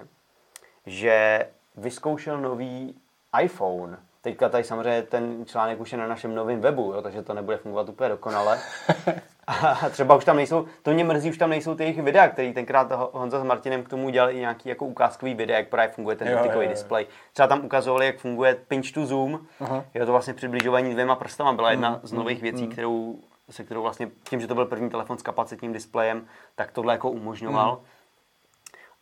že 0.86 1.46
vyzkoušel 1.76 2.40
nový 2.40 3.00
iPhone 3.42 3.98
Teďka 4.24 4.48
tady 4.48 4.64
samozřejmě 4.64 5.02
ten 5.02 5.44
článek 5.46 5.80
už 5.80 5.92
je 5.92 5.98
na 5.98 6.06
našem 6.06 6.34
novém 6.34 6.60
webu, 6.60 6.92
jo, 6.94 7.02
takže 7.02 7.22
to 7.22 7.34
nebude 7.34 7.56
fungovat 7.56 7.88
úplně 7.88 8.08
dokonale. 8.08 8.58
A 9.46 9.88
třeba 9.90 10.16
už 10.16 10.24
tam 10.24 10.36
nejsou, 10.36 10.66
to 10.82 10.90
mě 10.90 11.04
mrzí, 11.04 11.30
už 11.30 11.38
tam 11.38 11.50
nejsou 11.50 11.74
ty 11.74 11.82
jejich 11.82 12.02
videa, 12.02 12.28
který 12.28 12.52
tenkrát 12.52 12.92
Honza 13.12 13.40
s 13.40 13.42
Martinem 13.42 13.82
k 13.82 13.88
tomu 13.88 14.06
udělali 14.06 14.32
i 14.32 14.40
nějaký 14.40 14.68
jako 14.68 14.86
ukázkový 14.86 15.34
videa, 15.34 15.58
jak 15.58 15.68
právě 15.68 15.94
funguje 15.94 16.16
ten 16.16 16.28
dotykový 16.28 16.68
displej. 16.68 17.06
Třeba 17.32 17.46
tam 17.46 17.64
ukazovali, 17.64 18.06
jak 18.06 18.18
funguje 18.18 18.54
pinch 18.68 18.92
to 18.92 19.06
zoom. 19.06 19.40
Uh-huh. 19.60 19.84
Je 19.94 20.06
to 20.06 20.12
vlastně 20.12 20.34
přibližování 20.34 20.92
dvěma 20.92 21.16
prstama, 21.16 21.52
byla 21.52 21.70
jedna 21.70 21.96
uh-huh. 21.96 22.06
z 22.06 22.12
nových 22.12 22.42
věcí, 22.42 22.64
uh-huh. 22.64 22.72
kterou, 22.72 23.18
se 23.50 23.64
kterou 23.64 23.82
vlastně 23.82 24.10
tím, 24.28 24.40
že 24.40 24.46
to 24.46 24.54
byl 24.54 24.66
první 24.66 24.90
telefon 24.90 25.18
s 25.18 25.22
kapacitním 25.22 25.72
displejem, 25.72 26.26
tak 26.54 26.72
tohle 26.72 26.94
jako 26.94 27.10
umožňoval. 27.10 27.74
Uh-huh. 27.74 27.93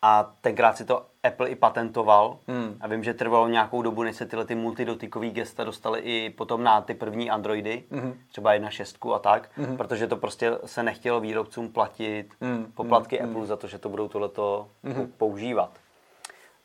A 0.03 0.35
tenkrát 0.41 0.77
si 0.77 0.85
to 0.85 1.07
Apple 1.23 1.49
i 1.49 1.55
patentoval. 1.55 2.39
Hmm. 2.49 2.77
A 2.81 2.89
vím, 2.89 3.05
že 3.05 3.15
trvalo 3.15 3.49
nějakou 3.49 3.83
dobu, 3.83 4.03
než 4.03 4.17
se 4.17 4.27
tyhle 4.27 4.45
ty 4.45 4.55
multidotykové 4.55 5.31
gesta 5.31 5.65
dostaly 5.65 6.01
i 6.01 6.31
potom 6.31 6.63
na 6.63 6.81
ty 6.81 6.95
první 6.95 7.31
Androidy, 7.31 7.85
hmm. 7.91 8.19
třeba 8.29 8.55
1.6 8.55 9.15
a 9.15 9.19
tak, 9.19 9.51
hmm. 9.57 9.77
protože 9.77 10.07
to 10.07 10.17
prostě 10.17 10.53
se 10.65 10.83
nechtělo 10.83 11.21
výrobcům 11.21 11.69
platit 11.69 12.35
hmm. 12.41 12.73
poplatky 12.75 13.19
hmm. 13.19 13.31
Apple 13.31 13.47
za 13.47 13.57
to, 13.57 13.67
že 13.67 13.79
to 13.79 13.89
budou 13.89 14.09
tohleto 14.09 14.69
hmm. 14.85 15.13
používat. 15.17 15.71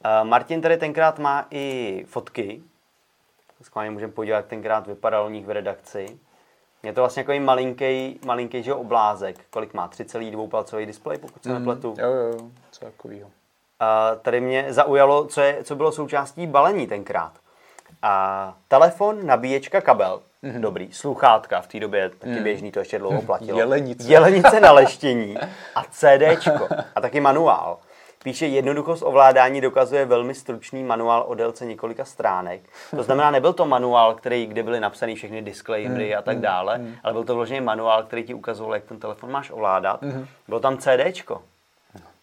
Uh, 0.06 0.28
Martin 0.28 0.62
tady 0.62 0.78
tenkrát 0.78 1.20
má 1.20 1.48
i 1.52 2.06
fotky. 2.08 2.62
Skválně 3.62 3.92
můžeme 3.92 4.14
podívat, 4.14 4.38
jak 4.38 4.48
tenkrát 4.48 4.88
vypadal 4.88 5.26
u 5.26 5.30
nich 5.30 5.46
v 5.46 5.50
redakci. 5.50 6.20
Je 6.84 6.94
to 6.94 7.02
vlastně 7.02 7.26
jako 7.28 7.46
malinký, 7.46 8.20
malinký 8.26 8.64
že 8.64 8.74
oblázek. 8.74 9.36
Kolik 9.50 9.74
má? 9.74 9.90
3,2 9.90 10.50
palcový 10.50 10.86
displej, 10.86 11.18
pokud 11.18 11.44
se 11.44 11.50
mm, 11.50 11.56
nepletu. 11.56 11.96
Jo, 11.98 12.10
jo, 12.10 12.38
co 12.72 12.86
takového. 12.86 13.30
A 13.80 14.16
tady 14.16 14.42
mě 14.42 14.66
zaujalo, 14.70 15.26
co, 15.26 15.42
je, 15.42 15.64
co 15.64 15.76
bylo 15.76 15.92
součástí 15.92 16.48
balení 16.48 16.88
tenkrát. 16.88 17.32
A 18.02 18.54
telefon, 18.68 19.26
nabíječka, 19.26 19.82
kabel. 19.82 20.22
Mm-hmm. 20.44 20.60
Dobrý. 20.60 20.94
Sluchátka, 20.94 21.62
v 21.62 21.68
té 21.68 21.80
době 21.80 22.10
taky 22.10 22.32
mm. 22.32 22.44
běžný, 22.44 22.72
to 22.72 22.80
ještě 22.80 23.00
dlouho 23.00 23.22
platilo. 23.22 23.60
Jelenice. 23.60 24.08
Jelenice 24.08 24.60
na 24.60 24.72
leštění 24.72 25.38
a 25.76 25.84
CDčko. 25.84 26.68
A 26.96 27.02
taky 27.02 27.20
manuál. 27.20 27.78
Píše, 28.24 28.46
jednoduchost 28.46 29.04
ovládání 29.06 29.62
dokazuje 29.62 30.06
velmi 30.06 30.36
stručný 30.36 30.84
manuál 30.84 31.26
o 31.28 31.36
délce 31.36 31.66
několika 31.66 32.06
stránek. 32.06 32.62
To 32.96 33.04
znamená, 33.04 33.32
nebyl 33.32 33.54
to 33.54 33.66
manuál, 33.66 34.16
který, 34.16 34.46
kde 34.46 34.64
byly 34.64 34.80
napsané 34.80 35.16
všechny 35.16 35.42
disclaimery 35.42 36.16
a 36.16 36.22
tak 36.22 36.34
hmm, 36.34 36.42
dále, 36.42 36.76
hmm. 36.76 36.96
ale 37.04 37.14
byl 37.14 37.24
to 37.24 37.36
vložený 37.36 37.62
manuál, 37.62 38.04
který 38.04 38.24
ti 38.24 38.34
ukazoval, 38.34 38.74
jak 38.74 38.84
ten 38.84 39.00
telefon 39.00 39.32
máš 39.32 39.52
ovládat. 39.52 40.02
Hmm. 40.02 40.28
Bylo 40.48 40.60
tam 40.60 40.78
CDčko. 40.78 41.42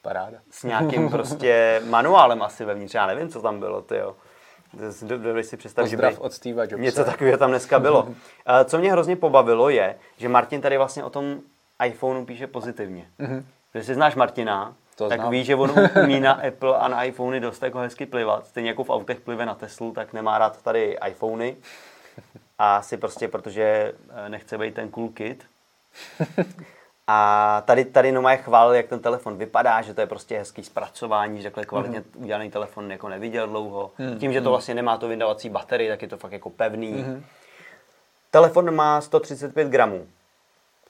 Paráda. 0.03 0.39
S 0.51 0.63
nějakým 0.63 1.11
prostě 1.11 1.83
manuálem 1.89 2.43
asi 2.43 2.65
vevnitř, 2.65 2.95
já 2.95 3.07
nevím, 3.07 3.29
co 3.29 3.43
tam 3.43 3.61
bylo, 3.61 3.83
ty 3.83 3.97
jo. 3.97 4.15
Dovedeš 5.03 5.47
si 5.47 5.57
představit, 5.57 5.89
že 5.89 5.97
by 5.97 6.17
od 6.17 6.33
Steve 6.33 6.63
Jobse. 6.63 6.77
něco 6.77 7.05
takového 7.05 7.39
tam 7.39 7.51
dneska 7.51 7.79
bylo. 7.79 8.09
Co 8.65 8.79
mě 8.79 8.93
hrozně 8.93 9.17
pobavilo 9.17 9.69
je, 9.69 9.97
že 10.17 10.29
Martin 10.29 10.61
tady 10.61 10.77
vlastně 10.77 11.05
o 11.05 11.11
tom 11.11 11.41
iPhoneu 11.87 12.25
píše 12.25 12.47
pozitivně. 12.47 13.07
Mm-hmm. 13.21 13.43
Když 13.73 13.87
si 13.87 13.95
znáš 13.95 14.15
Martina, 14.15 14.75
to 14.97 15.09
tak 15.09 15.21
znám. 15.21 15.31
ví, 15.31 15.45
že 15.45 15.55
on 15.55 15.73
umí 16.03 16.21
na 16.21 16.33
Apple 16.49 16.77
a 16.79 16.89
na 16.89 17.05
iPhony 17.05 17.41
dost 17.41 17.63
jako 17.63 17.79
hezky 17.79 18.07
plivat. 18.07 18.47
Stejně 18.47 18.71
jako 18.71 18.85
v 18.85 18.91
autech 18.91 19.21
plive 19.21 19.47
na 19.47 19.55
Teslu, 19.55 19.93
tak 19.93 20.13
nemá 20.13 20.39
rád 20.39 20.63
tady 20.63 20.99
iPhony. 21.09 21.57
A 22.59 22.83
si 22.83 22.97
prostě, 22.97 23.29
protože 23.29 23.93
eh, 24.11 24.29
nechce 24.29 24.59
být 24.59 24.75
ten 24.75 24.89
cool 24.89 25.09
kid. 25.09 25.45
A 27.07 27.63
tady, 27.67 27.85
tady 27.85 28.13
Noma 28.13 28.37
chválil, 28.37 28.75
jak 28.75 28.87
ten 28.87 29.01
telefon 29.01 29.37
vypadá, 29.37 29.83
že 29.83 29.95
to 29.95 30.01
je 30.01 30.07
prostě 30.07 30.39
hezký 30.39 30.65
zpracování, 30.65 31.43
že 31.43 31.51
takhle 31.51 31.65
kvalitně 31.65 32.01
mm-hmm. 32.01 32.23
udělaný 32.23 32.51
telefon 32.51 32.91
jako 32.91 33.09
neviděl 33.09 33.47
dlouho. 33.47 33.91
Mm-hmm. 33.99 34.19
Tím, 34.19 34.33
že 34.33 34.41
to 34.41 34.51
vlastně 34.51 34.75
nemá 34.75 34.99
to 34.99 35.09
vydavací 35.09 35.49
baterii, 35.49 35.89
tak 35.89 36.03
je 36.03 36.09
to 36.09 36.17
fakt 36.17 36.33
jako 36.33 36.51
pevný. 36.51 36.95
Mm-hmm. 36.95 37.23
Telefon 38.31 38.75
má 38.75 39.01
135 39.01 39.69
gramů 39.69 40.07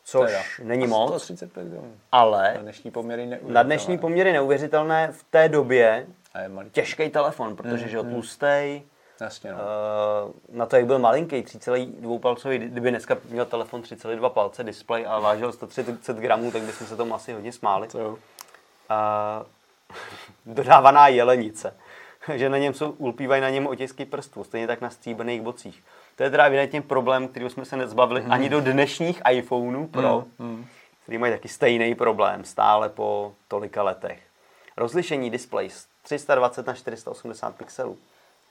což 0.04 0.30
teda. 0.30 0.42
není 0.62 0.86
moc. 0.86 1.08
135 1.08 1.68
gramů. 1.68 1.94
Ale 2.12 2.54
na 2.54 2.62
dnešní 2.62 2.90
poměry 2.90 3.22
neuvěřitelné. 3.22 3.54
Na 3.54 3.62
dnešní 3.62 3.98
poměry 3.98 4.32
neuvěřitelné 4.32 5.12
v 5.12 5.24
té 5.30 5.48
době 5.48 6.06
těžký 6.72 7.08
telefon, 7.10 7.56
protože 7.56 7.84
mm, 7.84 7.90
že 7.90 8.02
mm. 8.02 8.10
tlustej, 8.10 8.82
Jasně, 9.20 9.52
no. 9.52 9.58
uh, 9.58 10.56
na 10.56 10.66
to, 10.66 10.76
jak 10.76 10.86
byl 10.86 10.98
malinký, 10.98 11.36
3,2 11.36 12.18
palcový, 12.18 12.58
kdyby 12.58 12.90
dneska 12.90 13.16
měl 13.28 13.44
telefon 13.46 13.80
3,2 13.80 14.30
palce, 14.30 14.64
display 14.64 15.06
a 15.08 15.18
vážil 15.18 15.52
130 15.52 16.16
gramů, 16.16 16.50
tak 16.50 16.62
bychom 16.62 16.86
se 16.86 16.96
tomu 16.96 17.14
asi 17.14 17.32
hodně 17.32 17.52
smáli. 17.52 17.88
To 17.88 17.98
jo. 17.98 18.10
Uh, 18.10 18.16
dodávaná 20.54 21.08
jelenice. 21.08 21.74
že 22.34 22.48
na 22.48 22.58
něm 22.58 22.74
jsou, 22.74 22.90
ulpívají 22.90 23.42
na 23.42 23.50
něm 23.50 23.66
otisky 23.66 24.04
prstů, 24.04 24.44
stejně 24.44 24.66
tak 24.66 24.80
na 24.80 24.90
stříbrných 24.90 25.42
bocích. 25.42 25.82
To 26.16 26.22
je 26.22 26.30
teda 26.30 26.44
evidentně 26.44 26.82
problém, 26.82 27.28
který 27.28 27.50
jsme 27.50 27.64
se 27.64 27.76
nezbavili 27.76 28.22
mm. 28.22 28.32
ani 28.32 28.48
do 28.48 28.60
dnešních 28.60 29.22
iPhoneů 29.30 29.86
Pro. 29.86 30.24
Mm. 30.38 30.66
který 31.02 31.18
mají 31.18 31.32
taky 31.32 31.48
stejný 31.48 31.94
problém 31.94 32.44
stále 32.44 32.88
po 32.88 33.32
tolika 33.48 33.82
letech. 33.82 34.18
Rozlišení 34.76 35.30
display 35.30 35.70
320 36.02 36.66
na 36.66 36.74
480 36.74 37.54
pixelů. 37.54 37.98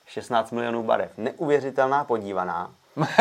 16 0.05 0.51
milionů 0.51 0.83
barev. 0.83 1.11
Neuvěřitelná 1.17 2.03
podívaná. 2.03 2.71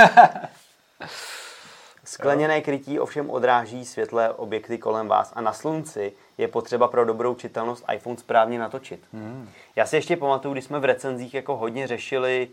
Skleněné 2.04 2.60
krytí 2.60 3.00
ovšem 3.00 3.30
odráží 3.30 3.84
světlé 3.84 4.32
objekty 4.32 4.78
kolem 4.78 5.08
vás 5.08 5.32
a 5.36 5.40
na 5.40 5.52
slunci 5.52 6.12
je 6.38 6.48
potřeba 6.48 6.88
pro 6.88 7.04
dobrou 7.04 7.34
čitelnost 7.34 7.84
iPhone 7.94 8.16
správně 8.16 8.58
natočit. 8.58 9.04
Hmm. 9.12 9.50
Já 9.76 9.86
si 9.86 9.96
ještě 9.96 10.16
pamatuju, 10.16 10.52
když 10.52 10.64
jsme 10.64 10.80
v 10.80 10.84
recenzích 10.84 11.34
jako 11.34 11.56
hodně 11.56 11.86
řešili 11.86 12.48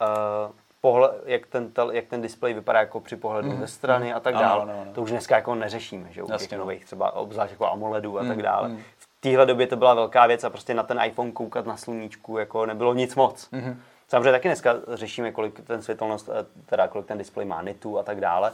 uh, 0.00 0.52
pohled, 0.84 1.12
jak, 1.26 1.46
ten, 1.46 1.72
jak 1.92 2.06
ten 2.06 2.22
displej 2.22 2.54
vypadá 2.54 2.80
jako 2.80 3.00
při 3.00 3.16
pohledu 3.16 3.50
mm. 3.50 3.60
ze 3.60 3.66
strany 3.66 4.12
a 4.12 4.20
tak 4.20 4.34
dále. 4.34 4.66
No, 4.66 4.72
no, 4.72 4.84
no. 4.84 4.92
To 4.92 5.02
už 5.02 5.10
dneska 5.10 5.36
jako 5.36 5.54
neřešíme, 5.54 6.08
že 6.10 6.22
u 6.22 6.38
těch 6.38 6.52
no. 6.52 6.58
nových 6.58 6.84
třeba 6.84 7.14
obzvlášť 7.14 7.50
jako 7.50 7.66
AMOLEDů 7.66 8.18
a 8.18 8.22
mm. 8.22 8.28
tak 8.28 8.42
dále. 8.42 8.68
Mm. 8.68 8.82
V 8.98 9.08
téhle 9.20 9.46
době 9.46 9.66
to 9.66 9.76
byla 9.76 9.94
velká 9.94 10.26
věc 10.26 10.44
a 10.44 10.50
prostě 10.50 10.74
na 10.74 10.82
ten 10.82 11.00
iPhone 11.04 11.32
koukat 11.32 11.66
na 11.66 11.76
sluníčku 11.76 12.38
jako 12.38 12.66
nebylo 12.66 12.94
nic 12.94 13.14
moc. 13.14 13.50
Mm. 13.50 13.80
Samozřejmě 14.08 14.32
taky 14.32 14.48
dneska 14.48 14.74
řešíme, 14.88 15.32
kolik 15.32 15.60
ten 15.60 15.82
světelnost, 15.82 16.28
eh, 16.32 16.46
teda 16.66 16.88
kolik 16.88 17.06
ten 17.06 17.18
displej 17.18 17.46
má 17.46 17.62
nitů 17.62 17.98
a 17.98 18.02
tak 18.02 18.20
dále, 18.20 18.52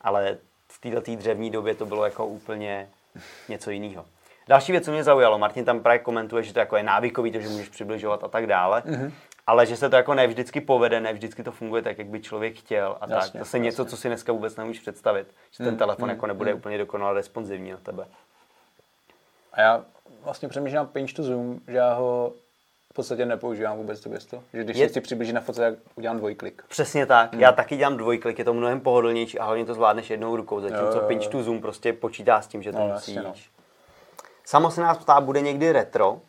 ale 0.00 0.36
v 0.68 0.80
této 0.80 1.16
dřevní 1.16 1.50
době 1.50 1.74
to 1.74 1.86
bylo 1.86 2.04
jako 2.04 2.26
úplně 2.26 2.88
něco 3.48 3.70
jiného. 3.70 4.04
Další 4.48 4.72
věc, 4.72 4.84
co 4.84 4.92
mě 4.92 5.04
zaujalo, 5.04 5.38
Martin 5.38 5.64
tam 5.64 5.80
právě 5.80 5.98
komentuje, 5.98 6.42
že 6.42 6.52
to 6.52 6.58
jako 6.58 6.76
je 6.76 6.82
návykový, 6.82 7.32
to, 7.32 7.40
že 7.40 7.48
můžeš 7.48 7.68
přibližovat 7.68 8.24
a 8.24 8.28
tak 8.28 8.46
dále. 8.46 8.82
Mm-hmm 8.86 9.10
ale 9.46 9.66
že 9.66 9.76
se 9.76 9.90
to 9.90 9.96
jako 9.96 10.14
nevždycky 10.14 10.60
povede, 10.60 11.00
nevždycky 11.00 11.42
to 11.42 11.52
funguje 11.52 11.82
tak, 11.82 11.98
jak 11.98 12.06
by 12.06 12.20
člověk 12.20 12.58
chtěl 12.58 12.96
a 13.00 13.10
jasně, 13.10 13.16
tak. 13.16 13.24
Zase 13.24 13.38
jasně. 13.38 13.58
něco, 13.58 13.84
co 13.84 13.96
si 13.96 14.08
dneska 14.08 14.32
vůbec 14.32 14.56
nemůžeš 14.56 14.82
představit, 14.82 15.34
že 15.50 15.64
ten 15.64 15.72
mm, 15.72 15.78
telefon 15.78 16.08
mm, 16.08 16.10
jako 16.10 16.26
nebude 16.26 16.52
mm. 16.52 16.58
úplně 16.58 16.78
dokonale 16.78 17.14
responsivní 17.14 17.70
na 17.70 17.76
tebe. 17.76 18.06
A 19.52 19.60
já 19.60 19.84
vlastně 20.22 20.48
přemýšlím 20.48 20.86
pinch 20.86 21.12
to 21.12 21.22
zoom, 21.22 21.60
že 21.68 21.76
já 21.76 21.94
ho 21.94 22.32
v 22.90 22.94
podstatě 22.94 23.26
nepoužívám 23.26 23.76
vůbec 23.76 24.00
to 24.00 24.08
gesto. 24.08 24.42
Že 24.52 24.64
když 24.64 24.76
je... 24.76 24.86
si 24.86 24.90
chci 24.90 25.00
přiblížit 25.00 25.34
na 25.34 25.40
fotce, 25.40 25.60
tak 25.60 25.74
udělám 25.94 26.18
dvojklik. 26.18 26.62
Přesně 26.68 27.06
tak. 27.06 27.32
Hmm. 27.32 27.40
Já 27.40 27.52
taky 27.52 27.76
dělám 27.76 27.96
dvojklik, 27.96 28.38
je 28.38 28.44
to 28.44 28.54
mnohem 28.54 28.80
pohodlnější 28.80 29.38
a 29.38 29.44
hlavně 29.44 29.64
to 29.64 29.74
zvládneš 29.74 30.10
jednou 30.10 30.36
rukou, 30.36 30.60
zatímco 30.60 31.00
pinch 31.00 31.26
to 31.26 31.42
zoom 31.42 31.60
prostě 31.60 31.92
počítá 31.92 32.42
s 32.42 32.46
tím, 32.46 32.62
že 32.62 32.72
to 32.72 32.78
no, 32.78 32.88
musíš. 32.88 33.14
Jasně, 33.14 33.28
no. 33.28 33.34
Samo 34.44 34.70
se 34.70 34.80
nás 34.80 34.98
ptá, 34.98 35.20
bude 35.20 35.40
někdy 35.40 35.72
retro. 35.72 36.12
Uh, 36.12 36.20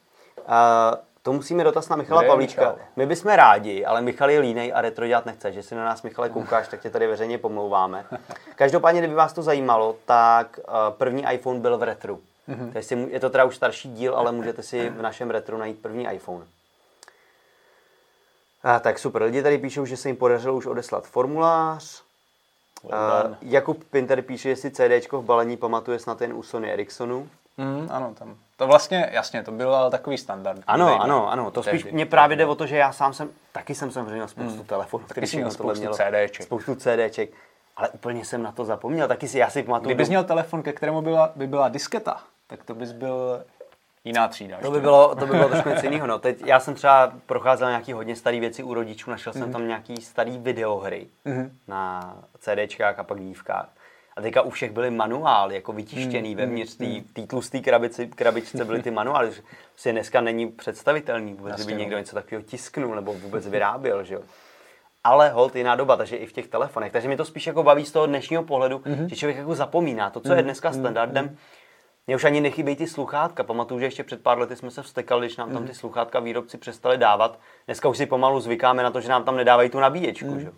to 1.24 1.34
musíme 1.34 1.64
dotaz 1.64 1.90
na 1.90 1.96
Michala 1.96 2.22
Kde 2.22 2.28
Pavlíčka. 2.28 2.62
Michal? 2.62 2.80
My 2.96 3.06
bychom 3.06 3.32
rádi, 3.32 3.86
ale 3.86 4.02
Michal 4.02 4.30
je 4.30 4.40
línej 4.40 4.74
a 4.76 4.82
retro 4.82 5.08
dělat 5.08 5.26
nechce, 5.26 5.52
že 5.52 5.64
si 5.64 5.76
na 5.76 5.86
nás 5.86 6.04
Michale 6.04 6.30
koukáš, 6.34 6.68
tak 6.68 6.82
tě 6.82 6.90
tady 6.90 7.08
veřejně 7.08 7.38
pomlouváme. 7.38 8.06
Každopádně, 8.56 9.02
kdyby 9.02 9.14
vás 9.14 9.34
to 9.34 9.42
zajímalo, 9.42 9.96
tak 10.06 10.60
uh, 10.68 10.74
první 10.98 11.26
iPhone 11.34 11.60
byl 11.60 11.78
v 11.78 11.84
retru. 11.84 12.22
Mm-hmm. 12.50 12.72
Takže 12.74 12.96
je 12.96 13.20
to 13.20 13.30
teda 13.30 13.44
už 13.44 13.56
starší 13.56 13.94
díl, 13.94 14.16
ale 14.16 14.32
můžete 14.32 14.64
si 14.64 14.90
v 14.90 15.02
našem 15.02 15.30
retru 15.30 15.58
najít 15.58 15.82
první 15.82 16.08
iPhone. 16.14 16.46
A, 18.64 18.80
tak 18.80 19.00
super, 19.00 19.24
lidi 19.24 19.44
tady 19.44 19.58
píšou, 19.58 19.86
že 19.86 19.98
se 19.98 20.10
jim 20.10 20.16
podařilo 20.16 20.56
už 20.56 20.66
odeslat 20.66 21.08
formulář. 21.08 22.04
Well 22.84 23.28
uh, 23.30 23.36
Jakub 23.42 23.84
Pinter 23.84 24.22
píše, 24.22 24.50
že 24.50 24.56
si 24.56 24.72
CD 24.72 25.12
v 25.12 25.22
balení 25.22 25.58
pamatuje 25.58 26.00
snad 26.00 26.22
jen 26.22 26.34
u 26.34 26.44
Sony 26.44 26.74
Ericssonu. 26.74 27.30
Mm, 27.58 27.88
ano, 27.92 28.14
tam. 28.20 28.38
To 28.62 28.68
vlastně, 28.68 29.10
jasně, 29.12 29.44
to 29.44 29.52
byl 29.52 29.76
ale 29.76 29.92
takový 29.92 30.18
standard. 30.18 30.62
Ano, 30.68 31.02
ano, 31.02 31.32
ano. 31.32 31.52
To 31.52 31.64
spíš 31.64 31.84
mě 31.84 32.06
právě 32.06 32.38
jde 32.38 32.46
o 32.46 32.56
to, 32.56 32.66
že 32.66 32.78
já 32.78 32.92
sám 32.92 33.14
jsem, 33.14 33.30
taky 33.52 33.76
jsem 33.76 33.92
samozřejmě 33.92 34.14
měl 34.14 34.28
spoustu 34.28 34.60
mm. 34.60 34.66
telefonů, 34.66 35.06
který 35.10 35.28
jsem 35.28 35.40
měl 35.40 35.52
spoustu 35.52 35.80
mělo, 35.80 35.96
CDček. 35.96 36.46
Spoustu 36.46 36.76
CDček. 36.76 37.30
Ale 37.78 37.90
úplně 37.90 38.26
jsem 38.26 38.44
na 38.44 38.52
to 38.52 38.66
zapomněl, 38.66 39.08
taky 39.08 39.28
si, 39.28 39.38
já 39.38 39.50
si 39.50 39.64
pamatuju. 39.64 39.88
Kdybys 39.88 40.10
měl 40.10 40.24
telefon, 40.24 40.64
ke 40.64 40.74
kterému 40.74 41.02
byla, 41.02 41.32
by 41.36 41.48
byla 41.48 41.70
disketa, 41.70 42.24
tak 42.48 42.64
to 42.64 42.76
bys 42.76 42.92
byl 42.92 43.44
jiná 44.04 44.28
třída. 44.28 44.58
To 44.62 44.72
by, 44.72 44.82
bylo, 44.82 45.16
to 45.16 45.26
by 45.26 45.32
bylo 45.32 45.50
trošku 45.50 45.70
něco 45.70 45.86
jiného. 45.86 46.08
No. 46.08 46.20
Teď 46.20 46.42
já 46.46 46.60
jsem 46.60 46.76
třeba 46.76 47.14
procházel 47.26 47.70
nějaký 47.70 47.94
hodně 47.94 48.16
staré 48.16 48.40
věci 48.40 48.64
u 48.64 48.74
rodičů, 48.74 49.12
našel 49.12 49.34
mm-hmm. 49.34 49.38
jsem 49.38 49.44
mhm. 49.44 49.52
tam 49.52 49.68
nějaký 49.68 49.98
starý 49.98 50.38
videohry 50.38 51.08
mm-hmm. 51.26 51.50
na 51.68 52.14
CDčkách 52.40 53.00
a 53.00 53.04
pak 53.04 53.20
dívkách. 53.20 53.70
A 54.18 54.22
teďka 54.22 54.42
u 54.42 54.50
všech 54.50 54.72
byly 54.72 54.92
manuály, 54.92 55.56
jako 55.56 55.74
vytištěný 55.74 56.30
mm, 56.30 56.38
vevnitř 56.38 56.76
té 56.76 56.86
mm. 56.86 57.28
tlusté 57.28 57.60
krabici, 57.60 58.08
krabičce 58.08 58.66
byly 58.66 58.84
ty 58.84 58.92
manuály. 58.92 59.32
Si 59.76 59.92
dneska 59.92 60.22
není 60.22 60.48
představitelný 60.48 61.34
vůbec, 61.34 61.66
kdyby 61.66 61.80
někdo 61.80 61.96
no. 61.96 62.00
něco 62.00 62.16
takového 62.16 62.44
tisknul 62.44 62.96
nebo 62.96 63.14
vůbec 63.14 63.48
vyráběl, 63.48 64.04
že 64.04 64.14
jo. 64.14 64.22
Ale 65.04 65.30
hold 65.30 65.56
jiná 65.56 65.76
doba, 65.76 65.96
takže 65.96 66.16
i 66.16 66.26
v 66.26 66.34
těch 66.34 66.48
telefonech. 66.48 66.92
Takže 66.92 67.08
mi 67.08 67.18
to 67.18 67.26
spíš 67.26 67.48
jako 67.48 67.64
baví 67.64 67.86
z 67.86 67.92
toho 67.92 68.06
dnešního 68.06 68.44
pohledu, 68.44 68.78
mm-hmm. 68.78 69.06
že 69.06 69.16
člověk 69.16 69.38
jako 69.38 69.56
zapomíná. 69.56 70.10
To, 70.10 70.20
co 70.20 70.30
mm-hmm. 70.30 70.38
je 70.38 70.44
dneska 70.44 70.70
mhm. 70.70 70.80
standardem, 70.80 71.26
mm-hmm. 71.26 71.36
Mně 72.08 72.16
už 72.16 72.24
ani 72.24 72.42
nechybějí 72.42 72.76
ty 72.76 72.88
sluchátka. 72.88 73.44
Pamatuju, 73.44 73.80
že 73.80 73.86
ještě 73.86 74.04
před 74.04 74.24
pár 74.24 74.40
lety 74.40 74.56
jsme 74.56 74.72
se 74.72 74.84
vstekali, 74.84 75.28
když 75.28 75.38
nám 75.38 75.52
tam 75.52 75.68
ty 75.68 75.74
sluchátka 75.74 76.20
výrobci 76.20 76.58
přestali 76.58 76.98
dávat. 76.98 77.40
Dneska 77.66 77.90
už 77.90 77.98
si 77.98 78.06
pomalu 78.06 78.40
zvykáme 78.40 78.84
na 78.84 78.92
to, 78.92 79.02
že 79.02 79.10
nám 79.10 79.24
tam 79.24 79.36
nedávají 79.36 79.70
tu 79.70 79.80
nabíječku. 79.80 80.32
Mm. 80.32 80.40
Že? 80.40 80.52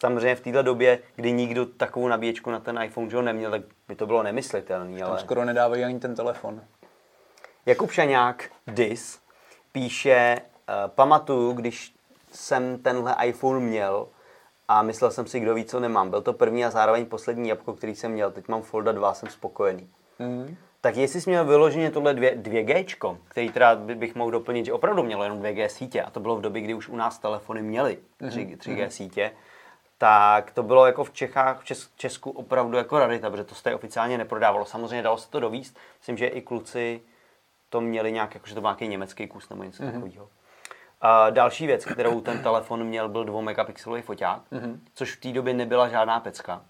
Samozřejmě 0.00 0.34
v 0.34 0.40
této 0.40 0.62
době, 0.62 0.98
kdy 1.16 1.32
nikdo 1.32 1.66
takovou 1.66 2.08
nabíječku 2.08 2.50
na 2.50 2.60
ten 2.60 2.82
iPhone 2.82 3.10
že 3.10 3.22
neměl, 3.22 3.50
tak 3.50 3.62
by 3.88 3.94
to 3.94 4.06
bylo 4.06 4.22
nemyslitelné. 4.22 5.02
Ale... 5.02 5.18
skoro 5.18 5.44
nedávají 5.44 5.84
ani 5.84 6.00
ten 6.00 6.14
telefon. 6.14 6.60
Jakub 7.66 7.90
Šaňák, 7.90 8.50
Dis, 8.66 9.20
píše, 9.72 10.36
uh, 10.40 10.90
pamatuju, 10.90 11.52
když 11.52 11.94
jsem 12.32 12.78
tenhle 12.78 13.16
iPhone 13.24 13.60
měl 13.60 14.08
a 14.68 14.82
myslel 14.82 15.10
jsem 15.10 15.26
si, 15.26 15.40
kdo 15.40 15.54
ví, 15.54 15.64
co 15.64 15.80
nemám. 15.80 16.10
Byl 16.10 16.22
to 16.22 16.32
první 16.32 16.64
a 16.64 16.70
zároveň 16.70 17.06
poslední 17.06 17.48
jabko, 17.48 17.72
který 17.72 17.94
jsem 17.94 18.12
měl. 18.12 18.30
Teď 18.30 18.48
mám 18.48 18.62
Folda 18.62 18.92
2, 18.92 19.14
jsem 19.14 19.28
spokojený. 19.28 19.88
Mm. 20.18 20.56
Tak 20.80 20.96
jestli 20.96 21.20
jsi 21.20 21.30
měl 21.30 21.44
vyloženě 21.44 21.90
tohle 21.90 22.14
2, 22.14 22.30
2G, 22.30 23.16
který 23.28 23.50
teda 23.50 23.76
bych 23.76 24.14
mohl 24.14 24.30
doplnit, 24.30 24.66
že 24.66 24.72
opravdu 24.72 25.02
mělo 25.02 25.22
jenom 25.22 25.42
2G 25.42 25.66
sítě, 25.66 26.02
a 26.02 26.10
to 26.10 26.20
bylo 26.20 26.36
v 26.36 26.40
době, 26.40 26.62
kdy 26.62 26.74
už 26.74 26.88
u 26.88 26.96
nás 26.96 27.18
telefony 27.18 27.62
měly 27.62 27.98
3, 28.28 28.56
3G 28.56 28.84
mm. 28.84 28.90
sítě, 28.90 29.30
tak 29.98 30.50
to 30.50 30.62
bylo 30.62 30.86
jako 30.86 31.04
v 31.04 31.12
Čechách, 31.12 31.60
v 31.60 31.64
Čes- 31.64 31.90
Česku 31.96 32.30
opravdu 32.30 32.76
jako 32.76 32.98
rarita, 32.98 33.30
protože 33.30 33.44
to 33.44 33.54
se 33.54 33.74
oficiálně 33.74 34.18
neprodávalo. 34.18 34.64
Samozřejmě 34.64 35.02
dalo 35.02 35.18
se 35.18 35.30
to 35.30 35.40
dovíst, 35.40 35.78
myslím, 35.98 36.16
že 36.16 36.26
i 36.26 36.42
kluci 36.42 37.00
to 37.68 37.80
měli 37.80 38.12
nějak, 38.12 38.34
jakože 38.34 38.54
to 38.54 38.60
byl 38.60 38.70
nějaký 38.70 38.88
německý 38.88 39.28
kus 39.28 39.48
nebo 39.48 39.62
něco 39.62 39.82
mm-hmm. 39.82 39.92
takového. 39.92 40.28
A 41.00 41.30
další 41.30 41.66
věc, 41.66 41.84
kterou 41.84 42.20
ten 42.20 42.42
telefon 42.42 42.84
měl, 42.84 43.08
byl 43.08 43.24
2 43.24 43.40
megapixelový 43.40 44.02
foťák, 44.02 44.42
mm-hmm. 44.52 44.78
což 44.94 45.16
v 45.16 45.20
té 45.20 45.32
době 45.32 45.54
nebyla 45.54 45.88
žádná 45.88 46.20
pecka. 46.20 46.64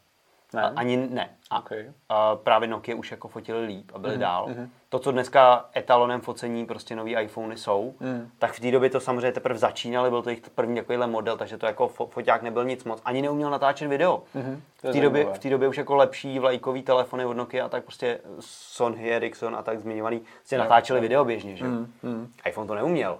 Ne. 0.53 0.62
A, 0.62 0.72
ani 0.76 0.96
ne. 0.96 1.30
A, 1.51 1.59
okay. 1.59 1.92
a 2.09 2.36
právě 2.36 2.68
Nokia 2.68 2.96
už 2.96 3.11
jako 3.11 3.28
fotili 3.28 3.66
líp 3.66 3.90
a 3.94 3.99
byli 3.99 4.14
mm-hmm. 4.14 4.20
dál. 4.20 4.46
Mm-hmm. 4.49 4.68
To, 4.88 4.99
co 4.99 5.12
dneska 5.12 5.68
etalonem 5.76 6.20
focení 6.20 6.66
prostě 6.66 6.96
nový 6.96 7.16
iPhony 7.16 7.57
jsou, 7.57 7.94
mm. 8.01 8.30
tak 8.38 8.53
v 8.53 8.61
té 8.61 8.70
době 8.70 8.90
to 8.90 9.01
samozřejmě 9.01 9.32
teprve 9.32 9.59
začínali, 9.59 10.11
byl 10.11 10.22
to 10.22 10.30
jejich 10.30 10.51
první 10.51 10.76
takovýhle 10.76 11.07
model, 11.07 11.36
takže 11.36 11.59
to 11.59 11.66
jako 11.66 11.88
foťák 11.88 12.42
nebyl 12.42 12.64
nic 12.64 12.84
moc. 12.84 13.03
Ani 13.05 13.22
neuměl 13.22 13.51
natáčet 13.51 13.88
video. 13.88 14.22
Mm-hmm. 14.36 14.61
V 14.78 14.92
té 14.92 15.01
době, 15.01 15.24
v 15.24 15.51
době 15.51 15.68
už 15.68 15.76
jako 15.76 15.96
lepší 15.96 16.38
vlajkový 16.38 16.82
telefony 16.82 17.24
od 17.24 17.34
Nokia 17.34 17.64
a 17.66 17.68
tak 17.68 17.82
prostě 17.82 18.20
Sony, 18.40 19.11
Ericsson 19.11 19.57
a 19.57 19.62
tak 19.62 19.80
zmiňovaný 19.80 20.20
si 20.44 20.57
natáčeli 20.59 21.01
video 21.01 21.24
běžně, 21.24 21.57
že? 21.57 21.64
Mm-hmm. 21.64 22.26
iPhone 22.46 22.68
to 22.68 22.74
neuměl. 22.74 23.12
Uh, 23.12 23.18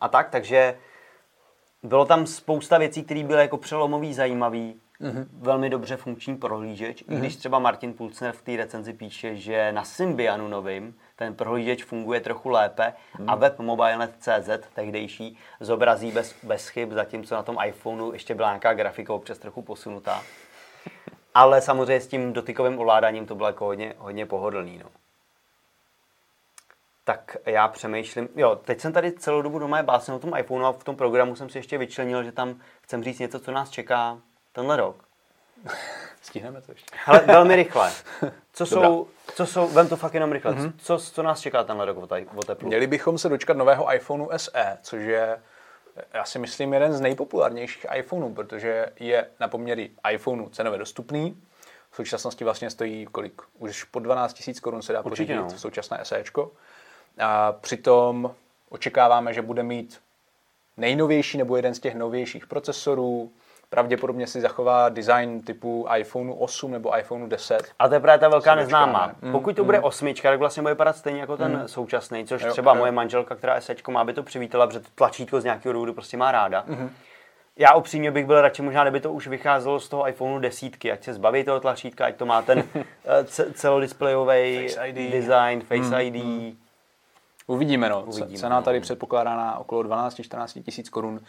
a 0.00 0.08
tak, 0.08 0.30
takže 0.30 0.78
bylo 1.82 2.04
tam 2.04 2.26
spousta 2.26 2.78
věcí, 2.78 3.04
které 3.04 3.24
byly 3.24 3.40
jako 3.40 3.56
přelomový, 3.56 4.14
zajímavý 4.14 4.80
mm-hmm. 5.00 5.26
velmi 5.32 5.70
dobře 5.70 5.96
funkční 5.96 6.36
prohlížeč, 6.36 7.02
mm-hmm. 7.02 7.16
i 7.16 7.18
když 7.18 7.36
třeba 7.36 7.58
Martin 7.58 7.92
Pulcner 7.92 8.32
v 8.32 8.42
té 8.42 8.56
recenzi 8.56 8.92
píše, 8.92 9.36
že 9.36 9.72
na 9.72 9.84
Symbianu 9.84 10.48
novým 10.48 10.94
ten 11.16 11.34
prohlížeč 11.34 11.84
funguje 11.84 12.20
trochu 12.20 12.48
lépe 12.48 12.92
mm. 13.18 13.30
a 13.30 13.34
web 13.34 13.58
mobile.cz, 13.58 14.48
tehdejší, 14.74 15.38
zobrazí 15.60 16.12
bez, 16.12 16.34
bez 16.42 16.68
chyb, 16.68 16.92
zatímco 16.92 17.34
na 17.34 17.42
tom 17.42 17.56
iPhoneu 17.66 18.12
ještě 18.12 18.34
byla 18.34 18.48
nějaká 18.48 18.74
grafika 18.74 19.14
občas 19.14 19.38
trochu 19.38 19.62
posunutá. 19.62 20.22
Ale 21.34 21.60
samozřejmě 21.60 22.00
s 22.00 22.08
tím 22.08 22.32
dotykovým 22.32 22.78
ovládáním 22.78 23.26
to 23.26 23.34
bylo 23.34 23.48
jako 23.48 23.64
hodně, 23.64 23.94
hodně 23.98 24.26
pohodlný. 24.26 24.78
No. 24.78 24.90
Tak 27.04 27.36
já 27.46 27.68
přemýšlím, 27.68 28.28
jo, 28.36 28.56
teď 28.56 28.80
jsem 28.80 28.92
tady 28.92 29.12
celou 29.12 29.42
dobu 29.42 29.58
doma 29.58 29.76
je 29.76 29.82
básně 29.82 30.14
o 30.14 30.18
tom 30.18 30.32
iPhoneu 30.38 30.64
a 30.64 30.72
v 30.72 30.84
tom 30.84 30.96
programu 30.96 31.36
jsem 31.36 31.48
si 31.48 31.58
ještě 31.58 31.78
vyčlenil, 31.78 32.24
že 32.24 32.32
tam 32.32 32.60
chcem 32.82 33.04
říct 33.04 33.18
něco, 33.18 33.40
co 33.40 33.52
nás 33.52 33.70
čeká 33.70 34.18
tenhle 34.58 34.76
rok. 34.76 34.96
Stihneme 36.22 36.60
to 36.60 36.72
ještě. 36.72 36.96
Ale 37.06 37.20
velmi 37.20 37.56
rychle. 37.56 37.92
Co 38.52 38.66
jsou, 38.66 39.08
co 39.34 39.46
jsou, 39.46 39.68
vem 39.68 39.88
to 39.88 39.96
fakt 39.96 40.14
jenom 40.14 40.32
rychle, 40.32 40.52
mm-hmm. 40.52 40.72
co, 40.78 40.98
co 40.98 41.22
nás 41.22 41.40
čeká 41.40 41.64
tenhle 41.64 41.86
rok 41.86 41.96
o 42.36 42.42
teplu? 42.44 42.68
Měli 42.68 42.86
bychom 42.86 43.18
se 43.18 43.28
dočkat 43.28 43.56
nového 43.56 43.94
iPhoneu 43.94 44.28
SE, 44.36 44.78
což 44.82 45.02
je, 45.02 45.40
já 46.14 46.24
si 46.24 46.38
myslím, 46.38 46.72
jeden 46.72 46.92
z 46.92 47.00
nejpopulárnějších 47.00 47.86
iPhoneů, 47.94 48.34
protože 48.34 48.92
je 49.00 49.26
na 49.40 49.48
poměry 49.48 49.90
iPhoneu 50.12 50.48
cenově 50.48 50.78
dostupný. 50.78 51.42
V 51.90 51.96
současnosti 51.96 52.44
vlastně 52.44 52.70
stojí 52.70 53.06
kolik? 53.06 53.42
Už 53.58 53.84
po 53.84 53.98
12 53.98 54.46
000 54.46 54.60
korun 54.62 54.82
se 54.82 54.92
dá 54.92 55.02
pořídit 55.02 55.36
no. 55.36 55.50
současné 55.50 55.98
SEčko. 56.02 56.52
A 57.18 57.52
přitom 57.52 58.34
očekáváme, 58.68 59.34
že 59.34 59.42
bude 59.42 59.62
mít 59.62 60.00
nejnovější 60.76 61.38
nebo 61.38 61.56
jeden 61.56 61.74
z 61.74 61.80
těch 61.80 61.94
novějších 61.94 62.46
procesorů, 62.46 63.32
pravděpodobně 63.70 64.26
si 64.26 64.40
zachová 64.40 64.88
design 64.88 65.42
typu 65.42 65.86
iPhone 65.96 66.32
8 66.38 66.72
nebo 66.72 66.98
iPhone 66.98 67.28
10. 67.28 67.72
A 67.78 67.88
to 67.88 67.94
je 67.94 68.00
právě 68.00 68.18
ta 68.18 68.28
velká 68.28 68.54
neznámá. 68.54 69.12
Mm, 69.22 69.32
Pokud 69.32 69.56
to 69.56 69.64
bude 69.64 69.78
mm. 69.78 69.84
osmička, 69.84 70.30
tak 70.30 70.38
vlastně 70.38 70.62
bude 70.62 70.74
vypadat 70.74 70.96
stejně 70.96 71.20
jako 71.20 71.36
ten 71.36 71.56
mm. 71.56 71.68
současný, 71.68 72.26
což 72.26 72.42
jo, 72.42 72.50
třeba 72.50 72.72
jo. 72.72 72.78
moje 72.78 72.92
manželka, 72.92 73.34
která 73.34 73.60
SEčko 73.60 73.90
má, 73.90 74.04
by 74.04 74.12
to 74.12 74.22
přivítala, 74.22 74.66
protože 74.66 74.80
tlačítko 74.94 75.40
z 75.40 75.44
nějakého 75.44 75.72
důvodu 75.72 75.94
prostě 75.94 76.16
má 76.16 76.32
ráda. 76.32 76.64
Mm. 76.66 76.90
Já 77.56 77.74
upřímně 77.74 78.10
bych 78.10 78.26
byl 78.26 78.40
radši, 78.40 78.62
možná 78.62 78.84
kdyby 78.84 79.00
to 79.00 79.12
už 79.12 79.26
vycházelo 79.26 79.80
z 79.80 79.88
toho 79.88 80.08
iPhoneu 80.08 80.38
desítky, 80.38 80.92
ať 80.92 81.04
se 81.04 81.14
zbaví 81.14 81.44
toho 81.44 81.60
tlačítka, 81.60 82.06
ať 82.06 82.16
to 82.16 82.26
má 82.26 82.42
ten 82.42 82.64
eh, 82.74 83.24
celodisplejový 83.52 84.68
design, 85.10 85.60
Face 85.60 85.94
mm, 85.94 86.00
ID. 86.00 86.24
Mm. 86.24 86.56
Uvidíme, 87.46 87.88
no. 87.88 88.02
Uvidíme, 88.06 88.38
Cena 88.38 88.56
no. 88.56 88.62
tady 88.62 88.80
předpokládá 88.80 89.36
na 89.36 89.58
okolo 89.58 89.82
12-14 89.82 90.62
tisíc 90.62 90.88
korun. 90.88 91.20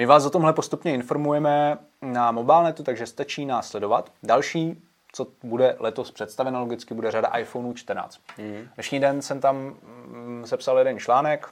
My 0.00 0.06
vás 0.06 0.26
o 0.26 0.30
tomhle 0.30 0.52
postupně 0.52 0.94
informujeme 0.94 1.78
na 2.02 2.32
mobilnetu, 2.32 2.82
takže 2.82 3.06
stačí 3.06 3.46
nás 3.46 3.68
sledovat. 3.68 4.12
Další, 4.22 4.82
co 5.12 5.26
bude 5.42 5.76
letos 5.78 6.10
představeno 6.10 6.60
logicky, 6.60 6.94
bude 6.94 7.10
řada 7.10 7.28
iPhone 7.28 7.74
14. 7.74 8.20
Mm. 8.38 8.68
Dnešní 8.74 9.00
den 9.00 9.22
jsem 9.22 9.40
tam 9.40 9.56
mm, 9.56 10.42
sepsal 10.46 10.78
jeden 10.78 10.98
článek, 10.98 11.48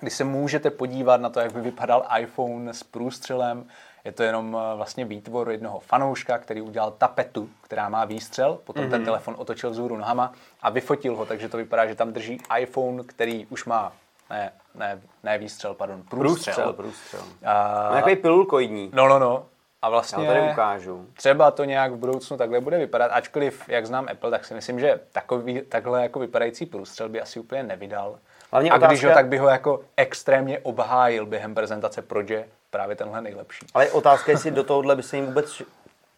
kdy 0.00 0.10
se 0.10 0.24
můžete 0.24 0.70
podívat 0.70 1.20
na 1.20 1.30
to, 1.30 1.40
jak 1.40 1.52
by 1.52 1.60
vypadal 1.60 2.06
iPhone 2.20 2.74
s 2.74 2.82
průstřelem. 2.82 3.68
Je 4.04 4.12
to 4.12 4.22
jenom 4.22 4.56
eh, 4.60 4.76
vlastně 4.76 5.04
výtvor 5.04 5.50
jednoho 5.50 5.80
fanouška, 5.80 6.38
který 6.38 6.60
udělal 6.60 6.90
tapetu, 6.90 7.48
která 7.62 7.88
má 7.88 8.04
výstřel, 8.04 8.58
potom 8.64 8.84
mm-hmm. 8.84 8.90
ten 8.90 9.00
mhm. 9.00 9.04
telefon 9.04 9.34
otočil 9.38 9.70
vzhůru 9.70 9.96
nohama 9.96 10.32
a 10.62 10.70
vyfotil 10.70 11.16
ho, 11.16 11.26
takže 11.26 11.48
to 11.48 11.56
vypadá, 11.56 11.86
že 11.86 11.94
tam 11.94 12.12
drží 12.12 12.40
iPhone, 12.60 13.02
který 13.04 13.46
už 13.46 13.64
má 13.64 13.92
ne, 14.30 14.52
ne, 14.74 15.00
ne 15.22 15.38
výstřel, 15.38 15.74
pardon, 15.74 16.02
průstřel. 16.02 16.54
Průstřel, 16.54 16.72
průstřel. 16.72 17.20
A... 17.44 17.90
Takový 17.92 18.16
pilulkoidní. 18.16 18.90
No, 18.94 19.08
no, 19.08 19.18
no. 19.18 19.46
A 19.82 19.88
vlastně 19.88 20.26
Já 20.26 20.32
tady 20.32 20.50
ukážu. 20.50 21.06
třeba 21.12 21.50
to 21.50 21.64
nějak 21.64 21.92
v 21.92 21.96
budoucnu 21.96 22.36
takhle 22.36 22.60
bude 22.60 22.78
vypadat, 22.78 23.06
ačkoliv, 23.06 23.68
jak 23.68 23.86
znám 23.86 24.06
Apple, 24.12 24.30
tak 24.30 24.44
si 24.44 24.54
myslím, 24.54 24.80
že 24.80 25.00
takový, 25.12 25.60
takhle 25.60 26.02
jako 26.02 26.18
vypadající 26.18 26.66
průstřel 26.66 27.08
by 27.08 27.20
asi 27.20 27.40
úplně 27.40 27.62
nevydal. 27.62 28.18
Hlavně 28.52 28.70
a 28.70 28.74
otázka... 28.74 28.92
když 28.92 29.04
ho, 29.04 29.14
tak 29.14 29.26
by 29.26 29.38
ho 29.38 29.48
jako 29.48 29.80
extrémně 29.96 30.58
obhájil 30.58 31.26
během 31.26 31.54
prezentace 31.54 32.02
Proč 32.02 32.30
je 32.30 32.48
právě 32.70 32.96
tenhle 32.96 33.20
nejlepší. 33.20 33.66
Ale 33.74 33.90
otázka, 33.90 34.32
jestli 34.32 34.50
do 34.50 34.64
tohohle 34.64 34.96
by 34.96 35.02
se 35.02 35.16
jim 35.16 35.26
vůbec 35.26 35.62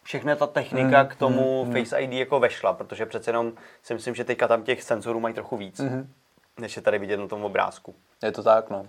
všechna 0.03 0.35
ta 0.35 0.47
technika 0.47 1.03
mm, 1.03 1.09
k 1.09 1.15
tomu 1.15 1.65
mm, 1.65 1.73
Face 1.73 1.99
ID 1.99 2.13
jako 2.13 2.39
vešla, 2.39 2.73
protože 2.73 3.05
přece 3.05 3.29
jenom 3.29 3.53
si 3.83 3.93
myslím, 3.93 4.15
že 4.15 4.23
teďka 4.23 4.47
tam 4.47 4.63
těch 4.63 4.83
senzorů 4.83 5.19
mají 5.19 5.33
trochu 5.33 5.57
víc, 5.57 5.79
mm. 5.79 6.09
Než 6.59 6.75
je 6.75 6.81
tady 6.81 6.99
vidět 6.99 7.17
na 7.17 7.27
tom 7.27 7.45
obrázku. 7.45 7.95
Je 8.23 8.31
to 8.31 8.43
tak, 8.43 8.69
no. 8.69 8.85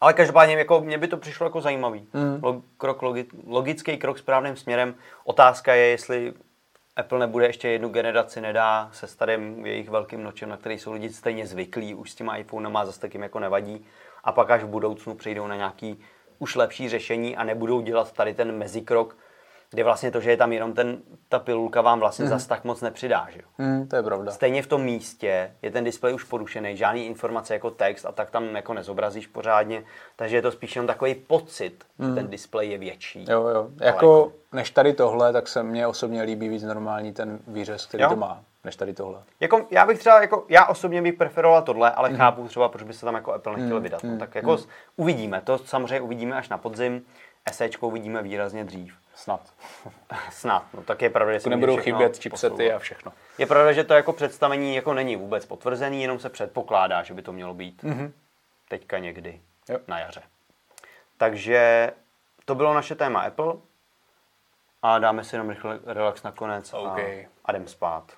Ale 0.00 0.12
každopádně 0.12 0.54
jako, 0.54 0.80
mně 0.80 0.98
by 0.98 1.08
to 1.08 1.16
přišlo 1.16 1.46
jako 1.46 1.60
zajímavý. 1.60 2.08
Mm. 2.12 2.38
Log, 2.42 2.64
krok, 2.78 3.02
logi, 3.02 3.26
logický 3.46 3.96
krok 3.96 4.18
správným 4.18 4.56
směrem. 4.56 4.94
Otázka 5.24 5.74
je, 5.74 5.86
jestli 5.86 6.32
Apple 6.96 7.18
nebude 7.18 7.46
ještě 7.46 7.68
jednu 7.68 7.88
generaci, 7.88 8.40
nedá 8.40 8.90
se 8.92 9.06
starým 9.06 9.66
jejich 9.66 9.88
velkým 9.88 10.22
nočem, 10.22 10.48
na 10.48 10.56
který 10.56 10.78
jsou 10.78 10.92
lidi 10.92 11.10
stejně 11.10 11.46
zvyklí, 11.46 11.94
už 11.94 12.10
s 12.10 12.14
těma 12.14 12.36
iPhonema 12.36 12.84
zase 12.84 13.00
tak 13.00 13.14
jim 13.14 13.22
jako 13.22 13.38
nevadí. 13.38 13.86
A 14.24 14.32
pak 14.32 14.50
až 14.50 14.62
v 14.62 14.66
budoucnu 14.66 15.14
přijdou 15.14 15.46
na 15.46 15.56
nějaký 15.56 16.04
už 16.38 16.54
lepší 16.54 16.88
řešení 16.88 17.36
a 17.36 17.44
nebudou 17.44 17.80
dělat 17.80 18.12
tady 18.12 18.34
ten 18.34 18.58
mezikrok, 18.58 19.16
kde 19.72 19.84
vlastně 19.84 20.10
to, 20.10 20.20
že 20.20 20.30
je 20.30 20.36
tam 20.36 20.52
jenom 20.52 20.72
ten, 20.72 20.98
ta 21.28 21.38
pilulka 21.38 21.80
vám 21.80 22.00
vlastně 22.00 22.24
mm. 22.24 22.28
zas 22.28 22.46
tak 22.46 22.64
moc 22.64 22.80
nepřidá, 22.80 23.26
že 23.30 23.40
Mm, 23.58 23.88
to 23.88 23.96
je 23.96 24.02
pravda. 24.02 24.32
Stejně 24.32 24.62
v 24.62 24.66
tom 24.66 24.82
místě 24.82 25.52
je 25.62 25.70
ten 25.70 25.84
displej 25.84 26.14
už 26.14 26.24
porušený, 26.24 26.76
žádný 26.76 27.06
informace 27.06 27.54
jako 27.54 27.70
text 27.70 28.06
a 28.06 28.12
tak 28.12 28.30
tam 28.30 28.56
jako 28.56 28.74
nezobrazíš 28.74 29.26
pořádně, 29.26 29.84
takže 30.16 30.36
je 30.36 30.42
to 30.42 30.52
spíš 30.52 30.76
jenom 30.76 30.86
takový 30.86 31.14
pocit, 31.14 31.84
mm. 31.98 32.08
že 32.08 32.14
ten 32.14 32.28
displej 32.28 32.70
je 32.70 32.78
větší. 32.78 33.26
Jo, 33.28 33.48
jo. 33.48 33.68
Jako, 33.80 34.32
než 34.52 34.70
tady 34.70 34.92
tohle, 34.92 35.32
tak 35.32 35.48
se 35.48 35.62
mně 35.62 35.86
osobně 35.86 36.22
líbí 36.22 36.48
víc 36.48 36.62
normální 36.62 37.12
ten 37.12 37.38
výřez, 37.46 37.86
který 37.86 38.02
jo? 38.02 38.08
to 38.08 38.16
má 38.16 38.42
než 38.64 38.76
tady 38.76 38.94
tohle. 38.94 39.22
Jako, 39.40 39.66
já 39.70 39.86
bych 39.86 39.98
třeba, 39.98 40.20
jako, 40.20 40.44
já 40.48 40.66
osobně 40.66 41.02
bych 41.02 41.14
preferoval 41.14 41.62
tohle, 41.62 41.90
ale 41.90 42.08
mm. 42.10 42.16
chápu 42.16 42.48
třeba, 42.48 42.68
proč 42.68 42.82
by 42.82 42.92
se 42.92 43.06
tam 43.06 43.14
jako 43.14 43.32
Apple 43.32 43.56
nechtěl 43.56 43.76
mm. 43.76 43.82
vydat. 43.82 44.02
Mm. 44.02 44.18
tak 44.18 44.34
jako 44.34 44.50
mm. 44.50 44.62
uvidíme, 44.96 45.40
to 45.44 45.58
samozřejmě 45.58 46.00
uvidíme 46.00 46.36
až 46.36 46.48
na 46.48 46.58
podzim, 46.58 47.02
SEčko 47.50 47.88
uvidíme 47.88 48.22
výrazně 48.22 48.64
dřív. 48.64 48.94
Snad. 49.14 49.52
Snad, 50.30 50.66
no 50.74 50.82
tak 50.82 51.02
je 51.02 51.10
pravda, 51.10 51.32
že 51.32 51.40
se 51.40 51.50
nebudou 51.50 51.76
chybět 51.76 52.16
chipsety 52.16 52.72
a 52.72 52.78
všechno. 52.78 53.12
Je 53.38 53.46
pravda, 53.46 53.72
že 53.72 53.84
to 53.84 53.94
jako 53.94 54.12
představení 54.12 54.74
jako 54.74 54.94
není 54.94 55.16
vůbec 55.16 55.46
potvrzený, 55.46 56.02
jenom 56.02 56.18
se 56.18 56.28
předpokládá, 56.28 57.02
že 57.02 57.14
by 57.14 57.22
to 57.22 57.32
mělo 57.32 57.54
být 57.54 57.84
mm-hmm. 57.84 58.12
teďka 58.68 58.98
někdy 58.98 59.40
jo. 59.68 59.78
na 59.88 59.98
jaře. 59.98 60.22
Takže 61.16 61.92
to 62.44 62.54
bylo 62.54 62.74
naše 62.74 62.94
téma 62.94 63.20
Apple 63.20 63.54
a 64.82 64.98
dáme 64.98 65.24
si 65.24 65.34
jenom 65.34 65.50
rychle 65.50 65.78
relax 65.84 66.22
nakonec 66.22 66.74
okay. 66.74 67.24
a, 67.24 67.28
a 67.44 67.52
jdem 67.52 67.66
spát. 67.66 68.12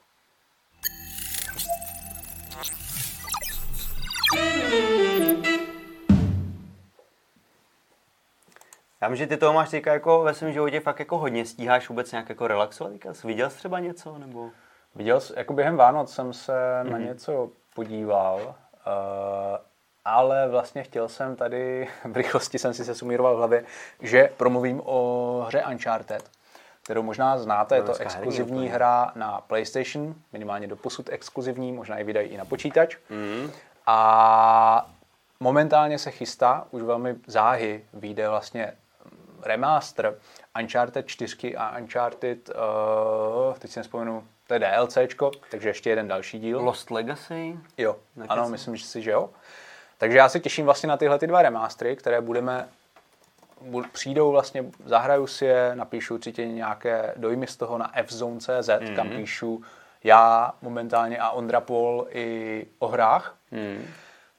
Já 9.04 9.08
myslím, 9.08 9.24
že 9.24 9.28
ty 9.28 9.36
toho 9.36 9.52
máš 9.52 9.70
teďka 9.70 9.92
jako 9.92 10.22
ve 10.22 10.34
svém 10.34 10.52
životě 10.52 10.80
fakt 10.80 10.98
jako 10.98 11.18
hodně 11.18 11.46
stíháš 11.46 11.88
vůbec 11.88 12.12
nějak 12.12 12.28
jako 12.28 12.46
relaxovat. 12.46 12.92
Viděl 13.24 13.50
jsi 13.50 13.56
třeba 13.56 13.80
něco? 13.80 14.18
Nebo... 14.18 14.50
Viděl 14.94 15.20
jsi, 15.20 15.32
jako 15.36 15.52
během 15.52 15.76
Vánoc 15.76 16.14
jsem 16.14 16.32
se 16.32 16.52
mm-hmm. 16.52 16.90
na 16.90 16.98
mhm. 16.98 17.06
něco 17.06 17.50
podíval, 17.74 18.40
uh, 18.44 18.54
ale 20.04 20.48
vlastně 20.48 20.82
chtěl 20.82 21.08
jsem 21.08 21.36
tady, 21.36 21.88
v 22.04 22.16
rychlosti 22.16 22.58
jsem 22.58 22.74
si 22.74 22.84
se 22.84 22.94
sumíroval 22.94 23.34
v 23.34 23.38
hlavě, 23.38 23.64
že 24.00 24.30
promluvím 24.36 24.82
o 24.84 25.44
hře 25.48 25.64
Uncharted, 25.70 26.30
kterou 26.82 27.02
možná 27.02 27.38
znáte, 27.38 27.76
je 27.76 27.82
to 27.82 27.94
exkluzivní 27.94 28.68
hra 28.68 29.12
na 29.14 29.40
PlayStation, 29.40 30.14
minimálně 30.32 30.66
do 30.66 30.76
posud 30.76 31.08
exkluzivní, 31.12 31.72
možná 31.72 31.98
ji 31.98 32.04
vydají 32.04 32.28
i 32.28 32.36
na 32.36 32.44
počítač. 32.44 32.96
Mm. 33.10 33.50
A 33.86 34.90
momentálně 35.40 35.98
se 35.98 36.10
chystá, 36.10 36.66
už 36.70 36.82
velmi 36.82 37.16
záhy 37.26 37.84
vyjde 37.92 38.28
vlastně 38.28 38.72
remaster 39.44 40.14
Uncharted 40.60 41.06
4 41.06 41.56
a 41.56 41.78
Uncharted, 41.78 42.48
uh, 42.48 43.54
teď 43.58 43.70
si 43.70 43.80
nespomenu, 43.80 44.24
to 44.46 44.54
je 44.54 44.60
DLCčko, 44.60 45.30
takže 45.50 45.68
ještě 45.68 45.90
jeden 45.90 46.08
další 46.08 46.38
díl. 46.38 46.60
Lost 46.60 46.90
Legacy? 46.90 47.58
Jo, 47.78 47.96
Nekec. 48.16 48.30
ano, 48.30 48.48
myslím 48.48 48.76
že 48.76 48.84
si, 48.84 49.02
že 49.02 49.10
jo. 49.10 49.30
Takže 49.98 50.18
já 50.18 50.28
se 50.28 50.40
těším 50.40 50.64
vlastně 50.64 50.88
na 50.88 50.96
tyhle 50.96 51.18
ty 51.18 51.26
dva 51.26 51.42
remastery, 51.42 51.96
které 51.96 52.20
budeme 52.20 52.68
přijdou 53.92 54.30
vlastně, 54.30 54.64
zahraju 54.84 55.26
si 55.26 55.44
je, 55.44 55.70
napíšu 55.74 56.14
určitě 56.14 56.46
nějaké 56.46 57.14
dojmy 57.16 57.46
z 57.46 57.56
toho 57.56 57.78
na 57.78 57.92
fzone.cz, 58.06 58.48
mm-hmm. 58.48 58.96
kam 58.96 59.08
píšu 59.08 59.62
já 60.04 60.52
momentálně 60.62 61.18
a 61.18 61.30
Ondra 61.30 61.60
Pol 61.60 62.06
i 62.10 62.66
o 62.78 62.88
hrách. 62.88 63.36
Mm. 63.50 63.86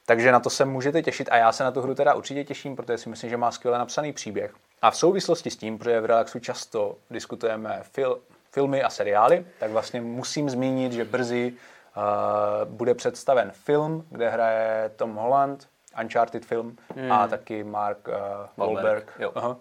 Takže 0.06 0.32
na 0.32 0.40
to 0.40 0.50
se 0.50 0.66
můžete 0.66 1.02
těšit 1.02 1.30
a 1.32 1.38
já 1.38 1.52
se 1.52 1.64
na 1.64 1.72
tu 1.72 1.82
hru 1.82 1.96
teda 1.96 2.14
určitě 2.14 2.44
těším, 2.44 2.76
protože 2.76 2.98
si 2.98 3.10
myslím, 3.10 3.30
že 3.30 3.38
má 3.38 3.52
skvěle 3.52 3.78
napsaný 3.78 4.14
příběh. 4.14 4.54
A 4.82 4.92
v 4.92 4.98
souvislosti 4.98 5.50
s 5.50 5.58
tím, 5.58 5.78
protože 5.78 6.02
v 6.02 6.06
Relaxu 6.06 6.40
často 6.40 6.96
diskutujeme 7.10 7.80
fil, 7.84 8.20
filmy 8.52 8.84
a 8.84 8.90
seriály, 8.90 9.46
tak 9.60 9.72
vlastně 9.72 10.02
musím 10.02 10.50
zmínit, 10.50 10.92
že 10.92 11.06
brzy 11.06 11.54
uh, 11.54 12.72
bude 12.72 12.94
představen 12.94 13.52
film, 13.52 14.06
kde 14.10 14.30
hraje 14.30 14.92
Tom 14.96 15.16
Holland, 15.16 15.68
Uncharted 16.02 16.46
film, 16.46 16.78
hmm. 16.96 17.12
a 17.12 17.28
taky 17.28 17.64
Mark 17.64 18.08
uh, 18.08 18.14
Wahlberg. 18.58 19.12
Uh-huh. 19.20 19.58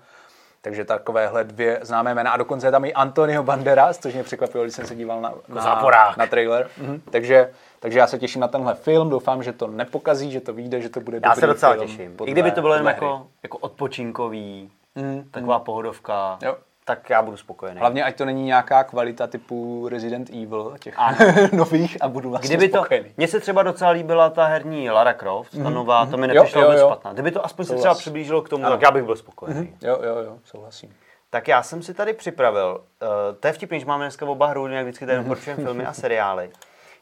Takže 0.64 0.84
takovéhle 0.84 1.44
dvě 1.44 1.78
známé 1.82 2.14
jména. 2.14 2.30
A 2.30 2.36
dokonce 2.36 2.66
je 2.66 2.70
tam 2.70 2.84
i 2.84 2.92
Antonio 2.92 3.42
Banderas, 3.42 3.98
což 3.98 4.14
mě 4.14 4.22
překvapilo, 4.22 4.64
když 4.64 4.74
jsem 4.74 4.86
se 4.86 4.94
díval 4.94 5.20
na, 5.20 5.34
na, 5.48 6.14
na 6.16 6.26
trailer. 6.26 6.68
Mhm. 6.78 7.00
Takže, 7.10 7.50
takže 7.80 7.98
já 7.98 8.06
se 8.06 8.18
těším 8.18 8.40
na 8.40 8.48
tenhle 8.48 8.74
film. 8.74 9.10
Doufám, 9.10 9.42
že 9.42 9.52
to 9.52 9.66
nepokazí, 9.66 10.30
že 10.30 10.40
to 10.40 10.52
vyjde, 10.52 10.80
že 10.80 10.88
to 10.88 11.00
bude 11.00 11.16
já 11.16 11.20
dobrý 11.20 11.28
Já 11.28 11.34
se 11.34 11.46
docela 11.46 11.72
film 11.72 11.86
těším. 11.86 12.16
I 12.24 12.30
kdyby 12.30 12.50
to 12.50 12.60
bylo 12.60 12.74
jenom 12.74 12.86
jako, 12.86 13.26
jako 13.42 13.58
odpočinkový, 13.58 14.70
mm, 14.94 15.30
taková 15.30 15.58
mm. 15.58 15.64
pohodovka. 15.64 16.38
Jo 16.42 16.56
tak 16.84 17.10
já 17.10 17.22
budu 17.22 17.36
spokojený. 17.36 17.80
Hlavně, 17.80 18.04
ať 18.04 18.16
to 18.16 18.24
není 18.24 18.44
nějaká 18.44 18.84
kvalita 18.84 19.26
typu 19.26 19.88
Resident 19.88 20.30
Evil, 20.30 20.76
těch 20.80 20.96
nových 21.52 21.96
a 22.00 22.08
budu 22.08 22.30
vlastně 22.30 22.56
Kdyby 22.56 22.72
spokojený. 22.72 23.12
Mně 23.16 23.28
se 23.28 23.40
třeba 23.40 23.62
docela 23.62 23.90
líbila 23.90 24.30
ta 24.30 24.44
herní 24.44 24.90
Lara 24.90 25.12
Croft, 25.12 25.50
ta 25.50 25.68
mm 25.68 25.74
nová, 25.74 26.06
to 26.06 26.16
mi 26.16 26.26
nepřišlo 26.26 26.62
vůbec 26.62 26.80
špatná. 26.80 27.12
Kdyby 27.12 27.30
to 27.30 27.44
aspoň 27.44 27.64
se 27.64 27.74
třeba 27.74 27.94
přiblížilo 27.94 28.42
k 28.42 28.48
tomu, 28.48 28.64
ano. 28.64 28.74
tak 28.74 28.82
já 28.82 28.90
bych 28.90 29.02
byl 29.02 29.16
spokojený. 29.16 29.60
Mm-hmm. 29.60 29.88
Jo, 29.88 29.98
jo, 30.02 30.16
jo, 30.18 30.38
souhlasím. 30.44 30.94
Tak 31.30 31.48
já 31.48 31.62
jsem 31.62 31.82
si 31.82 31.94
tady 31.94 32.12
připravil, 32.12 32.80
uh, 33.02 33.08
to 33.40 33.46
je 33.46 33.52
vtipný, 33.52 33.80
že 33.80 33.86
máme 33.86 34.04
dneska 34.04 34.26
oba 34.26 34.46
hru, 34.46 34.66
jak 34.66 34.86
vždycky 34.86 35.06
tady 35.06 35.18
mhm. 35.18 35.24
doporučujeme 35.24 35.62
filmy 35.62 35.86
a 35.86 35.92
seriály. 35.92 36.50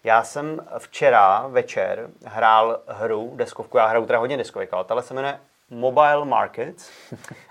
Já 0.04 0.24
jsem 0.24 0.60
včera 0.78 1.46
večer 1.48 2.08
hrál 2.24 2.80
hru, 2.86 3.32
deskovku, 3.36 3.78
já 3.78 3.86
hraju 3.86 4.06
teda 4.06 4.18
hodně 4.18 4.36
deskovek, 4.36 4.72
ale 4.72 4.84
tahle 4.84 5.02
se 5.02 5.14
jmenuje 5.14 5.38
Mobile 5.72 6.24
Markets. 6.24 6.90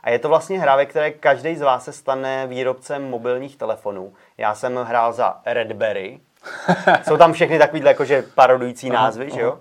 A 0.03 0.09
je 0.09 0.19
to 0.19 0.29
vlastně 0.29 0.59
hra, 0.59 0.75
ve 0.75 0.85
které 0.85 1.11
každý 1.11 1.55
z 1.55 1.61
vás 1.61 1.85
se 1.85 1.93
stane 1.93 2.47
výrobcem 2.47 3.09
mobilních 3.09 3.57
telefonů. 3.57 4.13
Já 4.37 4.55
jsem 4.55 4.75
hrál 4.75 5.13
za 5.13 5.41
Redberry. 5.45 6.19
Jsou 7.03 7.17
tam 7.17 7.33
všechny 7.33 7.59
takovýhle 7.59 7.89
jakože 7.89 8.23
parodující 8.35 8.89
názvy, 8.89 9.25
aha, 9.25 9.35
že 9.35 9.41
jo? 9.41 9.59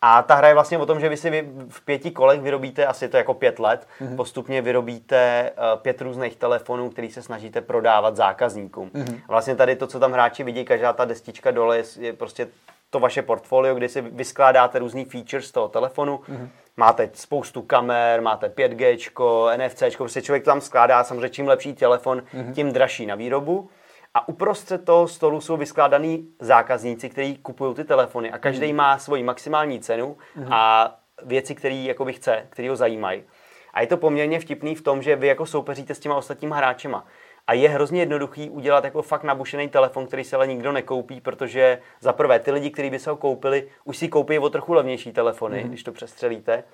A 0.00 0.22
ta 0.22 0.34
hra 0.34 0.48
je 0.48 0.54
vlastně 0.54 0.78
o 0.78 0.86
tom, 0.86 1.00
že 1.00 1.08
vy 1.08 1.16
si 1.16 1.30
vy 1.30 1.48
v 1.68 1.84
pěti 1.84 2.10
kolech 2.10 2.40
vyrobíte, 2.40 2.86
asi 2.86 3.08
to 3.08 3.16
jako 3.16 3.34
pět 3.34 3.58
let, 3.58 3.86
mm-hmm. 4.00 4.16
postupně 4.16 4.62
vyrobíte 4.62 5.50
uh, 5.56 5.80
pět 5.80 6.00
různých 6.00 6.36
telefonů, 6.36 6.90
který 6.90 7.10
se 7.10 7.22
snažíte 7.22 7.60
prodávat 7.60 8.16
zákazníkům. 8.16 8.90
Mm-hmm. 8.90 9.20
A 9.28 9.32
vlastně 9.32 9.56
tady 9.56 9.76
to, 9.76 9.86
co 9.86 10.00
tam 10.00 10.12
hráči 10.12 10.44
vidí, 10.44 10.64
každá 10.64 10.92
ta 10.92 11.04
destička 11.04 11.50
dole 11.50 11.76
je, 11.76 11.84
je 11.98 12.12
prostě 12.12 12.48
to 12.90 13.00
vaše 13.00 13.22
portfolio, 13.22 13.74
kdy 13.74 13.88
si 13.88 14.00
vyskládáte 14.00 14.78
různý 14.78 15.04
features 15.04 15.46
z 15.46 15.52
toho 15.52 15.68
telefonu. 15.68 16.20
Mm-hmm. 16.28 16.48
Máte 16.78 17.10
spoustu 17.14 17.62
kamer, 17.62 18.20
máte 18.20 18.48
5G, 18.48 18.96
NFC, 19.56 19.96
prostě 19.96 20.22
člověk 20.22 20.44
tam 20.44 20.60
skládá, 20.60 21.04
samozřejmě 21.04 21.28
čím 21.28 21.48
lepší 21.48 21.74
telefon, 21.74 22.22
mm-hmm. 22.34 22.52
tím 22.52 22.72
dražší 22.72 23.06
na 23.06 23.14
výrobu. 23.14 23.70
A 24.14 24.28
uprostřed 24.28 24.84
toho 24.84 25.08
stolu 25.08 25.40
jsou 25.40 25.56
vyskládaný 25.56 26.28
zákazníci, 26.40 27.08
kteří 27.08 27.36
kupují 27.36 27.74
ty 27.74 27.84
telefony 27.84 28.30
a 28.30 28.38
každý 28.38 28.72
mm. 28.72 28.76
má 28.76 28.98
svoji 28.98 29.22
maximální 29.22 29.80
cenu 29.80 30.16
mm. 30.36 30.52
a 30.52 30.94
věci, 31.22 31.54
které 31.54 31.74
jakoby 31.74 32.12
chce, 32.12 32.46
které 32.50 32.70
ho 32.70 32.76
zajímají. 32.76 33.22
A 33.74 33.80
je 33.80 33.86
to 33.86 33.96
poměrně 33.96 34.40
vtipný 34.40 34.74
v 34.74 34.82
tom, 34.82 35.02
že 35.02 35.16
vy 35.16 35.26
jako 35.26 35.46
soupeříte 35.46 35.94
s 35.94 35.98
těma 35.98 36.16
ostatníma 36.16 36.56
hráčema. 36.56 37.06
A 37.48 37.52
je 37.52 37.68
hrozně 37.68 38.00
jednoduchý 38.00 38.50
udělat 38.50 38.84
jako 38.84 39.02
fakt 39.02 39.22
nabušený 39.22 39.68
telefon, 39.68 40.06
který 40.06 40.24
se 40.24 40.36
ale 40.36 40.46
nikdo 40.46 40.72
nekoupí, 40.72 41.20
protože 41.20 41.78
za 42.00 42.12
prvé 42.12 42.38
ty 42.38 42.50
lidi, 42.50 42.70
kteří 42.70 42.90
by 42.90 42.98
se 42.98 43.10
ho 43.10 43.16
koupili, 43.16 43.68
už 43.84 43.96
si 43.96 44.08
koupí 44.08 44.38
o 44.38 44.50
trochu 44.50 44.72
levnější 44.72 45.12
telefony, 45.12 45.62
mm. 45.62 45.68
když 45.68 45.82
to 45.82 45.92
přestřelíte. 45.92 46.64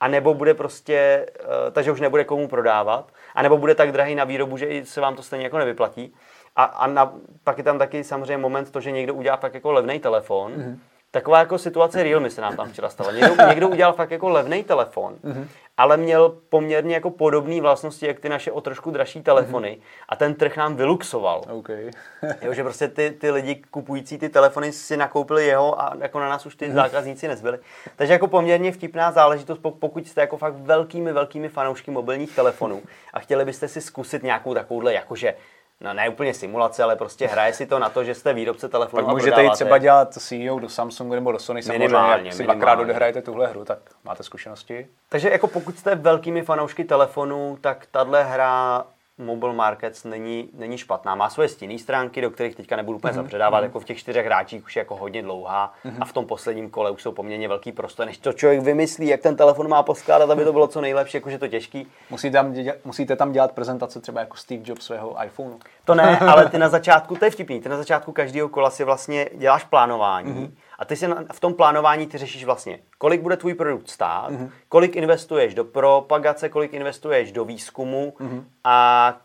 A 0.00 0.08
nebo 0.08 0.34
bude 0.34 0.54
prostě, 0.54 1.26
uh, 1.40 1.72
takže 1.72 1.92
už 1.92 2.00
nebude 2.00 2.24
komu 2.24 2.48
prodávat, 2.48 3.12
a 3.34 3.42
nebo 3.42 3.58
bude 3.58 3.74
tak 3.74 3.92
drahý 3.92 4.14
na 4.14 4.24
výrobu, 4.24 4.56
že 4.56 4.84
se 4.84 5.00
vám 5.00 5.16
to 5.16 5.22
stejně 5.22 5.44
jako 5.44 5.58
nevyplatí. 5.58 6.14
A, 6.56 6.64
a 6.64 6.86
na, 6.86 7.12
pak 7.44 7.58
je 7.58 7.64
tam 7.64 7.78
taky 7.78 8.04
samozřejmě 8.04 8.36
moment 8.36 8.70
to, 8.70 8.80
že 8.80 8.90
někdo 8.90 9.14
udělá 9.14 9.36
fakt 9.36 9.54
jako 9.54 9.72
levný 9.72 9.98
telefon. 9.98 10.52
Mm-hmm. 10.52 10.78
Taková 11.10 11.38
jako 11.38 11.58
situace 11.58 12.02
Realme 12.02 12.30
se 12.30 12.40
nám 12.40 12.56
tam 12.56 12.68
včera 12.68 12.88
stala. 12.88 13.12
Někdo, 13.12 13.34
někdo 13.48 13.68
udělal 13.68 13.92
fakt 13.92 14.10
jako 14.10 14.28
levný 14.28 14.64
telefon, 14.64 15.14
mm-hmm. 15.24 15.46
Ale 15.80 15.96
měl 15.96 16.36
poměrně 16.48 16.94
jako 16.94 17.10
podobné 17.10 17.60
vlastnosti, 17.60 18.06
jak 18.06 18.20
ty 18.20 18.28
naše 18.28 18.52
o 18.52 18.60
trošku 18.60 18.90
dražší 18.90 19.22
telefony 19.22 19.68
mm-hmm. 19.68 20.04
a 20.08 20.16
ten 20.16 20.34
trh 20.34 20.56
nám 20.56 20.76
vyluxoval. 20.76 21.42
Okay. 21.50 21.90
jo, 22.42 22.54
že 22.54 22.62
prostě 22.62 22.88
ty, 22.88 23.10
ty 23.10 23.30
lidi 23.30 23.62
kupující 23.70 24.18
ty 24.18 24.28
telefony 24.28 24.72
si 24.72 24.96
nakoupili 24.96 25.46
jeho 25.46 25.82
a 25.82 25.92
jako 26.00 26.20
na 26.20 26.28
nás 26.28 26.46
už 26.46 26.54
ty 26.54 26.72
zákazníci 26.72 27.28
nezbyli. 27.28 27.58
Takže 27.96 28.12
jako 28.12 28.28
poměrně 28.28 28.72
vtipná 28.72 29.12
záležitost, 29.12 29.58
pokud 29.78 30.06
jste 30.06 30.20
jako 30.20 30.36
fakt 30.36 30.54
velkými, 30.54 31.12
velkými 31.12 31.48
fanoušky 31.48 31.90
mobilních 31.90 32.36
telefonů 32.36 32.82
a 33.12 33.20
chtěli 33.20 33.44
byste 33.44 33.68
si 33.68 33.80
zkusit 33.80 34.22
nějakou 34.22 34.54
takovouhle 34.54 34.94
jakože 34.94 35.34
no 35.80 35.94
ne 35.94 36.08
úplně 36.08 36.34
simulace, 36.34 36.82
ale 36.82 36.96
prostě 36.96 37.26
hraje 37.26 37.52
si 37.52 37.66
to 37.66 37.78
na 37.78 37.88
to, 37.88 38.04
že 38.04 38.14
jste 38.14 38.34
výrobce 38.34 38.68
telefonu. 38.68 39.02
Tak 39.02 39.14
můžete 39.14 39.42
jít 39.42 39.52
třeba 39.52 39.78
dělat 39.78 40.14
CEO 40.14 40.58
do 40.58 40.68
Samsungu 40.68 41.14
nebo 41.14 41.32
do 41.32 41.38
Sony 41.38 41.60
minimálně, 41.68 42.28
jak 42.28 42.34
si 42.34 42.42
dvakrát 42.42 42.78
odehrajete 42.78 43.22
tuhle 43.22 43.46
hru, 43.46 43.64
tak 43.64 43.78
máte 44.04 44.22
zkušenosti. 44.22 44.86
Takže 45.08 45.30
jako 45.30 45.46
pokud 45.46 45.78
jste 45.78 45.94
velkými 45.94 46.42
fanoušky 46.42 46.84
telefonu, 46.84 47.58
tak 47.60 47.86
tahle 47.90 48.24
hra 48.24 48.84
Mobile 49.20 49.52
Markets 49.52 50.04
není, 50.04 50.48
není 50.52 50.78
špatná. 50.78 51.14
Má 51.14 51.30
svoje 51.30 51.48
stinné 51.48 51.78
stránky, 51.78 52.20
do 52.20 52.30
kterých 52.30 52.56
teďka 52.56 52.76
nebudu 52.76 52.98
úplně 52.98 53.12
mm-hmm. 53.12 53.16
zapředávat, 53.16 53.60
mm-hmm. 53.60 53.64
jako 53.64 53.80
v 53.80 53.84
těch 53.84 53.98
čtyřech 53.98 54.26
hráčích 54.26 54.64
už 54.64 54.76
je 54.76 54.80
jako 54.80 54.96
hodně 54.96 55.22
dlouhá 55.22 55.72
mm-hmm. 55.84 55.96
a 56.00 56.04
v 56.04 56.12
tom 56.12 56.26
posledním 56.26 56.70
kole 56.70 56.90
už 56.90 57.02
jsou 57.02 57.12
poměrně 57.12 57.48
velký 57.48 57.72
prostor, 57.72 58.06
než 58.06 58.18
to 58.18 58.32
člověk 58.32 58.60
vymyslí, 58.60 59.06
jak 59.06 59.20
ten 59.20 59.36
telefon 59.36 59.68
má 59.68 59.82
poskládat, 59.82 60.30
aby 60.30 60.44
to 60.44 60.52
bylo 60.52 60.66
co 60.66 60.80
nejlepší, 60.80 61.16
jakože 61.16 61.38
to 61.38 61.48
těžký. 61.48 61.86
Musíte 62.10 62.32
tam, 62.32 62.52
dělat, 62.52 62.76
musíte 62.84 63.16
tam 63.16 63.32
dělat 63.32 63.52
prezentace 63.52 64.00
třeba 64.00 64.20
jako 64.20 64.36
Steve 64.36 64.62
Jobs 64.64 64.86
svého 64.86 65.24
iPhoneu. 65.24 65.58
To 65.84 65.94
ne, 65.94 66.18
ale 66.18 66.48
ty 66.48 66.58
na 66.58 66.68
začátku, 66.68 67.16
to 67.16 67.24
je 67.24 67.30
vtipný, 67.30 67.60
ty 67.60 67.68
na 67.68 67.76
začátku 67.76 68.12
každého 68.12 68.48
kola 68.48 68.70
si 68.70 68.84
vlastně 68.84 69.30
děláš 69.34 69.64
plánování. 69.64 70.32
Mm-hmm 70.32 70.50
a 70.80 70.84
ty 70.84 70.96
si 70.96 71.06
v 71.32 71.40
tom 71.40 71.54
plánování 71.54 72.06
ty 72.06 72.18
řešíš 72.18 72.44
vlastně, 72.44 72.78
kolik 72.98 73.20
bude 73.20 73.36
tvůj 73.36 73.54
produkt 73.54 73.88
stát, 73.88 74.30
mm-hmm. 74.30 74.50
kolik 74.68 74.96
investuješ 74.96 75.54
do 75.54 75.64
propagace, 75.64 76.48
kolik 76.48 76.74
investuješ 76.74 77.32
do 77.32 77.44
výzkumu 77.44 78.14
mm-hmm. 78.20 78.44
a 78.64 79.16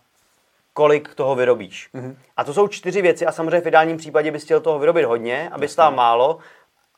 kolik 0.73 1.15
toho 1.15 1.35
vyrobíš. 1.35 1.89
Mm-hmm. 1.93 2.15
A 2.37 2.43
to 2.43 2.53
jsou 2.53 2.67
čtyři 2.67 3.01
věci 3.01 3.25
a 3.25 3.31
samozřejmě 3.31 3.61
v 3.61 3.67
ideálním 3.67 3.97
případě 3.97 4.31
bys 4.31 4.43
chtěl 4.43 4.61
toho 4.61 4.79
vyrobit 4.79 5.05
hodně, 5.05 5.49
aby 5.51 5.67
stál 5.67 5.91
málo, 5.91 6.39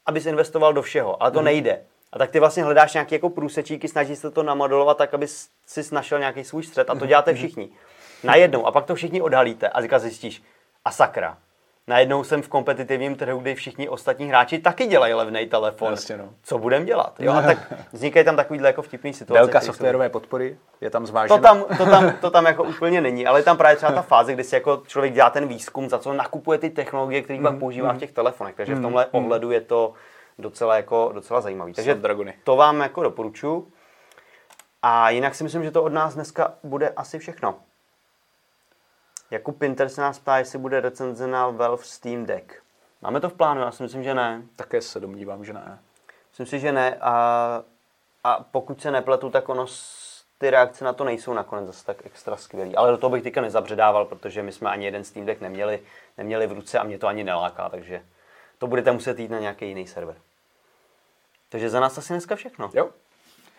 abys 0.05 0.25
investoval 0.25 0.73
do 0.73 0.81
všeho, 0.81 1.23
ale 1.23 1.31
to 1.31 1.39
mm-hmm. 1.39 1.43
nejde. 1.43 1.81
A 2.13 2.17
tak 2.17 2.31
ty 2.31 2.39
vlastně 2.39 2.63
hledáš 2.63 2.93
nějaké 2.93 3.15
jako 3.15 3.29
průsečíky, 3.29 3.87
snažíš 3.87 4.19
se 4.19 4.31
to 4.31 4.43
namodelovat 4.43 4.97
tak, 4.97 5.13
aby 5.13 5.27
si 5.65 5.81
našel 5.91 6.19
nějaký 6.19 6.43
svůj 6.43 6.63
střed 6.63 6.89
a 6.89 6.93
to 6.93 6.99
mhm. 6.99 7.07
děláte 7.07 7.31
mhm. 7.31 7.37
všichni. 7.37 7.69
Najednou. 8.23 8.65
A 8.65 8.71
pak 8.71 8.85
to 8.85 8.95
všichni 8.95 9.21
odhalíte 9.21 9.69
a 9.69 9.99
zjistíš, 9.99 10.43
a 10.85 10.91
sakra, 10.91 11.37
najednou 11.87 12.23
jsem 12.23 12.41
v 12.41 12.47
kompetitivním 12.47 13.15
trhu, 13.15 13.39
kdy 13.39 13.55
všichni 13.55 13.89
ostatní 13.89 14.25
hráči 14.25 14.59
taky 14.59 14.87
dělají 14.87 15.13
levný 15.13 15.45
telefon. 15.45 15.91
Jasně, 15.91 16.17
no. 16.17 16.29
Co 16.43 16.57
budeme 16.57 16.85
dělat? 16.85 17.19
Jo, 17.19 17.33
a 17.33 17.41
tak 17.47 17.73
vznikají 17.93 18.25
tam 18.25 18.35
takovýhle 18.35 18.69
jako 18.69 18.81
vtipný 18.81 19.13
situace. 19.13 19.39
Délka 19.39 19.61
softwarové 19.61 20.05
jsou... 20.05 20.11
podpory 20.11 20.57
je 20.81 20.89
tam 20.89 21.05
zvážená. 21.05 21.37
To 21.37 21.43
tam, 21.43 21.65
to, 21.77 21.85
tam, 21.85 22.13
to 22.21 22.29
tam 22.29 22.45
jako 22.45 22.63
úplně 22.63 23.01
není, 23.01 23.27
ale 23.27 23.39
je 23.39 23.43
tam 23.43 23.57
právě 23.57 23.75
třeba 23.75 23.91
ta 23.91 24.01
fáze, 24.01 24.33
kdy 24.33 24.43
si 24.43 24.55
jako 24.55 24.83
člověk 24.87 25.13
dělá 25.13 25.29
ten 25.29 25.47
výzkum, 25.47 25.89
za 25.89 25.99
co 25.99 26.13
nakupuje 26.13 26.59
ty 26.59 26.69
technologie, 26.69 27.21
které 27.21 27.39
pak 27.41 27.53
mm, 27.53 27.59
používá 27.59 27.89
v 27.89 27.93
mm. 27.93 27.99
těch 27.99 28.11
telefonech. 28.11 28.55
Takže 28.55 28.73
v 28.73 28.77
mm, 28.77 28.83
tomhle 28.83 29.05
ohledu 29.05 29.51
je 29.51 29.61
to 29.61 29.93
docela, 30.39 30.75
jako, 30.75 31.11
docela 31.13 31.41
zajímavý. 31.41 31.73
Takže 31.73 31.95
dragony. 31.95 32.33
to 32.43 32.55
vám 32.55 32.79
jako 32.79 33.03
doporučuji. 33.03 33.67
A 34.81 35.09
jinak 35.09 35.35
si 35.35 35.43
myslím, 35.43 35.63
že 35.63 35.71
to 35.71 35.83
od 35.83 35.93
nás 35.93 36.13
dneska 36.13 36.53
bude 36.63 36.89
asi 36.89 37.19
všechno. 37.19 37.55
Jakub 39.31 39.59
Pinter 39.59 39.89
se 39.89 40.01
nás 40.01 40.19
ptá, 40.19 40.37
jestli 40.37 40.59
bude 40.59 40.79
recenze 40.79 41.27
na 41.27 41.49
Valve 41.49 41.83
Steam 41.83 42.25
Deck. 42.25 42.53
Máme 43.01 43.19
to 43.19 43.29
v 43.29 43.33
plánu? 43.33 43.61
Já 43.61 43.71
si 43.71 43.83
myslím, 43.83 44.03
že 44.03 44.13
ne. 44.13 44.41
Také 44.55 44.81
se 44.81 44.99
domnívám, 44.99 45.45
že 45.45 45.53
ne. 45.53 45.79
Myslím 46.29 46.45
si, 46.45 46.59
že 46.59 46.71
ne. 46.71 46.97
A, 47.01 47.63
a 48.23 48.43
pokud 48.51 48.81
se 48.81 48.91
nepletu, 48.91 49.29
tak 49.29 49.49
ono 49.49 49.65
ty 50.37 50.49
reakce 50.49 50.85
na 50.85 50.93
to 50.93 51.03
nejsou 51.03 51.33
nakonec 51.33 51.65
zase 51.65 51.85
tak 51.85 52.05
extra 52.05 52.37
skvělý. 52.37 52.75
Ale 52.75 52.91
do 52.91 52.97
toho 52.97 53.11
bych 53.11 53.23
teďka 53.23 53.41
nezabředával, 53.41 54.05
protože 54.05 54.43
my 54.43 54.51
jsme 54.51 54.69
ani 54.69 54.85
jeden 54.85 55.03
Steam 55.03 55.25
Deck 55.25 55.41
neměli, 55.41 55.79
neměli 56.17 56.47
v 56.47 56.51
ruce 56.51 56.79
a 56.79 56.83
mě 56.83 56.97
to 56.97 57.07
ani 57.07 57.23
neláká, 57.23 57.69
takže 57.69 58.01
to 58.57 58.67
budete 58.67 58.91
muset 58.91 59.19
jít 59.19 59.31
na 59.31 59.39
nějaký 59.39 59.67
jiný 59.67 59.87
server. 59.87 60.15
Takže 61.49 61.69
za 61.69 61.79
nás 61.79 61.97
asi 61.97 62.13
dneska 62.13 62.35
všechno. 62.35 62.71
Jo. 62.73 62.89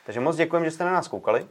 Takže 0.06 0.20
moc 0.20 0.36
děkujeme, 0.36 0.66
že 0.66 0.70
jste 0.70 0.84
na 0.84 0.92
nás 0.92 1.08
koukali. 1.08 1.46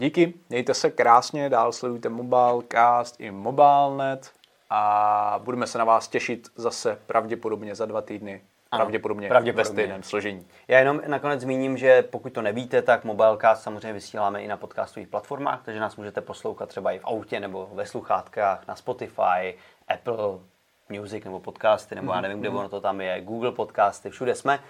Díky, 0.00 0.34
mějte 0.48 0.74
se 0.74 0.90
krásně, 0.90 1.48
dál 1.48 1.72
sledujte 1.72 2.08
Mobilecast 2.08 3.20
i 3.20 3.30
MobileNet 3.30 4.30
a 4.70 5.40
budeme 5.44 5.66
se 5.66 5.78
na 5.78 5.84
vás 5.84 6.08
těšit 6.08 6.48
zase 6.56 6.98
pravděpodobně 7.06 7.74
za 7.74 7.86
dva 7.86 8.02
týdny. 8.02 8.42
Ano, 8.70 8.80
pravděpodobně, 8.80 9.28
pravděpodobně 9.28 9.70
ve 9.70 9.74
stejném 9.74 10.02
složení. 10.02 10.46
Já 10.68 10.78
jenom 10.78 11.00
nakonec 11.06 11.40
zmíním, 11.40 11.76
že 11.76 12.02
pokud 12.02 12.32
to 12.32 12.42
nevíte, 12.42 12.82
tak 12.82 13.04
Mobilecast 13.04 13.62
samozřejmě 13.62 13.92
vysíláme 13.92 14.42
i 14.42 14.48
na 14.48 14.56
podcastových 14.56 15.08
platformách, 15.08 15.60
takže 15.64 15.80
nás 15.80 15.96
můžete 15.96 16.20
poslouchat 16.20 16.68
třeba 16.68 16.92
i 16.92 16.98
v 16.98 17.04
autě 17.04 17.40
nebo 17.40 17.70
ve 17.72 17.86
sluchátkách, 17.86 18.66
na 18.68 18.76
Spotify, 18.76 19.54
Apple 19.88 20.38
Music 20.88 21.24
nebo 21.24 21.40
podcasty, 21.40 21.94
nebo 21.94 22.12
já 22.12 22.20
nevím, 22.20 22.40
kde 22.40 22.48
mhm. 22.48 22.58
ono 22.58 22.68
to 22.68 22.80
tam 22.80 23.00
je, 23.00 23.20
Google 23.20 23.52
podcasty, 23.52 24.10
všude 24.10 24.34
jsme. 24.34 24.60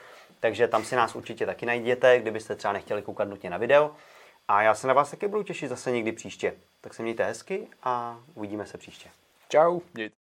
Takže 0.41 0.69
tam 0.69 0.85
si 0.85 0.97
nás 0.97 1.15
určitě 1.15 1.47
taky 1.47 1.67
najděte, 1.67 2.19
kdybyste 2.19 2.55
třeba 2.55 2.73
nechtěli 2.73 3.03
koukat 3.03 3.29
nutně 3.29 3.51
na 3.51 3.57
video. 3.57 3.91
A 4.49 4.63
já 4.63 4.75
se 4.75 4.87
na 4.87 4.95
vás 4.95 5.11
taky 5.11 5.29
budu 5.29 5.43
těšit 5.43 5.69
zase 5.69 5.91
někdy 5.91 6.13
příště. 6.13 6.55
Tak 6.81 6.95
se 6.95 7.03
mějte 7.03 7.25
hezky 7.25 7.69
a 7.83 8.21
uvidíme 8.35 8.67
se 8.67 8.79
příště. 8.79 9.11
Čau. 9.49 9.81
Mějte. 9.95 10.18